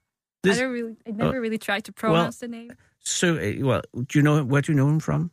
This- 0.43 0.57
I 0.57 0.61
don't 0.61 0.73
really. 0.73 0.95
I 1.07 1.11
never 1.11 1.39
really 1.41 1.57
tried 1.57 1.83
to 1.85 1.91
pronounce 1.93 2.39
the 2.39 2.47
name. 2.47 2.71
So, 2.99 3.27
uh, 3.37 3.53
well, 3.67 3.81
do 3.93 4.19
you 4.19 4.23
know 4.23 4.43
where 4.43 4.61
do 4.61 4.71
you 4.71 4.75
know 4.77 4.89
him 4.89 4.99
from? 4.99 5.31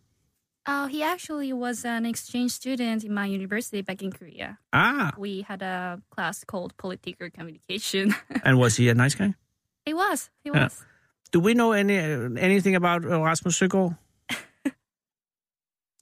Oh, 0.66 0.86
he 0.86 1.02
actually 1.02 1.52
was 1.52 1.84
an 1.84 2.04
exchange 2.06 2.50
student 2.52 3.02
in 3.04 3.12
my 3.14 3.26
university 3.26 3.82
back 3.82 4.02
in 4.02 4.12
Korea. 4.12 4.58
Ah, 4.72 5.10
We 5.18 5.42
had 5.48 5.62
a 5.62 6.00
class 6.14 6.44
called 6.44 6.76
Political 6.76 7.30
Communication. 7.30 8.14
and 8.44 8.58
was 8.58 8.76
he 8.76 8.88
a 8.90 8.94
nice 8.94 9.14
guy? 9.16 9.34
he 9.86 9.94
was. 9.94 10.30
He 10.44 10.50
Yeah. 10.50 10.64
was. 10.64 10.84
Do 11.32 11.40
we 11.40 11.54
know 11.54 11.72
any 11.72 11.98
uh, 11.98 12.30
anything 12.38 12.76
about 12.76 13.04
uh, 13.04 13.20
Rasmus 13.24 13.56
Søgaard? 13.58 13.96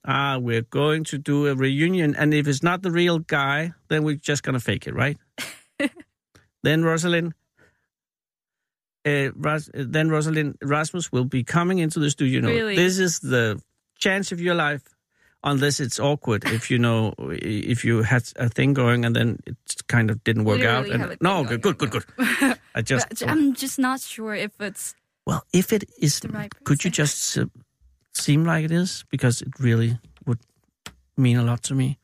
Ah, 0.08 0.38
we're 0.38 0.62
going 0.62 1.04
to 1.04 1.18
do 1.18 1.46
a 1.46 1.54
reunion, 1.54 2.16
and 2.16 2.32
if 2.32 2.48
it's 2.48 2.62
not 2.62 2.82
the 2.82 2.90
real 2.90 3.18
guy, 3.18 3.72
then 3.88 4.02
we're 4.02 4.16
just 4.16 4.42
gonna 4.42 4.58
fake 4.58 4.86
it, 4.88 4.94
right? 4.94 5.18
then 6.62 6.82
Rosalind, 6.82 7.34
uh, 9.04 9.30
Ras- 9.36 9.68
uh, 9.74 9.84
then 9.86 10.08
Rosalind 10.10 10.56
Rasmus 10.62 11.12
will 11.12 11.24
be 11.26 11.44
coming 11.44 11.78
into 11.78 12.00
the 12.00 12.10
studio. 12.10 12.40
No, 12.40 12.48
Really? 12.48 12.74
This 12.76 12.98
is 12.98 13.20
the 13.20 13.60
chance 13.98 14.32
of 14.32 14.40
your 14.40 14.54
life, 14.54 14.82
unless 15.44 15.78
it's 15.78 16.00
awkward. 16.00 16.44
if 16.46 16.70
you 16.70 16.78
know, 16.78 17.12
if 17.18 17.84
you 17.84 18.02
had 18.02 18.24
a 18.36 18.48
thing 18.48 18.74
going 18.74 19.04
and 19.04 19.14
then 19.14 19.38
it 19.46 19.56
kind 19.88 20.10
of 20.10 20.24
didn't 20.24 20.44
work 20.44 20.60
don't 20.60 20.68
out. 20.74 20.88
and- 20.88 21.00
have 21.02 21.10
a 21.10 21.16
thing 21.16 21.18
no, 21.20 21.44
good, 21.44 21.60
good, 21.62 21.78
good, 21.78 21.90
good. 21.90 22.04
I 22.74 22.82
just 22.92 23.22
I'm 23.26 23.54
just 23.54 23.78
not 23.78 24.00
sure 24.00 24.34
if 24.34 24.52
it's 24.60 24.94
well, 25.26 25.44
if 25.52 25.72
it 25.72 25.84
is, 26.00 26.20
the 26.20 26.28
right 26.28 26.52
could 26.64 26.82
you 26.84 26.90
just 26.90 27.36
uh, 27.38 27.44
seem 28.14 28.44
like 28.44 28.64
it 28.64 28.70
is? 28.72 29.04
Because 29.10 29.42
it 29.42 29.58
really 29.60 29.98
would 30.26 30.38
mean 31.16 31.36
a 31.36 31.42
lot 31.42 31.62
to 31.64 31.74
me. 31.74 31.98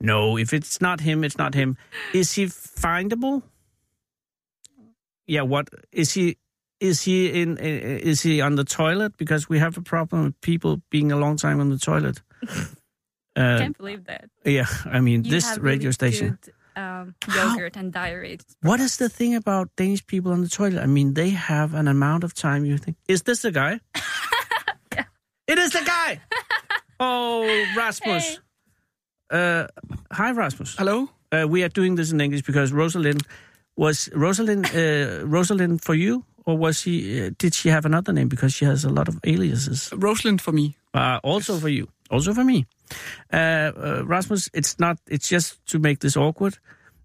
No, 0.00 0.38
if 0.38 0.52
it's 0.52 0.80
not 0.80 1.00
him, 1.00 1.24
it's 1.24 1.36
not 1.38 1.54
him. 1.54 1.76
Is 2.14 2.32
he 2.32 2.46
findable? 2.46 3.42
Yeah, 5.26 5.42
what 5.42 5.68
is 5.92 6.12
he? 6.14 6.36
Is 6.80 7.02
he 7.02 7.42
in? 7.42 7.58
Is 7.58 8.22
he 8.22 8.40
on 8.40 8.56
the 8.56 8.64
toilet? 8.64 9.16
Because 9.18 9.48
we 9.48 9.58
have 9.58 9.76
a 9.76 9.82
problem 9.82 10.24
with 10.24 10.40
people 10.40 10.80
being 10.90 11.12
a 11.12 11.16
long 11.16 11.36
time 11.36 11.60
on 11.60 11.68
the 11.70 11.78
toilet. 11.78 12.22
Uh, 13.36 13.58
can't 13.58 13.78
believe 13.78 14.04
that. 14.06 14.28
yeah, 14.44 14.66
I 14.86 14.98
mean 15.00 15.22
You 15.24 15.30
this 15.30 15.56
radio 15.56 15.82
really 15.84 15.92
station. 15.92 16.38
Good, 16.42 16.52
um, 16.82 17.14
How- 17.22 17.52
yogurt 17.52 17.76
and 17.76 17.92
diarrhea. 17.92 18.38
What 18.60 18.80
is 18.80 18.96
the 18.96 19.08
thing 19.08 19.36
about 19.36 19.68
Danish 19.76 20.04
people 20.04 20.32
on 20.32 20.42
the 20.42 20.48
toilet? 20.48 20.82
I 20.82 20.86
mean, 20.86 21.14
they 21.14 21.30
have 21.30 21.72
an 21.72 21.86
amount 21.86 22.24
of 22.24 22.34
time. 22.34 22.64
You 22.64 22.76
think, 22.76 22.96
is 23.06 23.22
this 23.22 23.42
the 23.42 23.52
guy? 23.52 23.80
It 25.50 25.58
is 25.58 25.72
the 25.72 25.82
guy. 25.84 26.20
oh, 27.00 27.42
Rasmus. 27.76 28.38
Uh, 29.30 29.66
hi, 30.12 30.30
Rasmus. 30.30 30.76
Hello? 30.78 31.08
Uh, 31.32 31.46
we 31.48 31.64
are 31.64 31.68
doing 31.68 31.96
this 31.96 32.12
in 32.12 32.20
English 32.20 32.42
because 32.42 32.72
Rosalind 32.72 33.22
was 33.76 34.08
Rosalind. 34.14 34.66
Uh, 34.66 35.26
Rosalind 35.26 35.82
for 35.82 35.94
you, 35.94 36.24
or 36.46 36.56
was 36.56 36.80
she? 36.80 37.20
Uh, 37.20 37.30
did 37.38 37.52
she 37.54 37.68
have 37.68 37.84
another 37.84 38.12
name? 38.12 38.28
Because 38.28 38.54
she 38.54 38.64
has 38.64 38.84
a 38.84 38.90
lot 38.90 39.08
of 39.08 39.18
aliases. 39.24 39.92
Rosalind 39.96 40.40
for 40.40 40.52
me. 40.52 40.76
Uh, 40.94 41.18
also 41.24 41.58
for 41.58 41.68
you. 41.68 41.88
Also 42.10 42.32
for 42.32 42.44
me. 42.44 42.66
Uh, 43.32 43.36
uh, 43.36 44.02
Rasmus, 44.06 44.50
it's 44.54 44.78
not. 44.78 44.98
It's 45.08 45.28
just 45.28 45.58
to 45.66 45.80
make 45.80 45.98
this 45.98 46.16
awkward. 46.16 46.58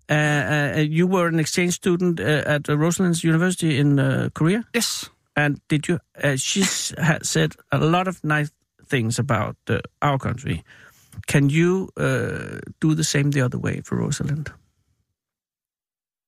Uh, 0.08 0.14
uh, 0.14 0.80
you 0.82 1.08
were 1.08 1.28
an 1.28 1.40
exchange 1.40 1.74
student 1.74 2.20
uh, 2.20 2.44
at 2.46 2.70
uh, 2.70 2.78
Rosalind's 2.78 3.24
University 3.24 3.80
in 3.80 4.00
uh, 4.00 4.30
Korea, 4.36 4.64
Yes. 4.76 5.10
And 5.36 5.60
did 5.68 5.88
you? 5.88 6.00
Uh, 6.24 6.36
she's 6.38 6.94
ha- 7.00 7.20
said 7.24 7.54
a 7.72 7.78
lot 7.78 8.08
of 8.08 8.24
nice 8.24 8.52
things 8.90 9.20
about 9.20 9.56
uh, 9.70 9.80
our 10.02 10.18
country. 10.18 10.64
Can 11.28 11.50
you 11.50 11.90
uh, 11.98 12.60
do 12.80 12.94
the 12.96 13.04
same 13.04 13.32
the 13.32 13.42
other 13.42 13.58
way 13.60 13.82
for 13.84 13.98
Rosalind? 13.98 14.52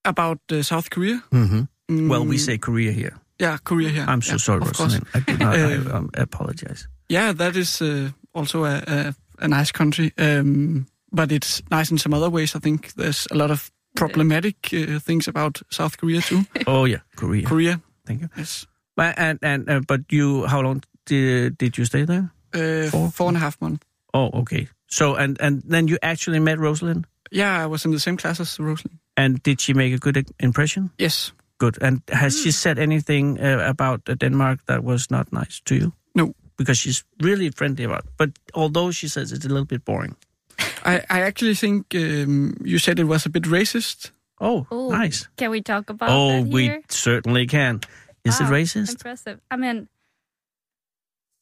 About 0.05 0.39
uh, 0.51 0.61
South 0.63 0.89
Korea? 0.89 1.21
Mm-hmm. 1.31 2.09
Well, 2.09 2.25
we 2.25 2.35
Mm, 2.37 2.39
say 2.45 2.57
Korea 2.57 2.91
here. 2.91 3.11
Yeah, 3.39 3.57
Korea 3.63 3.89
here. 3.89 4.05
I'm 4.07 4.21
so 4.21 4.31
Yeah, 4.33 4.37
sorry, 4.39 4.61
of 4.61 4.73
course. 4.73 4.79
Rosalind. 4.79 5.07
I 5.13 5.19
do 5.19 5.37
not. 5.37 5.55
I, 5.55 5.75
Uh, 5.91 5.97
um, 5.97 6.09
apologize. 6.17 6.87
Yeah, 7.09 7.33
that 7.35 7.55
is 7.55 7.81
uh, 7.81 8.09
also 8.33 8.63
a, 8.65 8.81
a, 8.87 9.13
a 9.39 9.47
nice 9.47 9.71
country. 9.71 10.11
Um, 10.17 10.85
but 11.11 11.31
it's 11.31 11.61
nice 11.71 11.91
in 11.91 11.97
some 11.97 12.13
other 12.17 12.29
ways. 12.29 12.55
I 12.55 12.59
think 12.59 12.93
there's 12.93 13.27
a 13.31 13.35
lot 13.35 13.51
of 13.51 13.71
problematic 13.95 14.55
uh, 14.73 14.99
things 14.99 15.27
about 15.27 15.61
South 15.69 15.97
Korea 15.97 16.21
too. 16.21 16.43
Oh 16.67 16.85
yeah, 16.87 16.99
Korea. 17.15 17.45
Korea, 17.47 17.79
Thank 18.05 18.21
you. 18.21 18.29
yes. 18.37 18.67
But, 18.97 19.13
and 19.17 19.39
and 19.41 19.69
uh, 19.69 19.79
but 19.87 20.01
you, 20.11 20.47
how 20.47 20.61
long 20.61 20.81
did 21.05 21.57
did 21.57 21.77
you 21.77 21.85
stay 21.85 22.05
there? 22.05 22.31
Uh, 22.53 22.89
Four? 22.89 23.11
four 23.11 23.27
and 23.27 23.37
a 23.37 23.39
half 23.39 23.55
months. 23.61 23.85
Oh, 24.13 24.29
okay. 24.41 24.67
So 24.87 25.15
and 25.15 25.37
and 25.41 25.61
then 25.71 25.87
you 25.87 25.97
actually 26.01 26.39
met 26.39 26.57
Rosalind, 26.59 27.05
Yeah, 27.31 27.63
I 27.63 27.67
was 27.67 27.85
in 27.85 27.91
the 27.91 27.99
same 27.99 28.17
class 28.17 28.39
as 28.39 28.59
Rosalind. 28.59 28.97
and 29.17 29.39
did 29.43 29.61
she 29.61 29.73
make 29.73 29.93
a 29.93 29.97
good 29.99 30.25
impression? 30.39 30.89
Yes. 30.99 31.33
Good. 31.59 31.77
And 31.81 32.01
has 32.09 32.41
she 32.43 32.51
said 32.51 32.79
anything 32.79 33.39
uh, 33.39 33.69
about 33.69 34.09
uh, 34.09 34.15
Denmark 34.15 34.59
that 34.65 34.83
was 34.83 35.09
not 35.11 35.31
nice 35.31 35.61
to 35.65 35.75
you? 35.75 35.91
No. 36.13 36.33
Because 36.57 36.77
she's 36.81 37.03
really 37.23 37.51
friendly 37.51 37.85
about. 37.85 37.99
It. 38.03 38.11
But 38.17 38.29
although 38.53 38.91
she 38.93 39.07
says 39.07 39.31
it's 39.31 39.45
a 39.45 39.49
little 39.49 39.65
bit 39.65 39.83
boring. 39.85 40.15
I, 40.85 41.01
I 41.09 41.21
actually 41.21 41.55
think 41.55 41.85
um, 41.95 42.53
you 42.65 42.79
said 42.79 42.99
it 42.99 43.07
was 43.07 43.25
a 43.25 43.29
bit 43.29 43.43
racist. 43.43 44.11
Oh, 44.39 44.65
Oh, 44.71 44.89
nice. 44.91 45.27
Can 45.35 45.49
we 45.51 45.61
talk 45.61 45.89
about 45.89 46.09
Oh, 46.09 46.43
that 46.43 46.53
we 46.53 46.69
certainly 46.89 47.47
can. 47.47 47.79
Is 48.27 48.39
it 48.41 48.45
racist? 48.51 48.89
Impressive. 48.91 49.39
I 49.51 49.55
mean, 49.57 49.87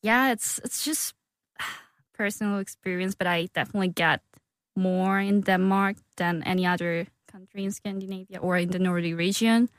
yeah, 0.01 0.31
it's 0.31 0.59
it's 0.63 0.83
just 0.85 1.13
personal 2.13 2.59
experience, 2.59 3.15
but 3.15 3.27
I 3.27 3.47
definitely 3.53 3.89
get 3.89 4.21
more 4.75 5.19
in 5.19 5.41
Denmark 5.41 5.97
than 6.17 6.43
any 6.43 6.65
other 6.65 7.07
country 7.31 7.63
in 7.63 7.71
Scandinavia 7.71 8.39
or 8.39 8.57
in 8.57 8.69
the 8.69 8.79
Nordic 8.79 9.15
region, 9.17 9.69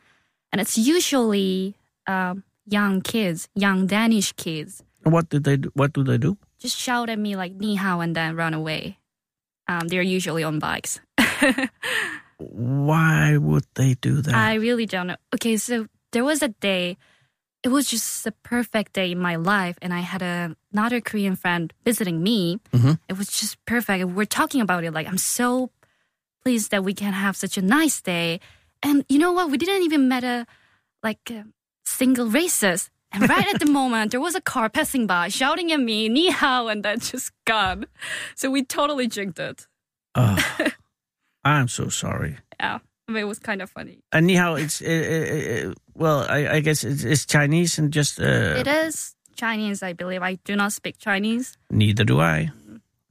and 0.53 0.61
it's 0.61 0.77
usually 0.79 1.75
um, 2.07 2.43
young 2.67 3.01
kids, 3.03 3.49
young 3.55 3.87
Danish 3.87 4.33
kids, 4.37 4.83
What 5.05 5.29
did 5.29 5.45
they? 5.45 5.57
Do? 5.57 5.71
What 5.75 5.93
do 5.93 6.03
they 6.05 6.19
do? 6.19 6.37
just 6.59 6.77
shout 6.77 7.09
at 7.11 7.19
me 7.19 7.37
like 7.37 7.53
"ni 7.55 7.77
hao" 7.77 8.01
and 8.01 8.17
then 8.17 8.35
run 8.37 8.55
away. 8.55 8.99
Um, 9.69 9.89
they're 9.89 10.03
usually 10.17 10.43
on 10.45 10.59
bikes. 10.59 11.01
Why 12.39 13.37
would 13.37 13.65
they 13.75 13.95
do 13.95 14.21
that? 14.23 14.35
I 14.35 14.55
really 14.55 14.87
don't 14.87 15.07
know. 15.07 15.17
Okay, 15.35 15.57
so 15.57 15.87
there 16.17 16.25
was 16.25 16.41
a 16.41 16.49
day, 16.49 16.97
it 17.63 17.69
was 17.69 17.91
just 17.91 18.25
the 18.25 18.33
perfect 18.33 18.95
day 18.95 19.13
in 19.13 19.19
my 19.19 19.37
life, 19.37 19.77
and 19.83 19.93
I 19.93 20.01
had 20.01 20.23
a, 20.23 20.57
another 20.73 21.01
Korean 21.03 21.37
friend 21.37 21.73
visiting 21.85 22.23
me. 22.23 22.59
Mhm. 22.73 22.99
It 23.11 23.19
was 23.21 23.29
just 23.41 23.55
perfect. 23.67 24.01
We're 24.17 24.25
talking 24.41 24.63
about 24.63 24.83
it 24.85 24.93
like 24.97 25.07
I'm 25.07 25.19
so 25.19 25.71
pleased 26.43 26.71
that 26.71 26.85
we 26.85 26.95
can 26.95 27.13
have 27.13 27.37
such 27.37 27.59
a 27.59 27.63
nice 27.63 28.01
day. 28.01 28.41
And 28.83 29.05
you 29.13 29.19
know 29.19 29.33
what? 29.37 29.51
We 29.51 29.59
didn't 29.59 29.83
even 29.85 30.09
met 30.09 30.25
a 30.25 30.47
like 31.03 31.31
a 31.31 31.45
single 31.85 32.29
racist, 32.33 32.89
And 33.13 33.29
right 33.29 33.49
at 33.55 33.61
the 33.61 33.71
moment, 33.81 34.11
there 34.11 34.25
was 34.25 34.35
a 34.35 34.41
car 34.41 34.69
passing 34.69 35.07
by 35.07 35.29
shouting 35.29 35.71
at 35.73 35.81
me, 35.81 36.09
ni 36.09 36.31
hao, 36.31 36.69
and 36.69 36.83
then 36.83 36.99
just 36.99 37.31
gone. 37.45 37.87
So 38.35 38.51
we 38.51 38.65
totally 38.65 39.07
jinked 39.07 39.39
it. 39.39 39.67
Oh, 40.15 40.37
I'm 41.45 41.69
so 41.69 41.89
sorry. 41.89 42.39
Yeah, 42.61 42.79
I 43.09 43.13
mean, 43.13 43.23
it 43.23 43.27
was 43.27 43.39
kind 43.39 43.63
of 43.63 43.71
funny. 43.71 44.03
And 44.13 44.25
anyhow, 44.25 44.55
it's 44.55 44.83
uh, 44.83 44.87
uh, 44.87 45.69
uh, 45.71 45.75
well, 45.95 46.27
I, 46.29 46.57
I 46.57 46.61
guess 46.61 46.85
it's, 46.85 47.05
it's 47.05 47.27
Chinese 47.27 47.79
and 47.79 47.93
just 47.93 48.21
uh, 48.21 48.57
It 48.59 48.67
is 48.67 49.15
Chinese, 49.37 49.83
I 49.83 49.93
believe. 49.93 50.23
I 50.23 50.35
do 50.45 50.57
not 50.57 50.73
speak 50.73 50.99
Chinese. 50.99 51.57
neither 51.71 52.05
do 52.05 52.21
I. 52.21 52.51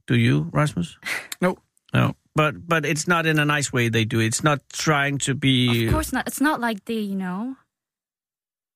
Do 0.06 0.14
you, 0.16 0.48
Rasmus? 0.52 0.96
No. 1.40 1.58
No. 1.92 2.14
But 2.34 2.66
but 2.68 2.84
it's 2.84 3.08
not 3.08 3.24
in 3.26 3.38
a 3.38 3.44
nice 3.44 3.72
way 3.72 3.88
they 3.88 4.04
do. 4.04 4.20
It's 4.20 4.44
not 4.44 4.60
trying 4.72 5.18
to 5.18 5.34
be. 5.34 5.86
Of 5.86 5.92
course 5.92 6.12
not. 6.12 6.26
It's 6.28 6.40
not 6.40 6.60
like 6.60 6.84
they, 6.84 7.00
you 7.00 7.16
know, 7.16 7.56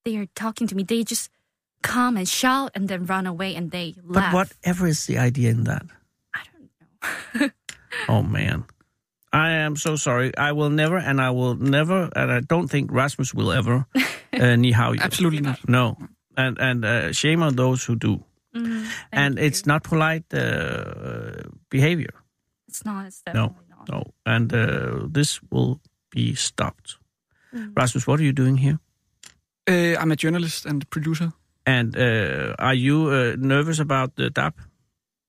they 0.04 0.16
are 0.16 0.26
talking 0.34 0.66
to 0.68 0.74
me. 0.74 0.82
They 0.82 1.04
just 1.04 1.30
come 1.82 2.16
and 2.16 2.26
shout 2.28 2.70
and 2.74 2.88
then 2.88 3.04
run 3.04 3.26
away 3.26 3.54
and 3.54 3.70
they 3.70 3.94
laugh. 4.02 4.32
But 4.32 4.34
whatever 4.34 4.86
is 4.86 5.04
the 5.06 5.18
idea 5.18 5.50
in 5.50 5.64
that? 5.64 5.84
I 6.34 6.40
don't 6.52 6.70
know. 7.42 7.50
Oh 8.08 8.22
man. 8.22 8.64
I 9.32 9.50
am 9.64 9.76
so 9.76 9.96
sorry. 9.96 10.32
I 10.36 10.52
will 10.52 10.70
never, 10.70 10.96
and 10.98 11.20
I 11.20 11.30
will 11.30 11.54
never, 11.54 12.08
and 12.16 12.32
I 12.32 12.40
don't 12.40 12.68
think 12.68 12.90
Rasmus 12.92 13.32
will 13.34 13.52
ever, 13.52 13.86
uh, 14.32 14.56
ni 14.56 14.72
hao 14.72 14.92
you. 14.92 15.00
Absolutely 15.00 15.40
not. 15.40 15.58
No. 15.68 15.96
And 16.36 16.58
and 16.58 16.84
uh, 16.84 17.12
shame 17.12 17.42
on 17.42 17.54
those 17.56 17.84
who 17.84 17.96
do. 17.96 18.24
Mm, 18.56 18.86
and 19.12 19.34
thank 19.36 19.46
it's 19.46 19.66
not 19.66 19.82
polite 19.84 20.24
uh, 20.34 21.42
behavior. 21.70 22.12
It's 22.68 22.84
not. 22.84 23.06
It's 23.06 23.22
No. 23.34 23.54
not. 23.68 23.88
No. 23.88 24.02
And 24.26 24.52
uh, 24.52 25.06
this 25.14 25.40
will 25.50 25.80
be 26.10 26.34
stopped. 26.34 26.98
Mm. 27.54 27.72
Rasmus, 27.76 28.06
what 28.06 28.18
are 28.20 28.24
you 28.24 28.32
doing 28.32 28.56
here? 28.58 28.78
Uh, 29.68 29.96
I'm 30.00 30.10
a 30.12 30.16
journalist 30.16 30.66
and 30.66 30.88
producer. 30.90 31.32
And 31.66 31.96
uh, 31.96 32.54
are 32.58 32.74
you 32.74 33.06
uh, 33.10 33.36
nervous 33.38 33.78
about 33.80 34.16
the 34.16 34.30
DAP? 34.30 34.58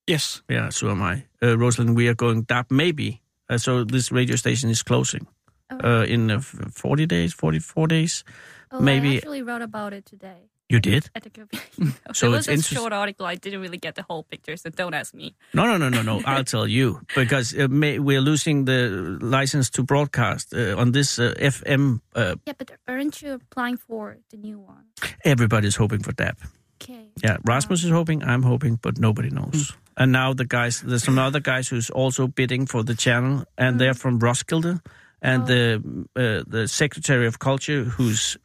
Yes. 0.08 0.41
Yeah, 0.49 0.70
so 0.72 0.89
am 0.89 1.02
I. 1.02 1.26
Uh, 1.43 1.58
Rosalind, 1.58 1.95
we 1.95 2.08
are 2.08 2.16
going 2.16 2.43
DAP 2.43 2.72
maybe. 2.72 3.21
Uh, 3.52 3.58
so 3.58 3.84
this 3.84 4.12
radio 4.12 4.36
station 4.38 4.70
is 4.70 4.84
closing 4.84 5.28
Oh. 5.70 6.02
uh, 6.02 6.04
in 6.06 6.32
uh, 6.32 6.41
40 6.41 7.06
days, 7.06 7.34
44 7.34 7.88
days. 7.88 8.24
Oh, 8.72 8.80
maybe- 8.82 9.14
I 9.14 9.16
actually 9.18 9.41
wrote 9.43 9.62
about 9.62 9.93
it 9.93 10.06
today 10.06 10.49
You 10.70 10.80
did? 10.80 11.10
at 11.16 11.24
the. 11.24 11.30
So 12.14 12.28
it 12.32 12.32
was 12.32 12.47
it's 12.47 12.72
a 12.72 12.76
short 12.76 12.93
article. 12.93 13.26
I 13.26 13.36
didn't 13.36 13.62
really 13.62 13.78
get 13.78 13.95
the 13.95 14.04
whole 14.10 14.24
picture, 14.24 14.58
so 14.58 14.70
don't 14.70 14.93
ask 14.93 15.14
me. 15.14 15.34
No, 15.54 15.66
no, 15.66 15.78
no, 15.78 15.89
no, 15.89 16.02
no. 16.02 16.22
I'll 16.26 16.43
tell 16.43 16.68
you 16.68 16.99
because 17.16 17.54
uh, 17.58 17.68
may, 17.70 17.99
we're 17.99 18.22
losing 18.22 18.66
the 18.66 19.18
license 19.22 19.70
to 19.72 19.84
broadcast 19.84 20.54
uh, 20.54 20.76
on 20.82 20.91
this 20.91 21.20
uh, 21.20 21.34
FM. 21.39 21.99
Uh, 22.16 22.36
Yeah, 22.45 22.54
but 22.58 22.72
aren't 22.88 23.22
you 23.22 23.34
applying 23.34 23.78
for 23.78 24.18
the 24.30 24.38
new 24.38 24.60
one? 24.60 24.86
everybody's 25.26 25.76
hoping 25.78 26.04
for 26.04 26.14
DAP. 26.14 26.38
Okay. 26.82 27.06
Yeah, 27.24 27.38
Rasmus 27.46 27.84
is 27.84 27.92
hoping, 27.92 28.24
I'm 28.24 28.44
hoping, 28.44 28.80
but 28.82 28.98
nobody 28.98 29.30
knows. 29.30 29.70
Hmm. 29.70 30.04
And 30.04 30.12
now 30.12 30.34
the 30.34 30.46
guys, 30.46 30.82
there's 30.82 31.04
some 31.04 31.20
other 31.20 31.40
guys 31.40 31.68
who's 31.68 31.90
also 31.90 32.28
bidding 32.28 32.66
for 32.66 32.84
the 32.84 32.96
channel, 32.96 33.46
and 33.58 33.80
they're 33.80 33.94
hmm. 33.94 34.00
from 34.00 34.20
Roskilde, 34.20 34.80
and 35.22 35.44
Oh. 35.44 35.46
the 35.46 35.82
uh, 36.16 36.44
the 36.48 36.68
secretary 36.68 37.28
of 37.28 37.38
culture 37.38 37.84
who's 37.84 38.38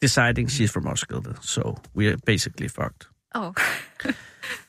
deciding 0.00 0.46
she's 0.48 0.70
from 0.70 0.84
Roskilde. 0.84 1.42
So 1.42 1.76
we're 1.94 2.16
basically 2.24 2.68
fucked. 2.68 3.08
Oh. 3.34 3.52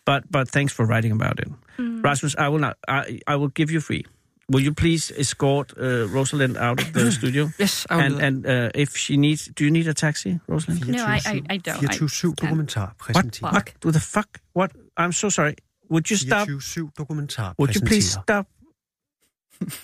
But 0.06 0.24
but 0.32 0.50
thanks 0.50 0.74
for 0.74 0.86
writing 0.88 1.12
about 1.12 1.38
it, 1.40 1.50
hmm. 1.76 2.02
Rasmus. 2.02 2.36
I 2.40 2.48
will 2.50 2.60
not. 2.60 2.78
I 2.88 3.20
I 3.28 3.36
will 3.36 3.50
give 3.50 3.70
you 3.70 3.82
free. 3.82 4.06
Will 4.50 4.64
you 4.64 4.74
please 4.74 5.12
escort 5.18 5.74
uh, 5.78 6.08
Rosalind 6.08 6.58
out 6.58 6.82
of 6.82 6.94
the 6.94 7.12
studio? 7.20 7.50
Yes, 7.60 7.86
I 7.90 7.96
will 7.96 8.04
And 8.04 8.22
and 8.22 8.46
uh, 8.46 8.70
if 8.82 8.96
she 8.98 9.18
needs, 9.18 9.52
do 9.56 9.64
you 9.64 9.72
need 9.72 9.88
a 9.88 9.94
taxi, 9.94 10.40
Rosalind? 10.48 10.88
No, 10.88 11.04
I, 11.04 11.20
I, 11.26 11.42
I 11.50 11.58
don't. 11.58 11.84
I 11.84 11.94
24-7 11.94 12.36
dokumentar 12.36 12.86
What? 12.86 12.98
præsenterer. 12.98 13.52
What? 13.52 13.74
What 13.84 13.94
the 13.94 14.00
fuck? 14.00 14.40
What? 14.54 14.72
I'm 14.98 15.12
so 15.12 15.30
sorry. 15.30 15.56
Would 15.90 16.10
you 16.10 16.18
stop? 16.18 16.48
24-7 16.48 16.92
dokumentar 16.98 17.54
Would 17.60 17.76
you 17.76 17.82
please 17.82 18.20
stop? 18.24 18.48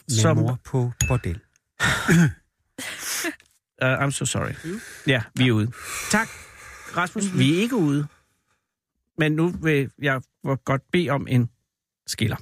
Some, 0.08 0.42
mor 0.42 0.60
på 0.64 0.92
bordel. 1.08 1.36
uh, 3.82 3.98
I'm 4.00 4.12
so 4.12 4.26
sorry. 4.26 4.54
Ja, 5.08 5.22
vi 5.36 5.48
er 5.48 5.52
ude. 5.52 5.72
Tak, 6.12 6.28
Rasmus. 6.98 7.38
Vi 7.38 7.56
er 7.56 7.60
ikke 7.62 7.76
ude. 7.76 8.08
Men 9.18 9.32
nu 9.32 9.48
vil 9.48 9.92
jeg 10.02 10.22
godt 10.66 10.82
bede 10.92 11.10
om 11.10 11.28
en 11.28 11.50
skiller. 12.08 12.38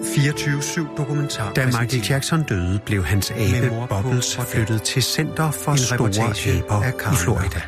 24-7 0.00 0.96
dokumentar 0.96 1.52
Da 1.52 1.66
Michael. 1.66 2.04
Jackson 2.10 2.42
døde, 2.42 2.80
blev 2.86 3.04
hans 3.04 3.30
abe 3.30 3.72
bordel. 3.88 4.22
flyttet 4.46 4.82
til 4.82 5.02
Center 5.02 5.50
for 5.50 5.72
En 5.72 5.78
Store 5.78 6.64
Aber 6.68 6.84
af 6.84 7.12
i 7.12 7.16
Florida. 7.16 7.60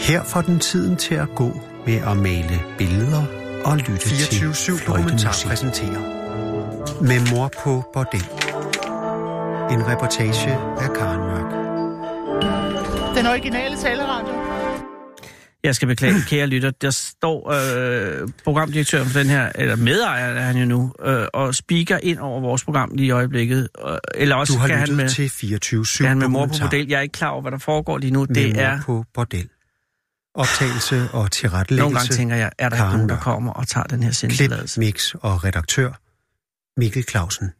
Her 0.00 0.24
får 0.24 0.40
den 0.40 0.58
tiden 0.58 0.96
til 0.96 1.14
at 1.14 1.28
gå 1.34 1.60
med 1.86 1.94
at 1.94 2.16
male 2.16 2.62
billeder 2.78 3.22
og 3.64 3.76
lytte 3.76 4.08
til 4.08 4.46
24-7 4.46 4.86
dokumentar 4.86 5.36
præsenterer. 5.46 6.00
Med 7.02 7.30
mor 7.34 7.50
på 7.64 7.84
bordel. 7.92 8.24
En 9.70 9.88
reportage 9.88 10.52
af 10.80 10.92
Karen 10.96 11.20
Mørk. 11.20 11.50
Den 13.16 13.26
originale 13.26 13.76
taleradio. 13.76 14.37
Jeg 15.68 15.74
skal 15.74 15.88
beklage, 15.88 16.14
kære 16.26 16.46
lytter. 16.46 16.70
Der 16.70 16.90
står 16.90 17.52
øh, 17.52 18.28
programdirektøren 18.44 19.08
for 19.08 19.18
den 19.18 19.28
her, 19.28 19.52
eller 19.54 19.76
medejer 19.76 20.26
er 20.34 20.42
han 20.42 20.56
jo 20.56 20.64
nu, 20.64 20.92
øh, 21.04 21.26
og 21.34 21.54
speaker 21.54 21.98
ind 22.02 22.18
over 22.18 22.40
vores 22.40 22.64
program 22.64 22.90
lige 22.94 23.06
i 23.06 23.10
øjeblikket. 23.10 23.68
Øh, 23.88 23.96
eller 24.14 24.36
også 24.36 24.52
Du 24.52 24.58
har 24.58 24.66
skal 24.66 24.78
han 24.78 24.96
med, 24.96 25.08
til 25.08 25.28
24-7 25.28 25.84
skal 25.84 26.06
han 26.06 26.18
med 26.18 26.28
mor 26.28 26.46
på 26.46 26.54
model. 26.62 26.88
Jeg 26.88 26.96
er 26.96 27.00
ikke 27.00 27.12
klar 27.12 27.28
over, 27.28 27.42
hvad 27.42 27.52
der 27.52 27.58
foregår 27.58 27.98
lige 27.98 28.10
nu. 28.10 28.20
Med 28.20 28.34
Det 28.34 28.60
er... 28.60 28.80
på 28.82 29.04
bordel. 29.14 29.48
Optagelse 30.34 31.08
og 31.12 31.30
tilrettelæggelse. 31.30 31.82
Nogle 31.82 31.98
gange 31.98 32.14
tænker 32.14 32.36
jeg, 32.36 32.50
er 32.58 32.68
der 32.68 32.76
ikke 32.76 32.96
nogen, 32.96 33.08
der 33.08 33.18
kommer 33.18 33.52
og 33.52 33.68
tager 33.68 33.84
den 33.84 34.02
her 34.02 34.10
Klip, 34.10 34.14
sendtilladelse? 34.14 34.80
mix 34.80 35.14
og 35.14 35.44
redaktør. 35.44 35.92
Mikkel 36.80 37.04
Clausen. 37.10 37.52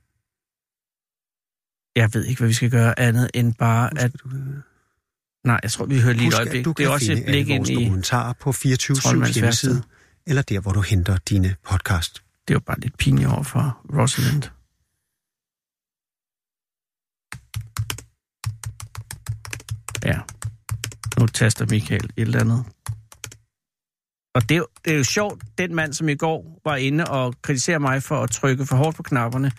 Jeg 1.96 2.10
ved 2.14 2.24
ikke, 2.24 2.38
hvad 2.40 2.48
vi 2.48 2.54
skal 2.54 2.70
gøre 2.70 2.98
andet 2.98 3.30
end 3.34 3.54
bare 3.54 3.90
at... 3.98 4.12
Nej, 5.44 5.60
jeg 5.62 5.70
tror, 5.70 5.84
vi 5.86 6.00
hører 6.00 6.14
lige 6.14 6.26
et 6.28 6.32
Husk, 6.34 6.38
øjeblik. 6.38 6.58
at 6.60 6.64
du 6.64 6.70
Det 6.76 6.84
er 6.84 6.86
kan 6.88 6.92
også 6.94 7.12
et 7.12 7.24
blik 7.26 7.48
ind 7.48 7.68
i... 7.68 7.74
dokumentarer 7.74 8.32
på 8.32 8.52
24 8.52 8.96
Troldmands 8.96 9.34
hjemmeside, 9.34 9.82
eller 10.26 10.42
der, 10.42 10.60
hvor 10.60 10.72
du 10.72 10.80
henter 10.80 11.16
dine 11.28 11.56
podcast. 11.70 12.22
Det 12.48 12.54
jo 12.54 12.60
bare 12.60 12.80
lidt 12.80 12.98
pinligt 12.98 13.28
over 13.28 13.42
for 13.42 13.80
Rosalind. 13.96 14.42
Ja. 20.04 20.18
Nu 21.20 21.26
taster 21.26 21.66
Michael 21.70 22.04
et 22.04 22.22
eller 22.22 22.40
andet. 22.40 22.64
Og 24.34 24.42
det 24.48 24.50
er, 24.54 24.58
jo, 24.58 24.66
det 24.84 24.92
er 24.92 24.96
jo 24.96 25.04
sjovt, 25.04 25.42
den 25.58 25.74
mand, 25.74 25.92
som 25.92 26.08
i 26.08 26.14
går 26.14 26.60
var 26.64 26.76
inde 26.76 27.04
og 27.04 27.34
kritiserer 27.42 27.78
mig 27.78 28.02
for 28.02 28.22
at 28.22 28.30
trykke 28.30 28.66
for 28.66 28.76
hårdt 28.76 28.96
på 28.96 29.02
knapperne, 29.02 29.52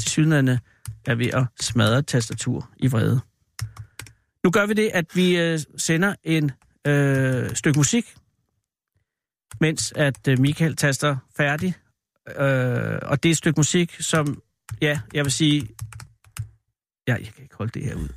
til 0.00 0.10
sydlandene 0.10 0.60
er 1.06 1.14
ved 1.14 1.26
at 1.26 1.46
smadre 1.60 1.98
et 1.98 2.06
tastatur 2.06 2.70
i 2.76 2.86
vrede. 2.86 3.20
Nu 4.44 4.50
gør 4.50 4.66
vi 4.66 4.74
det, 4.74 4.90
at 4.94 5.16
vi 5.16 5.38
øh, 5.38 5.58
sender 5.76 6.14
en 6.24 6.50
øh, 6.86 7.50
stykke 7.54 7.78
musik, 7.78 8.14
mens 9.60 9.92
at 9.96 10.28
øh, 10.28 10.38
Michael 10.38 10.76
taster 10.76 11.16
færdig. 11.36 11.74
Øh, 12.28 12.98
og 13.02 13.22
det 13.22 13.28
er 13.28 13.30
et 13.30 13.36
stykke 13.36 13.58
musik, 13.58 13.96
som, 14.00 14.42
ja, 14.80 15.00
jeg 15.14 15.24
vil 15.24 15.32
sige... 15.32 15.68
Ja, 17.08 17.14
jeg 17.14 17.32
kan 17.34 17.42
ikke 17.42 17.56
holde 17.56 17.80
det 17.80 17.84
her 17.84 17.94
ud. 17.94 18.08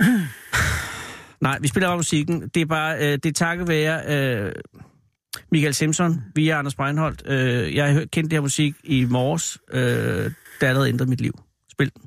Nej, 1.40 1.58
vi 1.60 1.68
spiller 1.68 1.88
bare 1.88 1.96
musikken. 1.96 2.48
Det 2.48 2.62
er 2.62 2.66
bare, 2.66 2.96
øh, 2.96 3.12
det 3.12 3.26
er 3.26 3.32
takket 3.32 3.68
være 3.68 4.02
øh, 4.08 4.52
Michael 5.52 5.74
Simpson 5.74 6.24
via 6.34 6.58
Anders 6.58 6.74
Breinholt. 6.74 7.22
Øh, 7.26 7.74
jeg 7.74 7.94
har 7.94 8.04
kendt 8.04 8.30
det 8.30 8.36
her 8.36 8.40
musik 8.40 8.74
i 8.84 9.04
morges, 9.04 9.58
øh, 9.70 10.30
der 10.60 10.68
allerede 10.68 10.88
ændret 10.88 11.08
mit 11.08 11.20
liv. 11.20 11.32
Spil 11.72 11.92
den. 11.94 12.05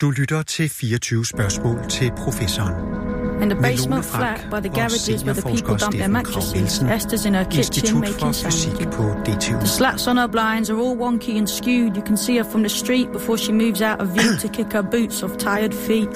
Du 0.00 0.10
lytter 0.10 0.42
til 0.42 0.70
24 0.70 1.26
spørgsmål 1.26 1.88
til 1.88 2.12
professoren. 2.16 2.74
In 3.42 3.50
the 3.50 3.62
basement 3.62 4.04
flat 4.04 4.46
by 4.50 4.68
the 4.68 4.74
garages 4.80 5.24
where 5.24 5.34
the 5.34 5.42
people 5.52 5.76
dump 5.78 5.94
their 5.94 6.08
mattresses, 6.08 6.82
Esther's 6.96 7.26
in 7.26 7.34
her 7.34 7.44
kitchen 7.44 8.00
making 8.00 8.34
sandwiches. 8.34 9.60
The 9.60 9.66
slats 9.66 10.06
on 10.06 10.16
her 10.16 10.26
blinds 10.26 10.70
are 10.70 10.78
all 10.84 10.96
wonky 10.96 11.38
and 11.38 11.48
skewed. 11.48 11.96
You 11.96 12.02
can 12.02 12.16
see 12.16 12.36
her 12.36 12.44
from 12.44 12.62
the 12.62 12.68
street 12.68 13.12
before 13.12 13.38
she 13.38 13.52
moves 13.52 13.80
out 13.80 14.00
of 14.02 14.08
view 14.08 14.36
to 14.36 14.48
kick 14.48 14.72
her 14.72 14.82
boots 14.82 15.22
off 15.22 15.36
tired 15.38 15.74
feet. 15.74 16.10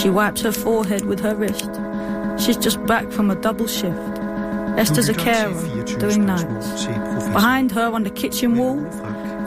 She 0.00 0.10
wipes 0.10 0.42
her 0.42 0.52
forehead 0.52 1.04
with 1.10 1.20
her 1.20 1.34
wrist. 1.40 1.70
She's 2.42 2.58
just 2.66 2.78
back 2.86 3.12
from 3.16 3.30
a 3.30 3.36
double 3.46 3.66
shift. 3.66 4.18
Esther's 4.82 5.08
a 5.08 5.14
carer 5.14 5.52
24 5.52 5.98
doing 5.98 6.26
nights. 6.26 6.86
Behind 7.32 7.72
her 7.72 7.88
on 7.96 8.02
the 8.02 8.14
kitchen 8.22 8.58
wall 8.58 8.78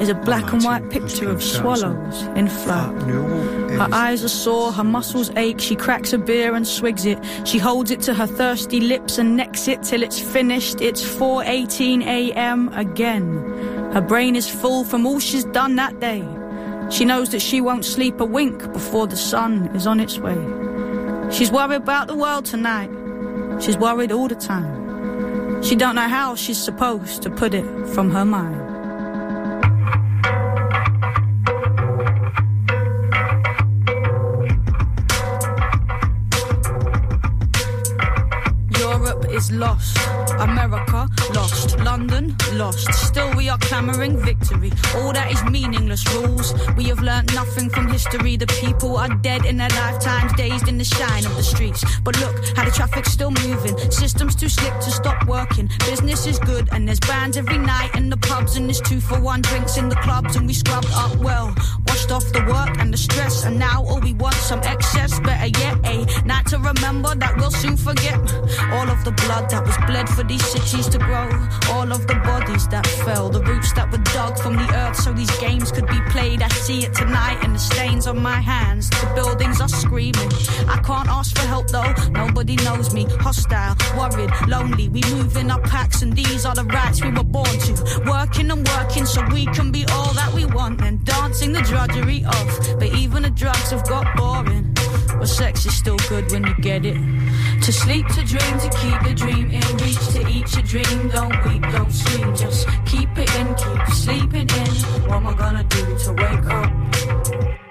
is 0.02 0.10
a 0.10 0.16
black 0.16 0.52
and 0.52 0.64
white 0.64 0.90
picture 0.90 1.30
of 1.30 1.44
swallows 1.44 2.24
in 2.36 2.48
flight. 2.48 3.02
Her 3.72 3.88
eyes 3.92 4.24
are 4.24 4.30
sore, 4.30 4.72
her 4.72 4.84
muscles 4.84 5.32
ache. 5.36 5.60
She 5.60 5.76
cracks 5.76 6.12
a 6.12 6.18
beer 6.18 6.56
and 6.56 6.68
swigs 6.68 7.06
it. 7.06 7.20
She 7.46 7.60
holds 7.60 7.92
it 7.92 8.02
to 8.02 8.14
her 8.16 8.26
thirsty 8.26 8.80
lips 8.80 9.20
and 9.20 9.38
necks 9.38 9.68
it 9.68 9.84
till 9.84 10.02
it's 10.02 10.20
finished. 10.20 10.82
It's 10.82 11.04
4:18 11.04 12.02
a.m. 12.04 12.70
again. 12.74 13.28
Her 13.94 14.02
brain 14.02 14.36
is 14.36 14.50
full 14.50 14.84
from 14.84 15.06
all 15.06 15.20
she's 15.20 15.46
done 15.46 15.76
that 15.76 16.00
day. 16.00 16.24
She 16.90 17.06
knows 17.06 17.30
that 17.30 17.42
she 17.42 17.62
won't 17.62 17.86
sleep 17.86 18.20
a 18.20 18.26
wink 18.26 18.74
before 18.74 19.08
the 19.08 19.16
sun 19.16 19.70
is 19.76 19.86
on 19.86 20.00
its 20.00 20.18
way. 20.18 20.40
She's 21.32 21.52
worried 21.52 21.82
about 21.84 22.08
the 22.08 22.16
world 22.16 22.46
tonight. 22.46 22.90
She's 23.62 23.78
worried 23.78 24.12
all 24.12 24.28
the 24.28 24.36
time. 24.36 25.62
She 25.64 25.76
don't 25.76 25.96
know 25.96 26.10
how 26.10 26.36
she's 26.36 26.58
supposed 26.58 27.22
to 27.22 27.30
put 27.30 27.54
it 27.54 27.66
from 27.94 28.10
her 28.12 28.26
mind. 28.26 28.61
Lost. 39.62 40.21
America 40.40 41.08
lost. 41.34 41.80
London 41.80 42.36
lost. 42.54 42.92
Still 42.94 43.34
we 43.36 43.50
are 43.50 43.58
clamoring 43.60 44.18
victory. 44.18 44.72
All 44.96 45.14
that 45.14 45.32
is 45.32 45.44
meaningless 45.46 46.04
rules. 46.14 46.54
We 46.76 46.86
have 46.86 47.02
learnt 47.02 47.34
nothing 47.34 47.70
from 47.70 47.88
history. 47.88 48.36
The 48.38 48.48
people 48.48 48.98
are 48.98 49.10
dead 49.10 49.46
in 49.46 49.58
their 49.58 49.70
lifetimes, 49.70 50.34
dazed 50.34 50.68
in 50.68 50.78
the 50.78 50.84
shine 50.84 51.26
of 51.26 51.36
the 51.36 51.44
streets. 51.44 51.84
But 52.02 52.20
look 52.20 52.36
how 52.56 52.66
the 52.66 52.72
traffic's 52.72 53.12
still 53.12 53.32
moving. 53.32 53.78
Systems 53.92 54.36
too 54.36 54.50
slick 54.50 54.74
to 54.80 54.92
stop 54.92 55.26
working. 55.28 55.70
Business 55.86 56.26
is 56.28 56.40
good 56.40 56.70
and 56.72 56.88
there's 56.88 57.00
bands 57.00 57.38
every 57.38 57.58
night 57.58 57.96
in 57.96 58.10
the 58.10 58.18
pubs 58.18 58.56
and 58.58 58.66
there's 58.68 58.82
two 58.82 59.00
for 59.00 59.20
one 59.20 59.42
drinks 59.42 59.78
in 59.78 59.90
the 59.90 59.96
clubs 59.98 60.36
and 60.36 60.48
we 60.48 60.54
scrubbed 60.54 60.92
up 60.94 61.16
well. 61.18 61.54
Washed 61.88 62.12
off 62.12 62.26
the 62.32 62.44
work 62.48 62.78
and 62.80 62.94
the 62.94 62.98
stress 62.98 63.46
and 63.46 63.58
now 63.60 63.84
all 63.84 64.00
we 64.00 64.14
want 64.14 64.36
some 64.36 64.60
excess. 64.64 65.20
Better 65.20 65.48
yet, 65.60 65.78
eh, 65.86 66.06
a 66.24 66.26
night 66.26 66.46
to 66.48 66.58
remember 66.58 67.16
that 67.16 67.36
we'll 67.38 67.52
soon 67.52 67.78
forget. 67.78 68.20
All 68.72 68.90
of 68.90 69.04
the 69.04 69.14
blood 69.24 69.50
that 69.50 69.64
was 69.66 69.78
bled 69.88 70.08
for 70.10 70.21
these 70.24 70.46
cities 70.46 70.88
to 70.90 70.98
grow. 70.98 71.30
All 71.72 71.92
of 71.92 72.08
the 72.08 72.16
bodies 72.24 72.68
that 72.70 72.86
fell, 73.06 73.30
the 73.30 73.42
roots 73.42 73.74
that 73.74 73.92
were 73.92 74.04
dug 74.16 74.38
from 74.40 74.56
the 74.56 74.68
earth 74.76 74.98
so 74.98 75.14
these 75.14 75.32
games 75.40 75.72
could 75.72 75.88
be 75.88 76.00
played. 76.10 76.42
I 76.42 76.50
see 76.50 76.84
it 76.86 76.94
tonight 76.94 77.44
in 77.44 77.54
the 77.54 77.60
stains 77.60 78.08
on 78.08 78.20
my 78.22 78.40
hands. 78.40 78.90
The 78.90 79.12
buildings 79.16 79.62
are 79.62 79.70
screaming. 79.70 80.32
I 80.68 80.82
can't 80.86 81.10
ask 81.10 81.38
for 81.38 81.46
help 81.48 81.68
though, 81.70 81.94
nobody 82.12 82.56
knows 82.58 82.94
me. 82.94 83.06
Hostile, 83.20 83.76
worried, 83.98 84.32
lonely. 84.48 84.90
We 84.90 85.02
move 85.12 85.38
in 85.38 85.50
our 85.50 85.62
packs 85.62 86.02
and 86.02 86.14
these 86.14 86.46
are 86.46 86.56
the 86.56 86.66
rights 86.66 87.02
we 87.04 87.12
were 87.12 87.24
born 87.24 87.58
to. 87.68 88.04
Working 88.06 88.52
and 88.52 88.68
working 88.68 89.06
so 89.06 89.22
we 89.32 89.46
can 89.48 89.72
be 89.72 89.86
all 89.92 90.14
that 90.14 90.34
we 90.34 90.46
want 90.46 90.82
and 90.82 91.04
dancing 91.06 91.52
the 91.52 91.62
drudgery 91.62 92.24
of. 92.26 92.80
But 92.80 92.94
even 92.96 93.24
the 93.24 93.30
drugs 93.30 93.72
have 93.72 93.88
got 93.88 94.06
boring. 94.16 94.71
But 95.22 95.30
sex 95.30 95.68
is 95.68 95.78
still 95.78 95.98
good 96.10 96.32
when 96.32 96.44
you 96.48 96.56
get 96.56 96.84
it. 96.84 96.98
To 97.62 97.72
sleep, 97.72 98.08
to 98.08 98.24
dream, 98.26 98.58
to 98.58 98.70
keep 98.82 99.04
the 99.04 99.14
dream 99.14 99.52
in 99.52 99.62
reach, 99.78 100.08
to 100.14 100.28
eat 100.28 100.52
your 100.56 100.64
dream. 100.64 101.10
Don't 101.10 101.46
weep, 101.46 101.62
don't 101.62 101.92
scream, 101.92 102.36
just 102.36 102.68
keep 102.88 103.08
it 103.16 103.30
in, 103.36 103.54
keep 103.54 103.94
sleeping 103.94 104.50
in. 104.50 104.74
What 105.08 105.18
am 105.18 105.28
I 105.28 105.34
gonna 105.36 105.64
do 105.66 105.96
to 106.00 106.14
wake 106.14 106.46
up? 106.48 107.71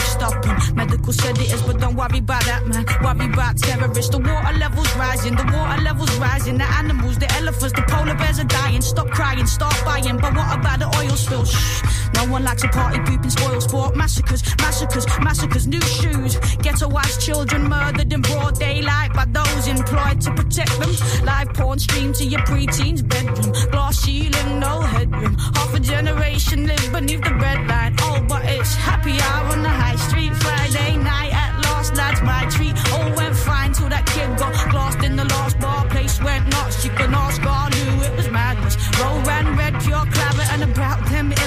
stopping. 0.00 0.56
Medical 0.74 1.12
said 1.12 1.38
it 1.38 1.52
is, 1.52 1.62
but 1.62 1.78
don't 1.78 1.96
worry 1.96 2.18
about 2.18 2.44
that, 2.44 2.66
man. 2.66 2.84
Worry 3.02 3.32
about 3.32 3.56
terrorists. 3.58 4.10
The 4.10 4.18
water 4.18 4.58
levels 4.58 4.96
rising, 4.96 5.36
the 5.36 5.44
water 5.44 5.82
levels 5.82 6.14
rising. 6.18 6.58
The 6.58 6.64
animals, 6.64 7.18
the 7.18 7.30
elephants, 7.34 7.74
the 7.74 7.82
polar 7.88 8.14
bears 8.14 8.38
are 8.38 8.44
dying. 8.44 8.82
Stop 8.82 9.08
crying, 9.08 9.46
start 9.46 9.76
buying. 9.84 10.18
But 10.18 10.34
what 10.34 10.58
about 10.58 10.78
the 10.80 10.88
oil 10.98 11.16
spill? 11.16 11.44
Shh. 11.44 11.82
No 12.14 12.26
one 12.26 12.42
likes 12.42 12.64
a 12.64 12.68
party 12.68 12.98
pooping 13.00 13.30
spoil 13.30 13.60
sport. 13.60 13.94
Massacres, 13.96 14.42
massacres, 14.58 15.06
massacres. 15.20 15.66
New 15.66 15.80
shoes. 15.80 16.34
Ghettoized 16.64 17.20
children 17.24 17.68
murdered 17.68 18.12
in 18.12 18.22
broad 18.22 18.58
daylight 18.58 19.12
by 19.12 19.24
those 19.26 19.68
employed 19.68 20.20
to 20.22 20.34
protect 20.34 20.72
them. 20.80 20.90
Live 21.24 21.52
porn 21.54 21.78
streamed 21.78 22.16
to 22.16 22.24
your 22.24 22.42
preteen's 22.42 23.02
bedroom. 23.02 23.52
Glass 23.70 23.98
ceiling, 24.00 24.58
no 24.58 24.80
headroom. 24.80 25.34
Half 25.54 25.74
a 25.74 25.80
generation 25.80 26.66
live 26.66 26.92
beneath 26.92 27.22
the 27.22 27.30
breadline. 27.30 27.96
Oh, 28.00 28.24
but 28.28 28.44
it's 28.44 28.74
happy 28.74 29.20
hour 29.20 29.52
on 29.52 29.62
the 29.62 29.68
high 29.68 29.87
street. 29.96 30.34
Friday 30.36 30.96
night 30.96 31.32
at 31.32 31.52
last, 31.64 31.94
that's 31.94 32.20
my 32.22 32.46
treat. 32.50 32.74
Oh, 32.76 33.02
All 33.02 33.16
went 33.16 33.36
fine 33.36 33.72
till 33.72 33.88
that 33.88 34.06
kid 34.06 34.28
got 34.38 34.52
lost 34.74 35.02
in 35.04 35.16
the 35.16 35.24
last 35.24 35.58
bar. 35.60 35.86
Place 35.88 36.20
went 36.22 36.46
nuts. 36.48 36.84
You 36.84 36.90
can 36.90 37.14
ask 37.14 37.40
God 37.42 37.74
who 37.74 38.02
it 38.02 38.16
was 38.16 38.28
madness. 38.30 38.76
Roll 39.00 39.20
ran 39.22 39.56
red, 39.56 39.74
pure 39.82 40.04
clabber, 40.14 40.46
and 40.52 40.62
about 40.62 40.98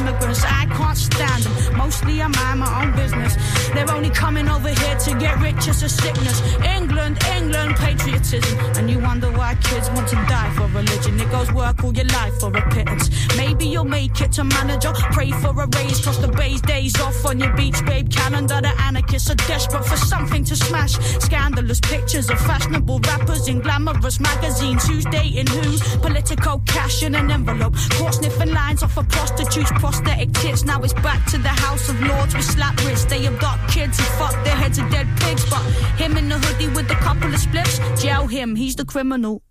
immigrants. 0.01 0.43
I 0.43 0.65
can't 0.65 0.97
stand 0.97 1.43
them. 1.43 1.77
Mostly 1.77 2.21
I 2.21 2.27
mind 2.27 2.59
my 2.59 2.71
own 2.81 2.95
business. 2.95 3.35
They're 3.73 3.91
only 3.91 4.09
coming 4.09 4.47
over 4.49 4.69
here 4.69 4.97
to 5.05 5.11
get 5.17 5.39
rich. 5.39 5.67
It's 5.67 5.81
a 5.83 5.89
sickness. 5.89 6.41
England, 6.77 7.23
England, 7.37 7.75
patriotism. 7.75 8.59
And 8.77 8.89
you 8.89 8.99
wonder 8.99 9.31
why 9.31 9.55
kids 9.55 9.89
want 9.91 10.07
to 10.09 10.15
die 10.15 10.51
for 10.55 10.67
religion. 10.67 11.19
It 11.19 11.29
goes 11.31 11.51
work 11.51 11.83
all 11.83 11.93
your 11.93 12.05
life 12.05 12.33
for 12.39 12.55
a 12.55 12.61
pittance. 12.69 13.09
Maybe 13.37 13.65
you'll 13.67 13.93
make 13.99 14.19
it 14.21 14.31
to 14.33 14.43
manager. 14.43 14.91
Pray 15.11 15.31
for 15.31 15.51
a 15.61 15.67
raise, 15.77 15.99
cross 16.01 16.17
the 16.17 16.27
bay's 16.27 16.61
days 16.61 16.99
off 16.99 17.25
on 17.25 17.39
your 17.39 17.53
beach, 17.55 17.79
babe 17.85 18.09
calendar. 18.11 18.59
The 18.61 18.73
anarchists 18.81 19.29
are 19.29 19.35
desperate 19.35 19.85
for 19.85 19.97
something 19.97 20.43
to 20.45 20.55
smash. 20.55 20.93
Scandalous 21.27 21.79
pictures 21.79 22.29
of 22.29 22.39
fashionable 22.39 22.99
rappers 22.99 23.47
in 23.47 23.59
glamorous 23.59 24.19
magazines. 24.19 24.87
Who's 24.87 25.05
dating 25.05 25.47
who? 25.47 25.77
Political 26.01 26.59
cash 26.65 27.03
in 27.03 27.15
an 27.15 27.31
envelope. 27.31 27.75
Caught 27.97 28.15
sniffing 28.15 28.53
lines 28.53 28.83
off 28.83 28.97
of 28.97 29.07
prostitutes, 29.09 29.71
prosthetic 29.91 30.31
tits. 30.33 30.63
Now 30.63 30.79
it's 30.81 30.93
back 30.93 31.25
to 31.31 31.37
the 31.37 31.49
House 31.49 31.89
of 31.89 31.99
Lords 32.01 32.33
with 32.35 32.45
slap 32.45 32.77
wrists. 32.85 33.05
They 33.05 33.27
abduct 33.27 33.71
kids 33.71 33.97
and 33.99 34.07
fuck 34.19 34.33
their 34.43 34.55
heads 34.55 34.77
of 34.79 34.89
dead 34.89 35.07
pigs. 35.19 35.47
But 35.49 35.61
him 36.01 36.17
in 36.17 36.29
the 36.29 36.37
hoodie 36.39 36.69
with 36.69 36.89
a 36.91 36.95
couple 36.95 37.33
of 37.33 37.39
spliffs, 37.39 37.77
jail 38.01 38.27
him, 38.27 38.55
he's 38.55 38.75
the 38.75 38.85
criminal. 38.85 39.41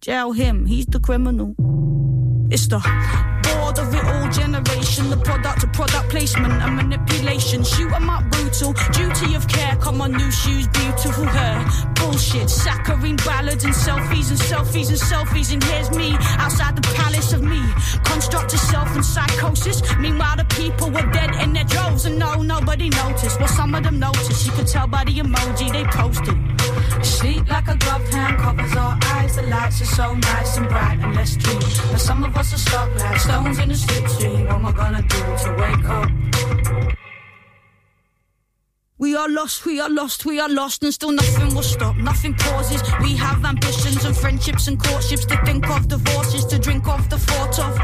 Jail 0.00 0.32
him, 0.32 0.66
he's 0.66 0.86
the 0.86 1.00
criminal. 1.00 1.54
It's 2.50 2.66
the 2.66 2.80
board 3.44 3.78
of 3.78 3.94
it 3.94 4.04
all 4.04 4.28
generation, 4.30 5.10
the 5.10 5.20
product 5.24 5.64
of 5.64 5.72
product 5.72 6.10
placement 6.10 6.54
and 6.54 6.76
manipulation. 6.76 7.62
Shoot 7.64 7.92
'em 7.92 8.10
up 8.10 8.31
brutal, 8.52 8.72
duty 8.92 9.34
of 9.34 9.48
care. 9.48 9.76
Come 9.76 10.00
on, 10.00 10.12
new 10.12 10.30
shoes, 10.30 10.68
beautiful 10.68 11.24
hair. 11.24 11.64
Bullshit, 11.94 12.50
saccharine 12.50 13.16
ballads 13.16 13.64
and 13.64 13.74
selfies 13.74 14.30
and 14.30 14.38
selfies 14.38 14.88
and 14.88 14.98
selfies. 14.98 15.52
And 15.52 15.62
here's 15.64 15.90
me 15.90 16.16
outside 16.38 16.76
the 16.76 16.82
palace 16.94 17.32
of 17.32 17.42
me. 17.42 17.62
Construct 18.04 18.52
of 18.52 18.60
self 18.60 18.94
and 18.94 19.04
psychosis. 19.04 19.82
Meanwhile, 19.98 20.36
the 20.36 20.44
people 20.56 20.90
were 20.90 21.10
dead 21.12 21.34
in 21.36 21.52
their 21.52 21.64
droves, 21.64 22.04
and 22.04 22.18
no, 22.18 22.42
nobody 22.42 22.90
noticed. 22.90 23.38
Well, 23.38 23.48
some 23.48 23.74
of 23.74 23.84
them 23.84 23.98
noticed. 23.98 24.46
You 24.46 24.52
could 24.52 24.66
tell 24.66 24.86
by 24.86 25.04
the 25.04 25.12
emoji 25.12 25.72
they 25.72 25.84
posted. 25.84 26.36
Sleep 27.04 27.48
like 27.48 27.68
a 27.68 27.76
gloved 27.76 28.12
hand 28.12 28.38
covers 28.38 28.76
our 28.76 28.98
eyes. 29.14 29.36
The 29.36 29.42
lights 29.42 29.80
are 29.80 29.86
so 29.86 30.14
nice 30.14 30.56
and 30.58 30.68
bright 30.68 30.98
and 31.00 31.14
let's 31.14 31.36
dream. 31.36 31.60
But 31.90 32.00
some 32.00 32.22
of 32.24 32.36
us 32.36 32.52
are 32.52 32.58
stuck 32.58 32.94
like 32.96 33.20
stones 33.20 33.58
in 33.58 33.70
a 33.70 33.74
slipstream. 33.74 34.46
What 34.46 34.54
am 34.54 34.66
I 34.66 34.72
gonna 34.72 35.02
do 35.02 35.18
to 35.44 35.56
wake 35.58 35.84
up? 35.88 36.21
We 39.02 39.16
are 39.16 39.28
lost, 39.28 39.66
we 39.66 39.80
are 39.80 39.90
lost, 39.90 40.24
we 40.24 40.38
are 40.38 40.48
lost, 40.48 40.84
and 40.84 40.94
still 40.94 41.10
nothing 41.10 41.56
will 41.56 41.64
stop, 41.64 41.96
nothing 41.96 42.34
pauses. 42.34 42.84
We 43.02 43.16
have 43.16 43.44
ambitions 43.44 44.04
and 44.04 44.16
friendships 44.16 44.68
and 44.68 44.80
courtships 44.80 45.24
to 45.24 45.44
think 45.44 45.68
of, 45.68 45.88
divorces 45.88 46.44
to 46.44 46.58
drink 46.60 46.86
of, 46.86 47.10
the 47.10 47.18
thought 47.18 47.58
of 47.58 47.74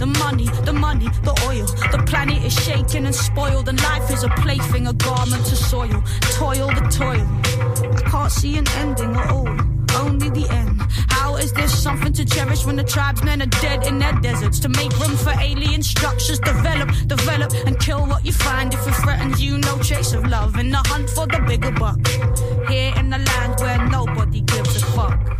the 0.00 0.06
money, 0.06 0.48
the 0.64 0.72
money, 0.72 1.06
the 1.22 1.40
oil. 1.46 1.66
The 1.92 2.02
planet 2.04 2.42
is 2.42 2.52
shaken 2.52 3.06
and 3.06 3.14
spoiled, 3.14 3.68
and 3.68 3.80
life 3.80 4.10
is 4.10 4.24
a 4.24 4.28
plaything, 4.42 4.88
a 4.88 4.92
garment 4.92 5.46
to 5.46 5.54
soil. 5.54 6.02
Toil, 6.32 6.66
the 6.66 6.88
toil. 6.90 7.24
I 7.96 8.10
can't 8.10 8.32
see 8.32 8.58
an 8.58 8.66
ending 8.70 9.14
at 9.14 9.30
all, 9.30 9.46
only 9.96 10.30
the 10.30 10.48
end. 10.50 10.80
How 11.10 11.36
is 11.36 11.52
this 11.52 11.72
something 11.82 12.12
to 12.14 12.24
cherish 12.24 12.64
when 12.66 12.76
the 12.76 12.84
tribesmen 12.84 13.42
are 13.42 13.52
dead 13.60 13.86
in 13.86 13.98
their 13.98 14.12
deserts? 14.20 14.60
To 14.60 14.68
make 14.68 14.92
room 14.98 15.16
for 15.16 15.32
alien 15.40 15.82
structures, 15.82 16.38
develop, 16.38 16.90
develop, 17.06 17.52
and 17.66 17.78
kill 17.78 18.06
what 18.06 18.24
you 18.24 18.32
find 18.32 18.72
if 18.72 18.86
it 18.86 18.94
threatens 19.02 19.42
you. 19.42 19.58
No 19.58 19.78
trace 19.78 20.12
of 20.12 20.26
love 20.26 20.56
in 20.58 20.70
the 20.70 20.82
hunt 20.86 21.08
for 21.10 21.26
the 21.26 21.40
bigger 21.46 21.72
buck. 21.72 21.98
Here 22.68 22.92
in 22.96 23.10
the 23.10 23.18
land 23.18 23.60
where 23.60 23.80
nobody 23.88 24.40
gives 24.42 24.82
a 24.82 24.86
fuck. 24.86 25.36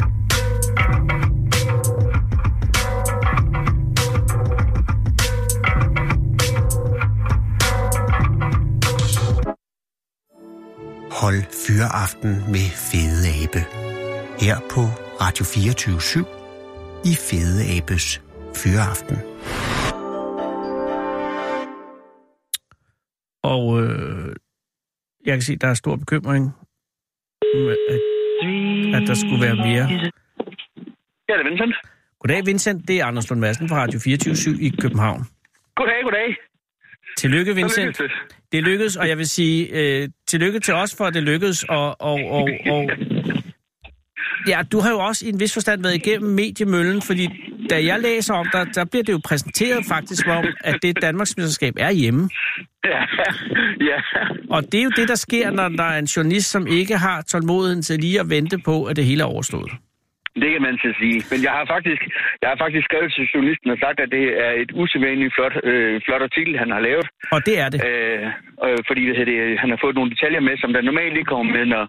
Hold 11.11 11.47
Fyraften 11.51 12.45
med 12.49 12.71
Fede 12.71 13.29
Abe. 13.43 13.96
Her 14.41 14.57
på 14.71 14.81
Radio 15.21 15.45
24 15.45 16.25
i 17.05 17.13
Fede 17.29 17.77
Abes 17.77 18.23
Fyraften. 18.57 19.17
Og 23.43 23.83
øh, 23.83 24.35
Jeg 25.27 25.35
kan 25.35 25.43
se, 25.43 25.57
der 25.57 25.69
er 25.69 25.75
stor 25.75 25.97
bekymring, 25.97 26.53
at, 27.93 28.01
at 28.97 29.09
der 29.09 29.15
skulle 29.15 29.41
være 29.47 29.57
mere. 29.57 29.87
Ja, 31.29 31.33
det 31.35 31.47
er 31.47 31.51
Vincent. 31.51 31.75
Goddag, 32.21 32.47
Vincent. 32.47 32.89
Det 32.89 33.01
er 33.01 33.05
Anders 33.05 33.31
Lund 33.31 33.41
Madsen 33.41 33.69
fra 33.69 33.77
Radio 33.77 34.01
24 34.05 34.55
i 34.61 34.71
København. 34.81 35.21
Goddag, 35.77 36.03
goddag. 36.03 36.37
Tillykke, 37.17 37.55
Vincent. 37.55 37.99
det. 37.99 38.11
Det 38.53 38.63
lykkedes, 38.63 38.97
og 38.97 39.09
jeg 39.09 39.19
vil 39.19 39.29
sige 39.29 39.69
øh, 39.73 40.09
tillykke 40.27 40.61
til 40.61 40.75
os 40.75 40.95
for, 40.97 41.05
at 41.05 41.15
det 41.15 41.23
lykkedes. 41.23 41.65
Og, 41.65 42.01
og, 42.01 42.21
og, 42.31 42.49
og 42.71 42.91
ja, 44.49 44.63
du 44.73 44.81
har 44.81 44.91
jo 44.91 44.99
også 44.99 45.27
i 45.27 45.29
en 45.29 45.41
vis 45.41 45.55
forstand 45.55 45.83
været 45.83 45.95
igennem 45.95 46.31
mediemøllen, 46.31 47.03
fordi 47.03 47.29
da 47.71 47.85
jeg 47.85 48.01
læser 48.01 48.35
om 48.35 48.47
dig, 48.53 48.67
der 48.75 48.85
bliver 48.85 49.05
det 49.05 49.13
jo 49.13 49.21
præsenteret 49.25 49.85
faktisk 49.89 50.23
som 50.23 50.31
om, 50.31 50.45
at 50.65 50.77
det 50.83 51.03
Danmarksmesterskab 51.03 51.75
er 51.79 51.91
hjemme. 51.91 52.31
Ja, 52.85 53.03
ja. 53.91 53.99
Og 54.51 54.63
det 54.73 54.81
er 54.81 54.85
jo 54.85 54.93
det, 54.97 55.09
der 55.09 55.15
sker, 55.15 55.51
når 55.51 55.69
der 55.69 55.85
er 55.85 55.99
en 55.99 56.05
journalist, 56.05 56.51
som 56.51 56.67
ikke 56.67 56.97
har 56.97 57.23
tålmodigheden 57.23 57.83
til 57.83 58.01
lige 58.01 58.21
at 58.21 58.31
vente 58.31 58.59
på, 58.59 58.85
at 58.85 58.97
det 58.97 59.05
hele 59.05 59.23
er 59.23 59.27
overstået. 59.27 59.73
Det 60.43 60.49
kan 60.53 60.63
man 60.63 60.77
så 60.85 60.91
sige. 61.01 61.19
Men 61.31 61.39
jeg 61.47 61.53
har 61.59 61.65
faktisk, 61.75 62.03
jeg 62.43 62.49
har 62.51 62.59
faktisk 62.65 62.85
skrevet 62.89 63.11
til 63.13 63.25
journalisten 63.35 63.71
og 63.71 63.79
sagt, 63.85 63.99
at 64.05 64.11
det 64.17 64.27
er 64.47 64.53
et 64.63 64.71
usædvanligt 64.81 65.35
flot, 65.37 65.55
øh, 65.71 66.01
flot 66.07 66.23
artikel, 66.29 66.59
han 66.59 66.71
har 66.71 66.81
lavet. 66.89 67.07
Og 67.35 67.47
det 67.47 67.55
er 67.63 67.69
det. 67.69 67.79
Øh, 67.89 68.27
øh, 68.67 68.79
fordi 68.89 69.03
det, 69.07 69.59
han 69.63 69.71
har 69.71 69.79
fået 69.85 69.95
nogle 69.95 70.11
detaljer 70.11 70.41
med, 70.41 70.55
som 70.59 70.73
der 70.73 70.81
normalt 70.83 71.17
ikke 71.17 71.33
kommer 71.35 71.53
med, 71.57 71.65
når, 71.75 71.85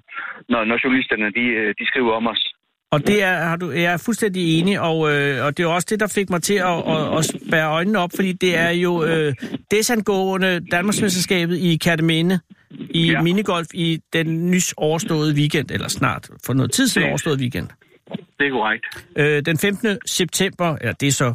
når, 0.52 0.62
når 0.70 0.78
journalisterne 0.84 1.32
de, 1.40 1.46
øh, 1.60 1.76
de 1.80 1.88
skriver 1.88 2.14
om 2.14 2.28
os. 2.28 2.47
Og 2.92 3.08
det 3.08 3.24
er, 3.24 3.34
har 3.44 3.56
du, 3.56 3.72
jeg 3.72 3.84
er 3.94 3.98
fuldstændig 3.98 4.60
enig, 4.60 4.80
og, 4.80 5.14
øh, 5.14 5.46
og 5.46 5.58
det 5.58 5.64
er 5.64 5.68
også 5.68 5.88
det, 5.90 6.00
der 6.00 6.08
fik 6.08 6.30
mig 6.30 6.44
til 6.44 6.54
at, 6.54 6.84
at, 6.88 7.18
at 7.18 7.26
spære 7.26 7.70
øjnene 7.72 8.00
op, 8.00 8.12
fordi 8.16 8.34
det 8.34 8.58
er 8.58 8.70
jo 8.70 9.04
øh, 9.04 9.34
desangående 9.72 10.60
Danmarksmesterskabet 10.72 11.58
i 11.58 11.78
Katamene 11.78 12.40
i 12.72 13.06
ja. 13.06 13.12
Ja. 13.12 13.22
minigolf 13.22 13.68
i 13.74 14.00
den 14.14 14.52
nys 14.52 14.74
overståede 14.78 15.34
weekend, 15.34 15.72
eller 15.72 15.88
snart 15.88 16.30
for 16.46 16.54
noget 16.54 16.72
tid 16.72 16.88
siden 16.88 17.08
overståede 17.10 17.40
weekend. 17.40 17.68
Det 18.40 18.48
er 18.48 18.52
korrekt. 18.52 18.86
Øh, 19.16 19.42
den 19.46 19.58
15. 19.58 19.98
september, 20.06 20.76
eller 20.82 20.94
det 20.94 21.08
er 21.08 21.12
så 21.12 21.34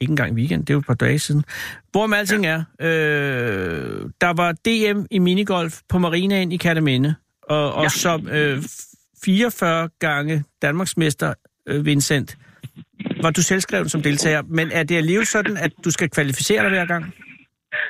ikke 0.00 0.10
engang 0.10 0.34
weekend, 0.34 0.60
det 0.66 0.70
er 0.70 0.74
jo 0.74 0.78
et 0.80 0.86
par 0.86 0.94
dage 0.94 1.18
siden. 1.18 1.44
Hvorom 1.92 2.12
alting 2.12 2.46
er, 2.46 2.62
øh, 2.80 2.88
der 4.20 4.32
var 4.36 4.52
DM 4.52 5.04
i 5.10 5.18
minigolf 5.18 5.78
på 5.88 5.98
Marinaen 5.98 6.52
i 6.52 6.56
Katamene, 6.56 7.14
og, 7.42 7.72
og 7.74 7.82
Ja. 7.82 7.88
som 7.88 8.28
øh, 8.28 8.62
44 9.24 9.88
gange 9.98 10.44
Danmarksmester 10.62 11.34
øh, 11.68 11.86
Vincent, 11.86 12.36
var 13.22 13.30
du 13.30 13.42
selvskreven 13.42 13.88
som 13.88 14.02
deltager, 14.02 14.42
men 14.42 14.70
er 14.72 14.82
det 14.82 14.96
alligevel 14.96 15.26
sådan, 15.26 15.56
at 15.56 15.72
du 15.84 15.90
skal 15.90 16.10
kvalificere 16.10 16.62
dig 16.62 16.70
hver 16.70 16.86
gang? 16.86 17.14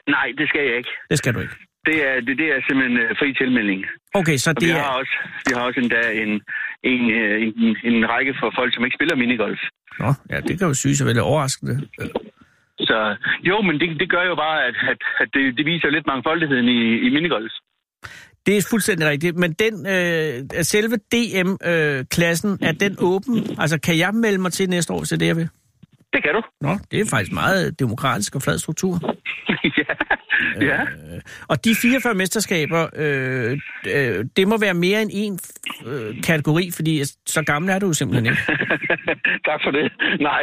Nej, 0.09 0.33
det 0.39 0.49
skal 0.49 0.61
jeg 0.69 0.77
ikke. 0.77 0.91
Det 1.11 1.19
skal 1.19 1.35
du 1.35 1.41
ikke. 1.41 1.55
Det 1.87 1.97
er, 2.09 2.15
det, 2.27 2.39
det 2.39 2.47
er 2.55 2.61
simpelthen 2.69 2.97
øh, 3.03 3.09
fri 3.19 3.29
tilmelding. 3.43 3.81
Okay, 4.15 4.37
så 4.37 4.51
Og 4.51 4.61
det 4.61 4.69
vi, 4.69 4.73
har 4.73 4.91
er... 4.93 4.99
også, 5.01 5.15
vi 5.47 5.53
har 5.57 5.63
også 5.69 5.81
endda 5.81 6.03
en, 6.23 6.33
en, 6.93 7.03
øh, 7.21 7.37
en, 7.43 7.77
en 7.91 8.09
række 8.13 8.35
for 8.41 8.53
folk, 8.59 8.75
som 8.75 8.85
ikke 8.85 8.97
spiller 8.99 9.17
minigolf. 9.17 9.61
Nå, 9.99 10.11
ja, 10.31 10.41
det 10.41 10.59
kan 10.59 10.69
jo 10.69 10.75
synes 10.75 11.05
være 11.05 11.15
lidt 11.15 11.29
overraskende. 11.31 11.75
Så 12.89 13.17
jo, 13.51 13.57
men 13.63 13.81
det, 13.81 14.01
det 14.01 14.09
gør 14.11 14.25
jo 14.31 14.35
bare, 14.35 14.59
at, 14.69 14.77
at, 14.93 15.01
at 15.23 15.29
det, 15.35 15.57
det 15.59 15.65
viser 15.67 15.91
lidt 15.91 16.07
mangfoldigheden 16.07 16.69
i, 16.69 16.81
i 17.07 17.09
minigolf. 17.17 17.53
Det 18.47 18.57
er 18.57 18.67
fuldstændig 18.71 19.09
rigtigt, 19.09 19.37
men 19.37 19.53
den 19.53 19.87
øh, 19.87 20.63
selve 20.63 20.97
DM-klassen, 20.97 22.51
øh, 22.51 22.69
er 22.69 22.73
den 22.73 22.97
åben? 22.99 23.47
Altså, 23.59 23.81
kan 23.81 23.99
jeg 23.99 24.15
melde 24.15 24.39
mig 24.39 24.53
til 24.53 24.71
næste 24.71 24.93
år, 24.93 24.99
hvis 24.99 25.09
det 25.09 25.17
er 25.17 25.19
det, 25.19 25.27
jeg 25.27 25.37
vil? 25.37 25.49
Det 26.13 26.23
kan 26.23 26.35
du. 26.35 26.43
Nå, 26.61 26.79
det 26.91 27.01
er 27.01 27.05
faktisk 27.11 27.33
meget 27.33 27.79
demokratisk 27.79 28.35
og 28.35 28.43
flad 28.43 28.59
struktur. 28.59 29.01
ja. 29.79 29.88
Ja. 30.61 30.81
Øh, 30.83 31.21
og 31.49 31.65
de 31.65 31.75
44 31.75 32.15
mesterskaber, 32.15 32.83
øh, 32.97 33.59
øh, 33.97 34.25
det 34.37 34.49
må 34.49 34.59
være 34.59 34.75
mere 34.75 35.03
end 35.03 35.11
en 35.13 35.39
øh, 35.87 36.23
kategori, 36.23 36.71
fordi 36.77 37.05
så 37.27 37.43
gammel 37.47 37.71
er 37.71 37.79
du 37.79 37.93
simpelthen 37.93 38.27
ikke. 38.27 38.43
tak 39.49 39.61
for 39.65 39.71
det. 39.71 39.93
Nej, 40.21 40.43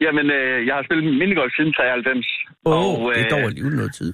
jamen, 0.00 0.26
øh, 0.30 0.66
jeg 0.66 0.74
har 0.74 0.82
spillet 0.84 1.18
minigolf 1.18 1.52
siden 1.56 1.72
93. 1.72 2.26
Åh, 2.66 2.72
oh, 2.72 3.02
og, 3.04 3.14
det 3.14 3.20
er 3.24 3.28
dog 3.28 3.38
øh, 3.38 3.44
alligevel 3.44 3.74
noget 3.76 3.94
tid. 3.94 4.12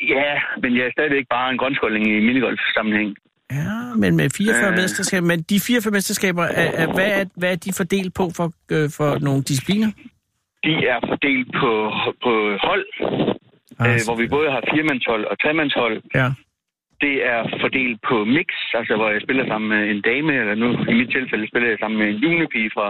Ja, 0.00 0.32
men 0.62 0.76
jeg 0.76 0.84
er 0.86 0.92
stadigvæk 0.92 1.26
bare 1.30 1.50
en 1.52 1.58
grønskolding 1.58 2.04
i 2.06 2.20
minigolf-sammenhæng. 2.20 3.16
Ja, 3.52 3.94
men 3.96 4.16
med 4.16 4.30
44 4.30 4.68
Øh. 4.70 4.72
mesterskaber, 4.72 5.26
men 5.26 5.42
de 5.42 5.60
44 5.60 5.92
mesterskaber, 5.92 6.44
er, 6.44 6.70
er, 6.82 6.86
hvad, 6.94 7.10
er, 7.20 7.24
hvad 7.36 7.52
er 7.52 7.56
de 7.56 7.72
fordelt 7.76 8.14
på 8.14 8.24
for, 8.36 8.52
øh, 8.74 8.90
for 8.96 9.18
nogle 9.18 9.42
discipliner? 9.42 9.90
De 10.64 10.72
er 10.92 10.98
fordelt 11.08 11.48
på, 11.60 11.70
på 12.24 12.32
hold, 12.66 12.86
Ah, 13.80 13.88
øh, 13.94 14.00
hvor 14.06 14.16
vi 14.22 14.26
både 14.36 14.50
har 14.50 14.62
firemandshold 14.70 15.24
og 15.24 15.36
tremandshold. 15.42 15.96
Ja. 16.14 16.28
Det 17.00 17.14
er 17.32 17.40
fordelt 17.60 17.98
på 18.08 18.24
mix, 18.24 18.48
altså 18.74 18.96
hvor 18.96 19.10
jeg 19.10 19.22
spiller 19.22 19.46
sammen 19.46 19.68
med 19.74 19.90
en 19.90 20.00
dame, 20.00 20.32
eller 20.40 20.54
nu 20.54 20.68
i 20.90 20.94
mit 21.00 21.10
tilfælde 21.16 21.48
spiller 21.48 21.68
jeg 21.68 21.78
sammen 21.80 21.98
med 21.98 22.08
en 22.08 22.16
junipige 22.24 22.70
fra, 22.74 22.86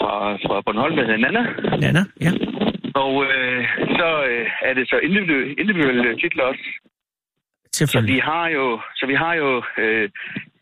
fra, 0.00 0.12
fra 0.46 0.60
Bornholm, 0.60 0.96
der 0.96 1.04
hedder 1.06 1.24
Nana. 1.26 1.42
Nana, 1.84 2.02
ja. 2.24 2.30
Og 3.04 3.12
øh, 3.34 3.64
så 3.98 4.08
øh, 4.30 4.46
er 4.62 4.74
det 4.74 4.88
så 4.88 4.96
individuelle, 4.98 5.52
individuelle 5.62 6.20
titler 6.20 6.44
også. 6.44 6.64
Så 7.86 8.00
vi 8.12 8.18
har 8.18 8.48
jo, 8.48 8.80
så 8.96 9.06
vi 9.06 9.14
har 9.14 9.34
jo 9.34 9.62
øh, 9.78 10.08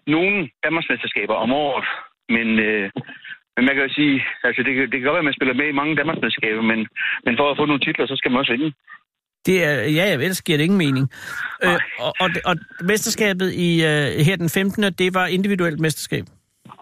nogle 0.06 0.48
Danmarksmesterskaber 0.64 1.34
om 1.34 1.52
året, 1.52 1.84
men, 2.28 2.58
øh, 2.58 2.90
men 3.56 3.64
man 3.66 3.74
kan 3.74 3.84
jo 3.88 3.94
sige, 3.94 4.24
altså 4.44 4.62
det, 4.62 4.74
kan- 4.74 4.90
det 4.90 4.96
kan 4.98 5.02
godt 5.02 5.14
være, 5.16 5.24
at 5.26 5.30
man 5.30 5.38
spiller 5.38 5.54
med 5.54 5.68
i 5.68 5.78
mange 5.80 5.96
Danmarksmesterskaber, 5.96 6.62
men, 6.62 6.88
men 7.24 7.36
for 7.36 7.50
at 7.50 7.56
få 7.56 7.64
nogle 7.66 7.80
titler, 7.84 8.06
så 8.06 8.16
skal 8.16 8.30
man 8.30 8.38
også 8.40 8.52
vinde. 8.52 8.72
Det 9.46 9.64
er, 9.64 9.74
ja, 9.98 10.04
ja, 10.10 10.12
ellers 10.12 10.42
giver 10.42 10.58
det 10.58 10.64
ingen 10.64 10.78
mening. 10.78 11.10
Øh, 11.64 11.68
Nej. 11.70 11.80
og, 11.98 12.12
og, 12.20 12.28
og 12.44 12.56
mesterskabet 12.80 13.52
i, 13.52 13.84
øh, 13.84 14.06
her 14.26 14.36
den 14.36 14.50
15. 14.50 14.82
det 14.82 15.14
var 15.14 15.26
individuelt 15.26 15.80
mesterskab. 15.80 16.24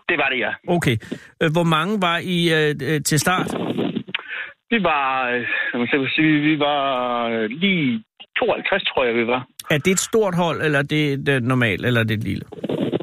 Det 0.08 0.16
var 0.18 0.28
det, 0.28 0.38
ja. 0.38 0.52
Okay. 0.68 0.96
Øh, 1.42 1.50
hvor 1.52 1.62
mange 1.76 2.02
var 2.02 2.18
I 2.18 2.38
øh, 2.58 2.74
øh, 2.88 3.00
til 3.02 3.18
start? 3.20 3.50
Vi 4.70 4.78
var, 4.82 5.30
øh, 5.30 6.08
sige, 6.08 6.40
vi 6.40 6.58
var 6.58 6.84
øh, 7.28 7.50
lige 7.50 8.04
52, 8.38 8.84
tror 8.84 9.04
jeg, 9.04 9.14
vi 9.14 9.26
var. 9.26 9.46
Er 9.70 9.78
det 9.78 9.92
et 9.92 9.98
stort 10.10 10.34
hold, 10.34 10.62
eller 10.62 10.78
er 10.78 10.88
det 10.94 11.12
et 11.12 11.28
øh, 11.28 11.42
normalt, 11.42 11.86
eller 11.86 12.00
er 12.00 12.04
det 12.04 12.16
et 12.18 12.24
lille? 12.24 12.44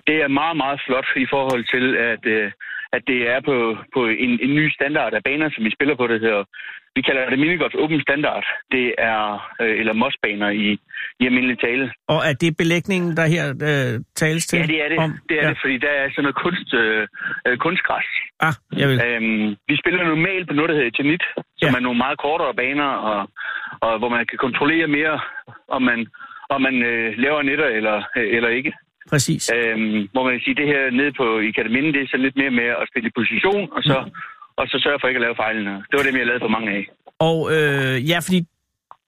Det 0.07 0.15
er 0.23 0.27
meget, 0.27 0.57
meget 0.57 0.81
flot 0.87 1.07
i 1.15 1.27
forhold 1.29 1.63
til, 1.73 1.85
at, 2.11 2.23
øh, 2.35 2.51
at 2.93 3.01
det 3.07 3.19
er 3.33 3.39
på, 3.49 3.55
på 3.95 4.01
en, 4.07 4.31
en 4.45 4.55
ny 4.59 4.65
standard 4.77 5.13
af 5.13 5.23
baner, 5.23 5.49
som 5.49 5.63
vi 5.65 5.71
spiller 5.77 5.95
på. 5.95 6.07
Det 6.07 6.21
hedder, 6.21 6.43
vi 6.95 7.01
kalder 7.01 7.29
det 7.29 7.39
minigolf 7.39 7.73
open 7.83 8.01
standard. 8.01 8.45
Det 8.71 8.85
er, 8.97 9.19
øh, 9.61 9.79
eller 9.79 9.93
mosbaner 9.93 10.49
i, 10.49 10.67
i 11.19 11.25
almindelig 11.25 11.59
tale. 11.59 11.93
Og 12.07 12.19
er 12.29 12.33
det 12.43 12.57
belægningen, 12.57 13.17
der 13.17 13.25
her 13.35 13.45
øh, 13.69 13.93
tales 14.15 14.45
til? 14.47 14.59
Ja, 14.59 14.65
det 14.73 14.79
er 14.85 14.89
det. 14.89 14.97
Om? 14.97 15.11
Det 15.29 15.35
er 15.39 15.43
ja. 15.43 15.49
det, 15.49 15.57
fordi 15.63 15.77
der 15.77 15.93
er 16.01 16.09
sådan 16.09 16.23
noget 16.23 16.35
kunst, 16.43 16.73
øh, 16.73 17.07
øh, 17.47 17.57
kunstgræs. 17.57 18.07
Ah, 18.47 18.53
jeg 18.81 18.87
vil. 18.89 18.97
Øhm, 19.07 19.47
vi 19.69 19.75
spiller 19.81 20.03
normalt 20.03 20.47
på 20.47 20.53
noget, 20.53 20.69
der 20.69 20.75
hedder 20.75 20.91
tenit, 20.91 21.23
som 21.35 21.69
Ja. 21.73 21.75
er 21.77 21.79
nogle 21.87 21.97
meget 22.05 22.17
kortere 22.25 22.53
baner, 22.61 22.91
og, 23.11 23.19
og 23.85 23.99
hvor 23.99 24.09
man 24.09 24.25
kan 24.29 24.37
kontrollere 24.37 24.87
mere, 24.87 25.19
om 25.67 25.81
man, 25.81 25.99
om 26.49 26.61
man 26.61 26.75
øh, 26.91 27.13
laver 27.17 27.41
netter 27.41 27.65
eller, 27.77 27.97
øh, 28.17 28.35
eller 28.37 28.49
ikke. 28.49 28.73
Præcis. 29.09 29.51
Øhm, 29.55 30.09
hvor 30.13 30.23
man 30.23 30.33
kan 30.33 30.41
sige, 30.45 30.55
det 30.61 30.67
her 30.67 30.83
nede 30.99 31.13
på 31.21 31.39
i 31.39 31.51
Kataminde, 31.51 31.93
det 31.93 32.01
er 32.01 32.07
så 32.11 32.17
lidt 32.17 32.35
mere 32.35 32.51
med 32.51 32.67
at 32.81 32.87
spille 32.91 33.07
i 33.09 33.17
position, 33.19 33.69
og 33.75 33.83
så, 33.83 33.97
og 34.57 34.67
så 34.67 34.79
sørge 34.83 34.97
for 35.01 35.07
ikke 35.07 35.17
at 35.17 35.21
lave 35.21 35.35
fejlene. 35.35 35.71
Det 35.71 35.93
var 35.97 36.03
det, 36.03 36.13
jeg 36.17 36.25
lavede 36.25 36.43
for 36.43 36.47
mange 36.57 36.71
af. 36.71 36.83
Og 37.19 37.37
øh, 37.55 38.09
ja, 38.09 38.19
fordi 38.19 38.39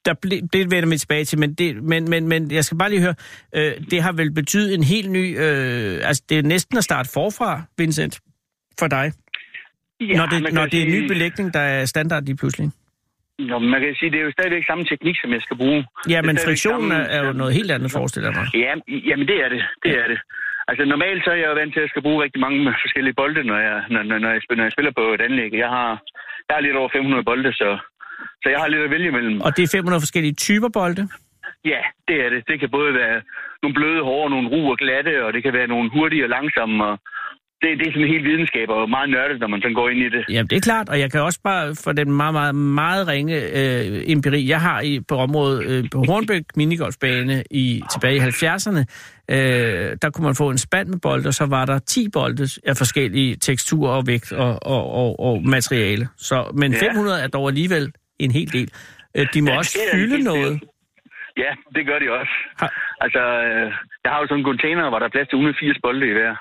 der 0.06 0.14
ble, 0.22 0.36
det 0.54 0.72
vender 0.72 0.90
vi 0.90 0.98
tilbage 0.98 1.26
til, 1.26 1.40
men, 1.40 1.54
det, 1.54 1.84
men, 1.84 2.10
men, 2.10 2.28
men 2.28 2.52
jeg 2.52 2.64
skal 2.66 2.78
bare 2.78 2.90
lige 2.90 3.02
høre, 3.02 3.16
øh, 3.56 3.72
det 3.92 4.02
har 4.02 4.12
vel 4.12 4.32
betydet 4.34 4.74
en 4.74 4.84
helt 4.84 5.12
ny, 5.12 5.26
øh, 5.40 6.08
altså 6.08 6.24
det 6.30 6.38
er 6.38 6.44
næsten 6.44 6.78
at 6.78 6.84
starte 6.84 7.10
forfra, 7.14 7.62
Vincent, 7.78 8.20
for 8.80 8.88
dig, 8.88 9.12
Ja, 10.02 10.14
når 10.18 10.26
det, 10.26 10.54
når 10.54 10.66
det 10.66 10.80
er 10.80 10.86
en 10.86 10.92
sige- 10.92 11.02
ny 11.04 11.08
belægning, 11.08 11.54
der 11.54 11.60
er 11.60 11.86
standard 11.86 12.24
lige 12.26 12.36
pludselig. 12.36 12.72
Nå, 13.40 13.60
man 13.60 13.82
kan 13.82 13.96
sige, 14.00 14.12
det 14.12 14.20
er 14.20 14.24
jo 14.24 14.32
stadigvæk 14.32 14.66
samme 14.66 14.84
teknik, 14.84 15.16
som 15.22 15.32
jeg 15.34 15.42
skal 15.42 15.58
bruge. 15.58 15.86
Ja, 16.10 16.22
men 16.22 16.38
friktionen 16.46 16.92
er, 16.92 16.96
samme- 17.04 17.10
er 17.16 17.28
jo 17.28 17.34
noget 17.34 17.54
helt 17.54 17.72
andet, 17.72 17.92
forestiller 17.92 18.30
jeg 18.30 18.38
mig. 18.42 18.48
Ja, 18.66 18.74
jamen 19.10 19.28
det 19.28 19.38
er 19.46 19.50
det. 19.50 19.62
Det 19.84 19.92
er 20.04 20.08
det. 20.08 20.20
Altså 20.70 20.84
normalt 20.86 21.24
så 21.24 21.30
er 21.32 21.40
jeg 21.42 21.50
jo 21.50 21.60
vant 21.62 21.74
til, 21.74 21.86
at 21.86 21.90
skal 21.90 22.06
bruge 22.08 22.24
rigtig 22.24 22.42
mange 22.46 22.60
forskellige 22.84 23.18
bolde, 23.22 23.44
når 23.44 23.60
jeg, 23.68 23.78
når, 23.90 24.04
når, 24.04 24.18
når 24.24 24.32
jeg, 24.36 24.42
spiller, 24.44 24.60
når 24.62 24.68
jeg 24.68 24.76
spiller 24.76 24.92
på 25.00 25.06
et 25.16 25.22
anlæg. 25.28 25.52
Jeg 25.64 25.70
har, 25.78 25.90
jeg 26.48 26.54
har 26.56 26.62
lidt 26.62 26.80
over 26.82 26.90
500 26.94 27.24
bolde, 27.24 27.54
så, 27.54 27.70
så 28.44 28.48
jeg 28.54 28.60
har 28.60 28.68
lidt 28.68 28.88
at 28.88 28.94
vælge 28.96 29.08
imellem. 29.08 29.42
Og 29.42 29.58
det 29.58 29.64
er 29.64 29.78
500 29.78 30.02
forskellige 30.02 30.36
typer 30.46 30.70
bolde. 30.80 31.04
Ja, 31.66 31.82
det 32.08 32.16
er 32.26 32.30
det. 32.30 32.42
Det 32.48 32.60
kan 32.60 32.70
både 32.70 32.94
være 32.94 33.22
nogle 33.62 33.76
bløde, 33.78 34.02
hårde, 34.04 34.30
nogle 34.30 34.50
ru 34.54 34.72
og 34.72 34.78
glatte, 34.78 35.26
og 35.26 35.34
det 35.34 35.44
kan 35.44 35.54
være 35.54 35.68
nogle 35.68 35.90
hurtige 35.96 36.26
og 36.26 36.30
langsomme. 36.30 36.86
Og 36.86 37.00
det, 37.64 37.70
det 37.80 37.88
er 37.88 37.92
sådan 37.92 38.02
en 38.08 38.14
helt 38.16 38.24
videnskab, 38.32 38.70
og 38.70 38.90
meget 38.90 39.10
nørdet, 39.10 39.40
når 39.40 39.48
man 39.48 39.62
sådan 39.62 39.74
går 39.74 39.90
ind 39.90 40.00
i 40.00 40.10
det. 40.10 40.24
Jamen, 40.30 40.48
det 40.50 40.56
er 40.56 40.62
klart, 40.62 40.90
og 40.90 41.00
jeg 41.00 41.12
kan 41.12 41.22
også 41.22 41.40
bare 41.44 41.76
for 41.84 41.92
den 41.92 42.12
meget, 42.12 42.34
meget, 42.34 42.56
meget 42.56 43.08
ringe 43.08 43.36
øh, 43.36 44.04
empiri, 44.14 44.50
jeg 44.50 44.62
har 44.62 44.82
i, 44.82 45.00
på 45.08 45.16
området 45.16 45.60
øh, 45.72 45.84
på 45.92 46.04
Hornbæk 46.08 46.44
minigolfbane 46.56 47.44
i, 47.52 47.82
tilbage 47.94 48.16
i 48.16 48.20
70'erne, 48.20 48.82
øh, 49.32 49.98
der 50.02 50.10
kunne 50.14 50.26
man 50.26 50.36
få 50.36 50.50
en 50.50 50.58
spand 50.58 50.88
med 50.90 51.00
bolde, 51.00 51.28
og 51.28 51.34
så 51.34 51.46
var 51.46 51.66
der 51.66 51.80
10 51.80 52.10
bolde 52.14 52.44
af 52.66 52.78
forskellige 52.78 53.36
teksturer 53.36 53.92
og 53.92 54.04
vægt 54.08 54.32
og, 54.34 54.60
og, 54.62 54.84
og, 55.02 55.20
og 55.20 55.44
materiale. 55.46 56.08
Så, 56.18 56.52
men 56.56 56.72
Ja. 56.74 56.90
500 56.90 57.22
er 57.24 57.28
dog 57.28 57.48
alligevel 57.48 57.92
en 58.20 58.32
hel 58.32 58.54
del. 58.54 58.70
Øh, 59.18 59.26
de 59.34 59.42
må 59.42 59.50
Ja, 59.52 59.58
også 59.58 59.80
fylde 59.94 60.24
noget. 60.24 60.60
Ja, 61.38 61.52
det 61.76 61.84
gør 61.90 62.00
de 62.04 62.08
også. 62.20 62.34
Ha. 62.62 62.68
Altså, 63.06 63.20
øh, 63.48 63.68
jeg 64.04 64.12
har 64.12 64.20
jo 64.22 64.28
sådan 64.28 64.40
en 64.40 64.46
container, 64.52 64.90
hvor 64.90 65.00
der 65.00 65.06
er 65.08 65.16
plads 65.16 65.28
til 65.30 65.36
180 65.36 65.78
bolde 65.84 66.08
i 66.10 66.14
hver. 66.18 66.34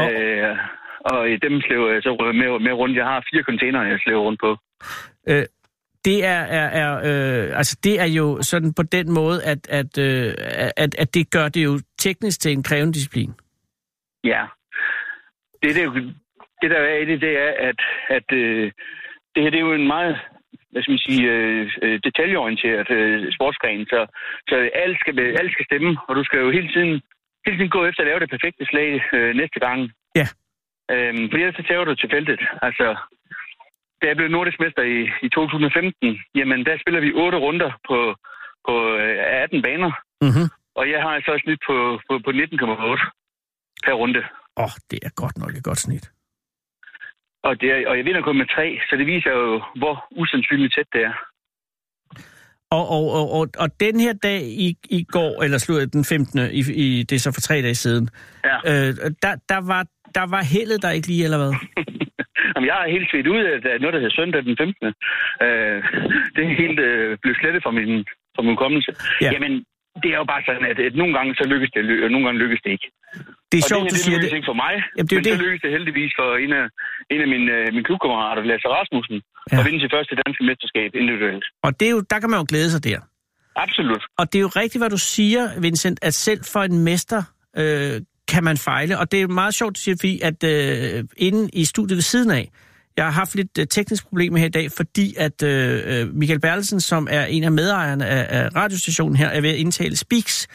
Og, 0.00 0.12
øh, 0.12 0.56
og 1.00 1.28
dem 1.42 1.60
slæver 1.60 1.92
jeg 1.92 2.02
så 2.02 2.32
med, 2.40 2.60
med 2.66 2.72
rundt. 2.72 2.96
Jeg 2.96 3.04
har 3.04 3.26
fire 3.30 3.42
container, 3.42 3.82
jeg 3.82 3.98
slæver 4.04 4.20
rundt 4.20 4.40
på. 4.40 4.50
Øh, 5.28 5.44
det 6.04 6.24
er, 6.24 6.40
er, 6.60 6.68
er 6.82 6.90
øh, 7.08 7.58
altså 7.58 7.78
det 7.84 8.00
er 8.00 8.10
jo 8.18 8.42
sådan 8.42 8.72
på 8.74 8.82
den 8.82 9.12
måde, 9.12 9.44
at, 9.44 9.68
at, 9.68 9.98
øh, 9.98 10.34
at, 10.76 10.94
at 10.98 11.14
det 11.14 11.30
gør 11.30 11.48
det 11.48 11.64
jo 11.64 11.80
teknisk 11.98 12.40
til 12.40 12.52
en 12.52 12.62
krævende 12.62 12.92
disciplin. 12.92 13.32
Ja. 14.24 14.42
Det, 15.62 15.74
det, 15.74 16.14
det 16.62 16.70
der 16.70 16.78
er 16.78 16.98
i 16.98 17.04
det, 17.04 17.20
det 17.20 17.38
er, 17.38 17.52
at, 17.68 17.80
at 18.08 18.32
øh, 18.32 18.72
det 19.34 19.42
her 19.42 19.50
det 19.50 19.58
er 19.58 19.66
jo 19.68 19.74
en 19.74 19.86
meget 19.86 20.16
hvad 20.76 20.82
skal 20.82 20.96
man 20.96 21.08
sige, 21.08 21.24
øh, 21.32 21.66
øh, 21.82 22.00
detaljeorienteret 22.06 22.90
øh, 22.90 23.32
sportsgren, 23.36 23.86
så, 23.92 24.00
så 24.48 24.56
alt, 24.84 24.98
skal, 25.00 25.14
alt 25.40 25.52
skal 25.52 25.66
stemme, 25.70 25.90
og 26.08 26.16
du 26.16 26.24
skal 26.24 26.38
jo 26.40 26.50
hele 26.50 26.68
tiden, 26.74 26.94
hele 27.46 27.58
tiden 27.58 27.76
gå 27.76 27.80
efter 27.86 28.02
at 28.02 28.08
lave 28.10 28.20
det 28.20 28.30
perfekte 28.34 28.64
slag 28.70 28.90
øh, 29.16 29.30
næste 29.40 29.58
gang. 29.66 29.78
Ja. 30.20 30.26
Øhm, 30.92 31.24
fordi 31.30 31.42
ellers 31.42 31.58
så 31.60 31.64
tager 31.68 31.84
du 31.84 31.94
til 31.94 32.10
feltet. 32.14 32.40
Altså, 32.66 32.86
da 34.00 34.04
jeg 34.08 34.16
blev 34.16 34.28
nordisk 34.28 34.58
mester 34.60 34.82
i, 34.82 34.98
i 35.26 35.28
2015, 35.28 36.18
jamen 36.34 36.66
der 36.66 36.76
spiller 36.82 37.00
vi 37.00 37.12
otte 37.22 37.38
runder 37.38 37.70
på, 37.88 37.98
på 38.66 38.74
18 38.94 39.56
øh, 39.56 39.62
baner. 39.62 39.92
Mm-hmm. 40.24 40.48
Og 40.78 40.84
jeg 40.92 41.00
har 41.02 41.14
så 41.20 41.32
et 41.34 41.42
snit 41.44 41.60
på, 41.68 41.76
på, 42.08 42.12
på 42.24 42.30
19,8 42.30 42.36
per 43.84 43.94
runde. 44.02 44.22
Åh, 44.56 44.64
oh, 44.64 44.74
det 44.90 44.98
er 45.06 45.12
godt 45.22 45.36
nok 45.38 45.52
et 45.56 45.64
godt 45.64 45.78
snit. 45.78 46.06
Og, 47.46 47.60
det 47.60 47.68
er, 47.72 47.88
og 47.88 47.96
jeg 47.96 48.04
vinder 48.04 48.22
kun 48.22 48.38
med 48.38 48.48
tre, 48.56 48.66
så 48.88 48.96
det 48.96 49.06
viser 49.06 49.30
jo, 49.30 49.62
hvor 49.80 49.94
usandsynligt 50.10 50.74
tæt 50.74 50.88
det 50.92 51.02
er. 51.04 51.14
Og, 52.70 52.88
og, 52.88 53.04
og, 53.18 53.30
og, 53.32 53.48
og 53.58 53.68
den 53.80 54.00
her 54.00 54.12
dag 54.12 54.42
i, 54.42 54.76
i 54.90 55.04
går, 55.04 55.42
eller 55.42 55.58
slut 55.58 55.92
den 55.92 56.04
15. 56.04 56.40
I, 56.52 56.60
i, 56.84 57.02
det 57.02 57.16
er 57.16 57.20
så 57.20 57.32
for 57.32 57.40
tre 57.40 57.62
dage 57.62 57.74
siden, 57.74 58.08
ja. 58.44 58.56
øh, 58.70 58.94
der, 59.22 59.32
der, 59.48 59.60
var, 59.72 59.82
der 60.14 60.26
var 60.34 60.42
heldet 60.42 60.82
der 60.82 60.90
ikke 60.90 61.08
lige, 61.08 61.24
eller 61.24 61.38
hvad? 61.38 61.52
Jamen, 62.52 62.66
jeg 62.70 62.76
er 62.84 62.94
helt 62.96 63.10
svedt 63.10 63.26
ud 63.26 63.42
af 63.72 63.80
noget, 63.80 63.94
der 63.94 64.00
hedder 64.02 64.18
søndag 64.20 64.44
den 64.44 64.56
15. 64.56 64.86
Øh, 64.86 65.78
det 66.36 66.56
helt 66.62 66.78
øh, 66.88 67.18
blevet 67.22 67.38
slettet 67.40 67.62
fra 67.62 67.70
min, 67.78 67.92
fra 68.36 68.42
min 68.42 68.56
kommelse. 68.56 68.90
Ja. 69.20 69.30
Jamen, 69.32 69.52
det 70.02 70.10
er 70.14 70.18
jo 70.22 70.26
bare 70.32 70.42
sådan, 70.48 70.64
at, 70.70 70.78
at 70.88 70.94
nogle 71.00 71.12
gange 71.16 71.30
så 71.40 71.44
lykkes 71.52 71.70
det, 71.74 71.80
og 72.04 72.10
nogle 72.14 72.24
gange 72.26 72.38
lykkes 72.44 72.60
det 72.64 72.70
ikke. 72.76 72.88
Det 73.50 73.56
er 73.58 73.64
og 73.66 73.70
sjovt, 73.72 73.84
det, 73.84 73.92
du 73.92 74.00
siger 74.06 74.18
det. 74.22 74.30
Det 74.30 74.38
ikke 74.40 74.50
for 74.52 74.60
mig, 74.66 74.74
Jamen, 74.96 75.08
det 75.08 75.14
er 75.14 75.20
men 75.20 75.24
det. 75.26 75.32
så 75.38 75.44
lykkes 75.44 75.60
det 75.64 75.70
heldigvis 75.76 76.12
for 76.20 76.28
en 76.44 76.52
af, 76.60 76.64
en 77.14 77.20
af 77.24 77.28
mine, 77.34 77.48
øh, 77.56 77.66
mine 77.76 77.86
klubkammerater, 77.88 78.42
Lasse 78.50 78.68
Rasmussen, 78.76 79.18
ja. 79.22 79.58
at 79.58 79.62
vinde 79.66 79.78
sit 79.82 79.92
første 79.96 80.14
danske 80.22 80.42
mesterskab 80.48 80.90
individuelt. 81.02 81.44
Og 81.66 81.70
det 81.78 81.86
er 81.90 81.94
jo, 81.96 82.00
der 82.12 82.18
kan 82.22 82.28
man 82.32 82.38
jo 82.42 82.46
glæde 82.52 82.70
sig 82.74 82.82
der. 82.90 83.00
Absolut. 83.64 84.02
Og 84.20 84.24
det 84.30 84.36
er 84.38 84.44
jo 84.48 84.52
rigtigt, 84.62 84.80
hvad 84.82 84.90
du 84.96 85.00
siger, 85.16 85.42
Vincent, 85.64 85.98
at 86.08 86.14
selv 86.14 86.40
for 86.52 86.62
en 86.70 86.78
mester 86.88 87.20
øh, 87.60 87.96
kan 88.32 88.44
man 88.44 88.56
fejle. 88.56 88.98
Og 89.00 89.12
det 89.12 89.18
er 89.22 89.28
meget 89.42 89.54
sjovt, 89.54 89.76
du 89.76 89.80
siger, 89.80 89.96
fordi 90.00 90.14
at 90.28 90.38
øh, 90.44 91.04
inde 91.16 91.42
i 91.52 91.64
studiet 91.64 91.96
ved 91.96 92.06
siden 92.14 92.30
af, 92.30 92.44
jeg 92.96 93.04
har 93.04 93.12
haft 93.12 93.34
lidt 93.34 93.58
uh, 93.58 93.64
teknisk 93.70 94.08
problemer 94.08 94.38
her 94.38 94.46
i 94.46 94.50
dag, 94.50 94.72
fordi 94.72 95.14
at 95.18 95.42
uh, 95.42 96.14
Michael 96.14 96.40
Bertelsen, 96.40 96.80
som 96.80 97.08
er 97.10 97.24
en 97.24 97.44
af 97.44 97.52
medejerne 97.52 98.06
af, 98.06 98.42
af 98.42 98.54
radiostationen 98.56 99.16
her, 99.16 99.28
er 99.28 99.40
ved 99.40 99.50
at 99.50 99.56
indtale 99.56 99.96
Speaks. 99.96 100.48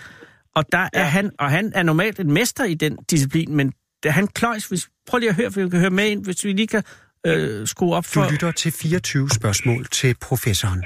Og 0.56 0.66
der 0.72 0.80
ja. 0.80 0.88
er 0.94 1.04
han, 1.04 1.32
og 1.39 1.50
han 1.50 1.72
er 1.76 1.84
normalt 1.84 2.20
en 2.20 2.32
mester 2.32 2.64
i 2.64 2.74
den 2.74 2.98
disciplin, 3.10 3.56
men 3.56 3.74
da 4.04 4.10
han 4.10 4.28
kløjs, 4.28 4.66
hvis, 4.66 4.89
prøv 5.08 5.18
lige 5.18 5.30
at 5.30 5.36
høre, 5.36 5.52
for 5.52 5.62
vi 5.62 5.70
kan 5.70 5.80
høre 5.80 5.89
med 5.89 6.10
ind, 6.10 6.24
hvis 6.24 6.46
vi 6.46 6.54
lige 6.54 6.68
kan 6.68 6.84
uh, 7.28 7.34
skrue 7.66 7.96
op 7.96 8.06
for... 8.06 8.24
Du 8.24 8.32
lytter 8.32 8.52
til 8.52 8.72
24 8.72 9.30
spørgsmål 9.30 9.86
til 9.86 10.16
professoren. 10.22 10.84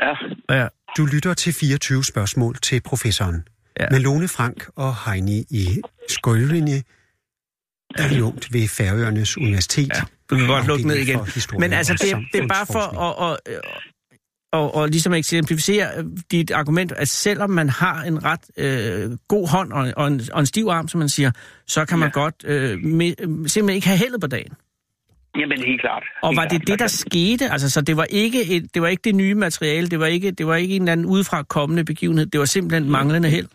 Ja. 0.00 0.58
ja. 0.60 0.68
Du 0.96 1.06
lytter 1.06 1.34
til 1.34 1.52
24 1.52 2.04
spørgsmål 2.04 2.56
til 2.56 2.80
professoren. 2.80 3.48
Ja. 3.80 3.86
Med 3.90 4.00
Lone 4.00 4.28
Frank 4.28 4.68
og 4.76 4.94
Heini 5.04 5.44
i 5.50 5.80
Skøjlinje, 6.08 6.82
adjunkt 7.98 8.52
ved 8.52 8.68
Færøernes 8.68 9.38
Universitet. 9.38 9.92
Ja. 9.94 10.02
Du 10.30 10.36
kan 10.36 10.46
godt 10.46 10.66
lukke 10.66 10.86
ned 10.86 10.96
igen. 10.96 11.18
Men 11.58 11.72
altså, 11.72 11.92
det, 11.92 12.26
det 12.32 12.42
er 12.42 12.48
bare 12.48 12.66
for 12.66 13.00
at, 13.00 13.32
at, 13.32 13.54
at, 13.54 13.60
og, 14.52 14.74
og 14.74 14.88
ligesom 14.88 15.12
at 15.12 15.18
eksemplificere 15.18 15.88
dit 16.30 16.50
argument, 16.50 16.92
at 16.92 17.08
selvom 17.08 17.50
man 17.50 17.68
har 17.68 18.02
en 18.02 18.24
ret 18.24 18.44
øh, 18.56 19.18
god 19.28 19.48
hånd 19.48 19.72
og, 19.72 19.92
og, 19.96 20.06
en, 20.08 20.20
og 20.32 20.40
en 20.40 20.46
stiv 20.46 20.66
arm, 20.66 20.88
som 20.88 20.98
man 20.98 21.08
siger, 21.08 21.30
så 21.66 21.84
kan 21.84 21.98
man 21.98 22.08
ja. 22.08 22.20
godt 22.20 22.34
øh, 22.44 22.78
med, 22.78 23.12
simpelthen 23.48 23.76
ikke 23.76 23.86
have 23.86 23.98
heldet 23.98 24.20
på 24.20 24.26
dagen. 24.26 24.52
Jamen, 25.38 25.58
helt 25.58 25.80
klart. 25.80 26.04
Og 26.22 26.36
var 26.36 26.42
det 26.42 26.50
klart. 26.50 26.66
det, 26.66 26.78
der 26.78 26.86
skete? 26.86 27.44
Altså, 27.50 27.70
så 27.70 27.80
det 27.80 27.96
var 27.96 28.06
ikke, 28.10 28.56
et, 28.56 28.74
det 28.74 28.82
var 28.82 28.88
ikke 28.88 29.02
det 29.04 29.14
nye 29.14 29.34
materiale, 29.34 29.86
det 29.88 30.00
var 30.00 30.06
ikke, 30.06 30.30
det 30.30 30.46
var 30.46 30.56
ikke 30.56 30.76
en 30.76 30.82
eller 30.82 30.92
anden 30.92 31.06
udefra 31.06 31.42
kommende 31.42 31.84
begivenhed, 31.84 32.26
det 32.26 32.40
var 32.40 32.46
simpelthen 32.46 32.90
manglende 32.90 33.28
held? 33.28 33.48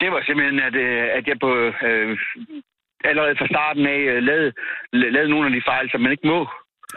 Det 0.00 0.08
var 0.12 0.22
simpelthen, 0.26 0.60
at, 0.60 0.74
at 1.18 1.26
jeg 1.26 1.36
på, 1.40 1.50
øh, 1.88 2.18
allerede 3.04 3.34
fra 3.40 3.48
starten 3.54 3.84
af 3.94 4.00
uh, 4.12 4.18
lavede, 4.28 4.50
lavede 5.14 5.30
nogle 5.34 5.46
af 5.48 5.52
de 5.56 5.62
fejl, 5.70 5.86
som 5.90 6.00
man 6.00 6.12
ikke 6.12 6.26
må. 6.32 6.40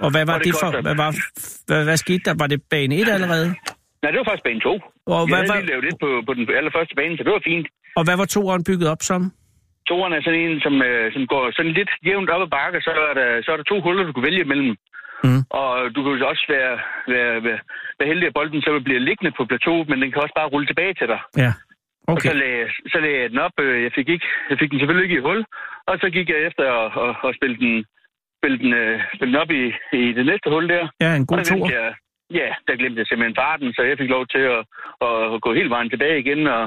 Og 0.05 0.09
hvad 0.13 0.25
var 0.25 0.37
og 0.37 0.39
det, 0.39 0.47
det 0.47 0.61
for? 0.61 0.69
Hvad, 0.87 0.97
var, 1.03 1.11
hvad, 1.67 1.81
hvad 1.87 1.97
skete 2.05 2.23
der? 2.27 2.33
Var 2.41 2.47
det 2.53 2.59
bane 2.71 2.95
1 2.95 3.09
allerede? 3.17 3.47
Nej, 4.01 4.09
det 4.11 4.17
var 4.21 4.27
faktisk 4.29 4.47
bane 4.49 4.59
2. 4.59 4.69
Og 4.69 5.19
jeg 5.19 5.29
hvad 5.29 5.37
havde 5.37 5.49
var... 5.51 5.59
lige 5.59 5.71
lavet 5.71 5.85
det 5.87 5.95
på, 6.03 6.09
på 6.27 6.33
den 6.37 6.45
allerførste 6.59 6.93
bane, 6.99 7.17
så 7.17 7.23
det 7.25 7.33
var 7.37 7.43
fint. 7.51 7.67
Og 7.97 8.03
hvad 8.05 8.17
var 8.21 8.27
toeren 8.35 8.63
bygget 8.69 8.87
op 8.93 9.01
som? 9.09 9.21
Toeren 9.89 10.13
er 10.17 10.21
sådan 10.25 10.43
en, 10.45 10.55
som, 10.65 10.73
uh, 10.89 11.07
som 11.15 11.23
går 11.33 11.43
sådan 11.57 11.73
lidt 11.79 11.91
jævnt 12.07 12.29
op 12.33 12.43
ad 12.45 12.51
bakke, 12.57 12.77
så 12.85 12.89
er 12.91 13.15
der, 13.21 13.29
så 13.43 13.49
er 13.53 13.57
der 13.57 13.67
to 13.71 13.77
huller, 13.85 14.03
du 14.03 14.13
kan 14.13 14.27
vælge 14.29 14.45
imellem. 14.47 14.75
Mm. 15.23 15.41
Og 15.61 15.71
du 15.95 15.99
kan 16.03 16.11
også 16.33 16.45
være, 16.55 16.73
være, 17.13 17.33
være, 17.47 17.59
være 17.99 18.09
heldig, 18.11 18.27
at 18.27 18.35
bolden 18.37 18.61
så 18.61 18.71
bliver 18.87 18.99
liggende 18.99 19.31
på 19.37 19.43
plateau, 19.49 19.77
men 19.89 19.97
den 20.01 20.11
kan 20.11 20.23
også 20.25 20.35
bare 20.39 20.51
rulle 20.53 20.67
tilbage 20.67 20.93
til 20.99 21.07
dig. 21.13 21.19
Ja. 21.43 21.51
Okay. 22.11 22.15
Og 22.15 22.21
så 22.27 22.33
lagde, 22.41 22.63
så 22.93 22.97
lagde 23.03 23.19
jeg 23.21 23.29
den 23.33 23.39
op. 23.47 23.55
Jeg 23.85 23.91
fik, 23.97 24.07
ikke, 24.15 24.27
jeg 24.49 24.57
fik 24.59 24.69
den 24.71 24.79
selvfølgelig 24.79 25.05
ikke 25.07 25.19
i 25.19 25.27
hul. 25.27 25.39
Og 25.89 25.95
så 26.01 26.07
gik 26.15 26.27
jeg 26.29 26.39
efter 26.47 26.63
at, 26.79 26.87
at, 27.05 27.13
at 27.27 27.31
spille, 27.37 27.57
den, 27.63 27.73
spille, 28.39 28.57
den, 28.63 28.71
uh, 28.81 28.95
spille 29.15 29.31
den 29.33 29.41
op 29.43 29.51
i, 29.61 29.63
i 30.01 30.03
det 30.17 30.25
næste 30.29 30.47
hul 30.53 30.65
der. 30.73 30.83
Ja, 31.03 31.09
en 31.15 31.25
god 31.31 31.43
tur. 31.49 31.65
Ja, 32.39 32.49
der 32.67 32.75
glemte 32.79 32.99
jeg 32.99 33.07
simpelthen 33.07 33.39
farten, 33.43 33.73
så 33.73 33.81
jeg 33.89 33.97
fik 33.97 34.09
lov 34.15 34.23
til 34.33 34.43
at, 34.55 34.61
at, 35.07 35.41
gå 35.45 35.49
hele 35.59 35.69
vejen 35.75 35.89
tilbage 35.89 36.19
igen. 36.23 36.41
Og, 36.47 36.63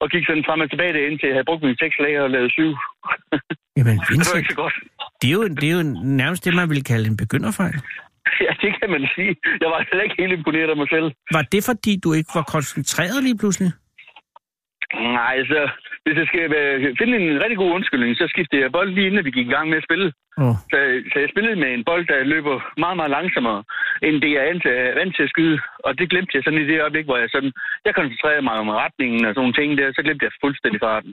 og 0.00 0.06
gik 0.12 0.24
sådan 0.26 0.46
frem 0.48 0.60
og 0.64 0.70
tilbage 0.70 0.92
derinde 0.96 1.18
til, 1.18 1.26
at 1.26 1.30
jeg 1.30 1.36
havde 1.36 1.50
brugt 1.50 1.62
mine 1.62 1.80
seks 1.82 1.96
lag 2.04 2.14
og 2.20 2.30
lavet 2.30 2.52
syv. 2.52 2.70
Jamen, 3.78 3.96
det 4.20 4.26
var 4.30 4.38
ikke 4.40 4.54
så 4.54 4.60
godt. 4.64 4.76
Det 5.20 5.28
er, 5.30 5.34
jo, 5.38 5.42
det 5.60 5.66
er 5.70 5.76
jo 5.80 5.84
nærmest 6.20 6.44
det, 6.44 6.54
man 6.60 6.68
ville 6.72 6.84
kalde 6.92 7.06
en 7.12 7.16
begynderfejl. 7.16 7.78
Ja, 8.46 8.52
det 8.62 8.70
kan 8.80 8.90
man 8.90 9.04
sige. 9.14 9.36
Jeg 9.60 9.68
var 9.72 9.86
heller 9.88 10.04
ikke 10.06 10.18
helt 10.18 10.32
imponeret 10.32 10.70
af 10.70 10.76
mig 10.76 10.88
selv. 10.94 11.08
Var 11.36 11.42
det, 11.52 11.62
fordi 11.70 11.92
du 12.04 12.12
ikke 12.12 12.30
var 12.34 12.42
koncentreret 12.42 13.18
lige 13.26 13.38
pludselig? 13.38 13.70
Nej, 14.94 15.36
så 15.50 15.60
hvis 16.04 16.16
jeg 16.20 16.26
skal 16.30 16.44
finde 17.00 17.14
en 17.16 17.42
rigtig 17.42 17.58
god 17.62 17.72
undskyldning, 17.78 18.16
så 18.16 18.24
skiftede 18.32 18.62
jeg 18.62 18.72
bold 18.72 18.90
lige 18.94 19.06
inden 19.06 19.24
vi 19.24 19.36
gik 19.38 19.48
i 19.48 19.56
gang 19.56 19.68
med 19.68 19.78
at 19.80 19.86
spille. 19.88 20.08
Oh. 20.44 20.54
Så, 20.70 20.78
så 21.10 21.16
jeg 21.22 21.28
spillede 21.32 21.56
med 21.62 21.70
en 21.72 21.84
bold, 21.90 22.04
der 22.12 22.30
løber 22.34 22.56
meget, 22.84 22.96
meget 23.00 23.14
langsommere, 23.16 23.60
end 24.06 24.16
det 24.22 24.30
jeg 24.36 24.42
er 24.48 24.98
vant 25.00 25.14
til 25.16 25.26
at 25.26 25.32
skyde. 25.34 25.56
Og 25.86 25.90
det 25.98 26.10
glemte 26.12 26.34
jeg 26.34 26.42
sådan 26.44 26.62
i 26.62 26.68
det 26.70 26.82
øjeblik, 26.84 27.06
hvor 27.08 27.18
jeg 27.22 27.28
sådan, 27.34 27.52
jeg 27.84 27.94
koncentrerede 27.94 28.46
mig 28.48 28.56
om 28.64 28.68
retningen 28.84 29.20
og 29.26 29.30
sådan 29.30 29.40
nogle 29.42 29.58
ting 29.58 29.68
der, 29.78 29.86
så 29.96 30.00
glemte 30.06 30.24
jeg 30.26 30.32
fuldstændig 30.44 30.80
farten. 30.86 31.12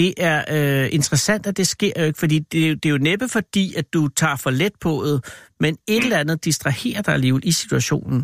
Det 0.00 0.12
er 0.30 0.38
øh, 0.56 0.86
interessant, 0.98 1.46
at 1.46 1.56
det 1.56 1.66
sker 1.66 1.94
jo 2.00 2.04
ikke, 2.10 2.20
fordi 2.24 2.38
det, 2.38 2.60
det 2.80 2.86
er 2.88 2.94
jo 2.96 3.06
næppe 3.10 3.26
fordi, 3.38 3.64
at 3.80 3.86
du 3.94 4.08
tager 4.08 4.38
for 4.44 4.50
let 4.50 4.74
på 4.86 4.92
det, 5.08 5.18
men 5.60 5.72
et 5.94 6.04
eller 6.04 6.18
andet 6.22 6.44
distraherer 6.44 7.02
dig 7.02 7.14
alligevel 7.14 7.42
i 7.44 7.52
situationen. 7.52 8.20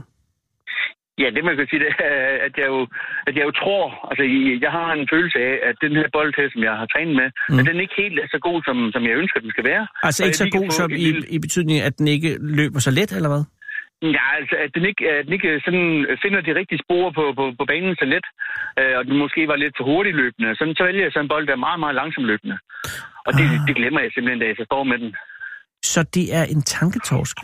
Ja, 1.22 1.28
det 1.34 1.42
man 1.44 1.56
kan 1.56 1.66
sige, 1.70 1.80
det 1.84 1.92
er, 1.98 2.46
at 2.46 2.54
jeg 2.60 2.66
jo, 2.74 2.80
at 3.28 3.34
jeg 3.38 3.44
jo 3.48 3.52
tror, 3.62 3.84
altså 4.10 4.24
jeg 4.64 4.72
har 4.78 4.88
en 4.92 5.08
følelse 5.12 5.38
af, 5.48 5.54
at 5.68 5.76
den 5.84 5.92
her 6.00 6.08
bold 6.16 6.32
her, 6.38 6.48
som 6.52 6.62
jeg 6.68 6.74
har 6.80 6.86
trænet 6.94 7.14
med, 7.20 7.28
mm. 7.48 7.58
at 7.58 7.64
den 7.70 7.80
ikke 7.84 7.96
helt 8.02 8.18
er 8.24 8.28
så 8.34 8.38
god, 8.48 8.58
som, 8.68 8.76
som 8.94 9.02
jeg 9.08 9.14
ønsker, 9.22 9.40
den 9.40 9.50
skal 9.54 9.64
være. 9.72 9.84
Altså 10.02 10.24
ikke 10.24 10.42
så 10.44 10.50
god 10.58 10.70
som 10.70 10.90
i, 11.06 11.08
i 11.36 11.38
betydning, 11.38 11.76
at 11.88 11.98
den 11.98 12.08
ikke 12.16 12.30
løber 12.58 12.80
så 12.86 12.90
let, 12.98 13.12
eller 13.18 13.30
hvad? 13.34 13.44
Ja, 14.16 14.26
altså 14.38 14.56
at 14.64 14.70
den 14.76 14.84
ikke, 14.90 15.02
at 15.10 15.24
den 15.24 15.32
ikke 15.32 15.60
sådan 15.66 15.88
finder 16.22 16.40
de 16.40 16.58
rigtige 16.60 16.82
spor 16.84 17.04
på, 17.18 17.24
på, 17.38 17.44
på 17.58 17.64
banen 17.72 17.94
så 18.00 18.06
let, 18.14 18.26
øh, 18.80 18.94
og 18.98 19.02
den 19.08 19.16
måske 19.24 19.48
var 19.52 19.56
lidt 19.56 19.74
for 19.78 19.84
hurtigt 19.84 20.16
løbende. 20.16 20.56
Sådan, 20.58 20.74
så 20.78 20.84
vælger 20.84 21.02
jeg 21.02 21.12
sådan 21.12 21.24
en 21.24 21.32
bold, 21.34 21.46
der 21.46 21.52
er 21.52 21.66
meget, 21.66 21.80
meget 21.80 21.94
langsomt 22.00 22.26
løbende. 22.32 22.56
Og 23.26 23.32
det, 23.38 23.46
ah. 23.52 23.66
det 23.66 23.74
glemmer 23.76 24.00
jeg 24.00 24.10
simpelthen, 24.12 24.40
da 24.40 24.46
jeg 24.46 24.56
så 24.58 24.64
står 24.70 24.84
med 24.84 24.98
den. 24.98 25.10
Så 25.92 26.00
det 26.16 26.26
er 26.38 26.44
en 26.54 26.62
tanketorsk? 26.62 27.36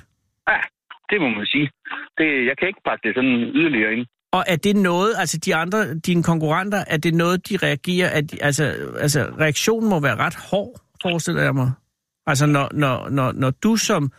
Ja, 0.51 0.61
det 1.13 1.21
må 1.21 1.29
man 1.29 1.47
sige. 1.47 1.69
Det, 2.19 2.29
jeg 2.49 2.55
kan 2.59 2.69
ikke 2.69 2.83
pakke 2.89 3.03
det 3.09 3.13
sådan 3.17 3.39
yderligere 3.59 3.93
ind. 3.93 4.07
Og 4.33 4.45
er 4.49 4.57
det 4.57 4.77
noget, 4.77 5.15
altså 5.19 5.39
de 5.39 5.55
andre, 5.55 5.95
dine 5.95 6.23
konkurrenter, 6.23 6.85
er 6.87 6.97
det 6.97 7.15
noget, 7.15 7.49
de 7.49 7.57
reagerer, 7.57 8.09
at 8.11 8.25
altså, 8.41 8.65
altså 8.99 9.21
reaktionen 9.41 9.91
må 9.91 10.01
være 10.01 10.17
ret 10.17 10.37
hård, 10.51 10.81
forestiller 11.03 11.43
jeg 11.43 11.55
mig? 11.55 11.73
Altså 12.27 12.47
når, 12.47 12.69
når, 12.73 13.09
når, 13.09 13.33
når 13.33 13.51
du 13.51 13.77
som, 13.77 14.13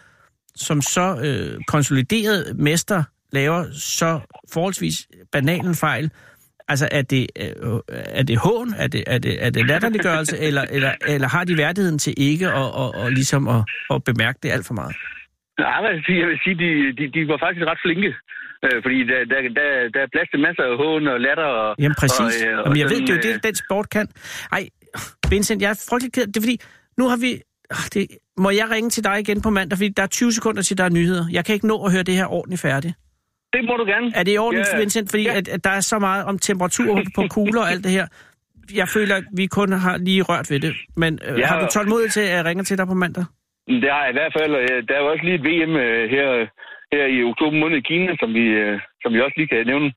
som 0.56 0.82
så 0.82 1.18
øh, 1.26 1.64
konsolideret 1.68 2.60
mester 2.60 3.04
laver 3.32 3.66
så 3.72 4.20
forholdsvis 4.54 5.08
banalen 5.32 5.76
fejl, 5.76 6.12
altså 6.68 6.90
er 6.92 7.02
det, 7.02 7.28
øh, 7.40 7.80
er 7.90 8.24
det 8.24 8.38
hån, 8.38 8.74
er 8.78 8.88
det, 8.88 9.04
er 9.08 9.18
det, 9.18 9.46
er 9.46 9.50
det 9.50 9.68
latterliggørelse, 9.68 10.40
eller, 10.48 10.62
eller, 10.62 10.92
eller 11.08 11.28
har 11.28 11.44
de 11.44 11.58
værdigheden 11.58 12.00
til 12.00 12.14
ikke 12.18 12.48
at, 12.48 12.54
og, 12.54 12.96
og 12.96 13.12
ligesom 13.12 13.48
at, 13.48 13.64
at 13.90 14.04
bemærke 14.04 14.40
det 14.44 14.52
alt 14.52 14.66
for 14.66 14.74
meget? 14.74 14.96
Nej, 15.60 15.70
jeg 15.86 15.92
vil 15.96 16.04
sige, 16.08 16.20
jeg 16.24 16.28
vil 16.32 16.40
sige 16.46 16.56
de, 16.64 16.70
de, 17.00 17.04
de 17.16 17.22
var 17.32 17.38
faktisk 17.46 17.64
ret 17.72 17.82
flinke. 17.86 18.10
Øh, 18.66 18.78
fordi 18.86 19.00
der, 19.12 19.20
der, 19.32 19.40
der, 19.60 19.68
der 19.94 20.00
er 20.06 20.10
plads 20.16 20.30
til 20.34 20.40
masser 20.48 20.64
af 20.72 20.76
hån 20.84 21.08
og 21.14 21.18
latter. 21.28 21.50
Og, 21.62 21.70
Jamen 21.84 21.96
præcis. 22.04 22.36
Og, 22.44 22.48
øh, 22.50 22.58
og 22.60 22.64
Jamen, 22.66 22.78
jeg 22.82 22.88
ved, 22.92 22.98
sådan, 23.00 23.08
det 23.08 23.26
er 23.26 23.30
jo 23.30 23.30
øh, 23.30 23.34
det, 23.36 23.44
den 23.50 23.56
sport 23.56 23.88
kan. 23.96 24.08
Ej, 24.52 24.64
Vincent, 25.30 25.62
jeg 25.62 25.70
er 25.76 25.80
frygtelig 25.90 26.14
ked. 26.14 26.26
Det 26.28 26.38
er 26.38 26.42
fordi, 26.48 26.58
nu 27.00 27.04
har 27.12 27.18
vi... 27.26 27.32
Ah, 27.70 27.86
Det, 27.94 28.08
må 28.38 28.50
jeg 28.50 28.68
ringe 28.76 28.90
til 28.90 29.04
dig 29.04 29.20
igen 29.20 29.42
på 29.42 29.50
mandag, 29.50 29.78
fordi 29.78 29.90
der 29.90 30.04
er 30.04 30.08
20 30.08 30.32
sekunder 30.32 30.62
til, 30.62 30.78
der 30.78 30.84
er 30.84 30.90
nyheder. 30.90 31.26
Jeg 31.32 31.46
kan 31.46 31.54
ikke 31.56 31.68
nå 31.68 31.86
at 31.86 31.92
høre 31.94 32.04
det 32.04 32.16
her 32.16 32.26
ordentligt 32.38 32.62
færdigt. 32.62 32.94
Det 33.54 33.62
må 33.66 33.74
du 33.78 33.86
gerne. 33.86 34.12
Er 34.16 34.24
det 34.24 34.34
i 34.34 34.38
orden, 34.38 34.60
Ja, 34.60 34.66
ja, 34.74 34.80
Vincent? 34.80 35.10
Fordi 35.12 35.24
ja. 35.24 35.34
at, 35.38 35.48
at 35.48 35.64
der 35.64 35.70
er 35.70 35.80
så 35.80 36.00
meget 36.00 36.26
om 36.26 36.40
temperatur 36.40 37.02
på 37.16 37.24
kugler 37.30 37.62
og 37.62 37.72
alt 37.72 37.84
det 37.84 37.92
her. 37.92 38.08
Jeg 38.74 38.88
føler, 38.88 39.16
at 39.16 39.24
vi 39.38 39.46
kun 39.46 39.72
har 39.72 39.98
lige 39.98 40.22
rørt 40.22 40.50
ved 40.52 40.60
det. 40.60 40.74
Men 40.98 41.20
øh, 41.28 41.40
Ja. 41.40 41.46
har 41.48 41.60
du 41.60 41.68
tålmodighed 41.72 42.10
til, 42.10 42.22
at 42.22 42.30
jeg 42.30 42.46
ringer 42.46 42.64
til 42.64 42.78
dig 42.78 42.88
på 42.88 42.94
mandag? 42.94 43.26
Det 43.68 43.92
har 43.92 44.02
jeg 44.02 44.10
i 44.10 44.18
hvert 44.20 44.34
fald. 44.40 44.56
Øh, 44.56 44.88
der 44.88 44.94
er 44.96 45.02
jo 45.02 45.12
også 45.12 45.24
lige 45.24 45.36
et 45.36 45.46
VM 45.48 45.76
øh, 45.76 46.10
her, 46.10 46.32
øh, 46.32 46.48
her 46.92 47.06
i 47.06 47.24
oktober 47.24 47.58
måned 47.58 47.78
i 47.78 47.88
Kina, 47.90 48.16
som 48.20 48.34
vi, 48.34 48.46
som 49.02 49.14
vi 49.14 49.22
også 49.22 49.34
lige 49.38 49.48
kan 49.48 49.68
nævne. 49.68 49.94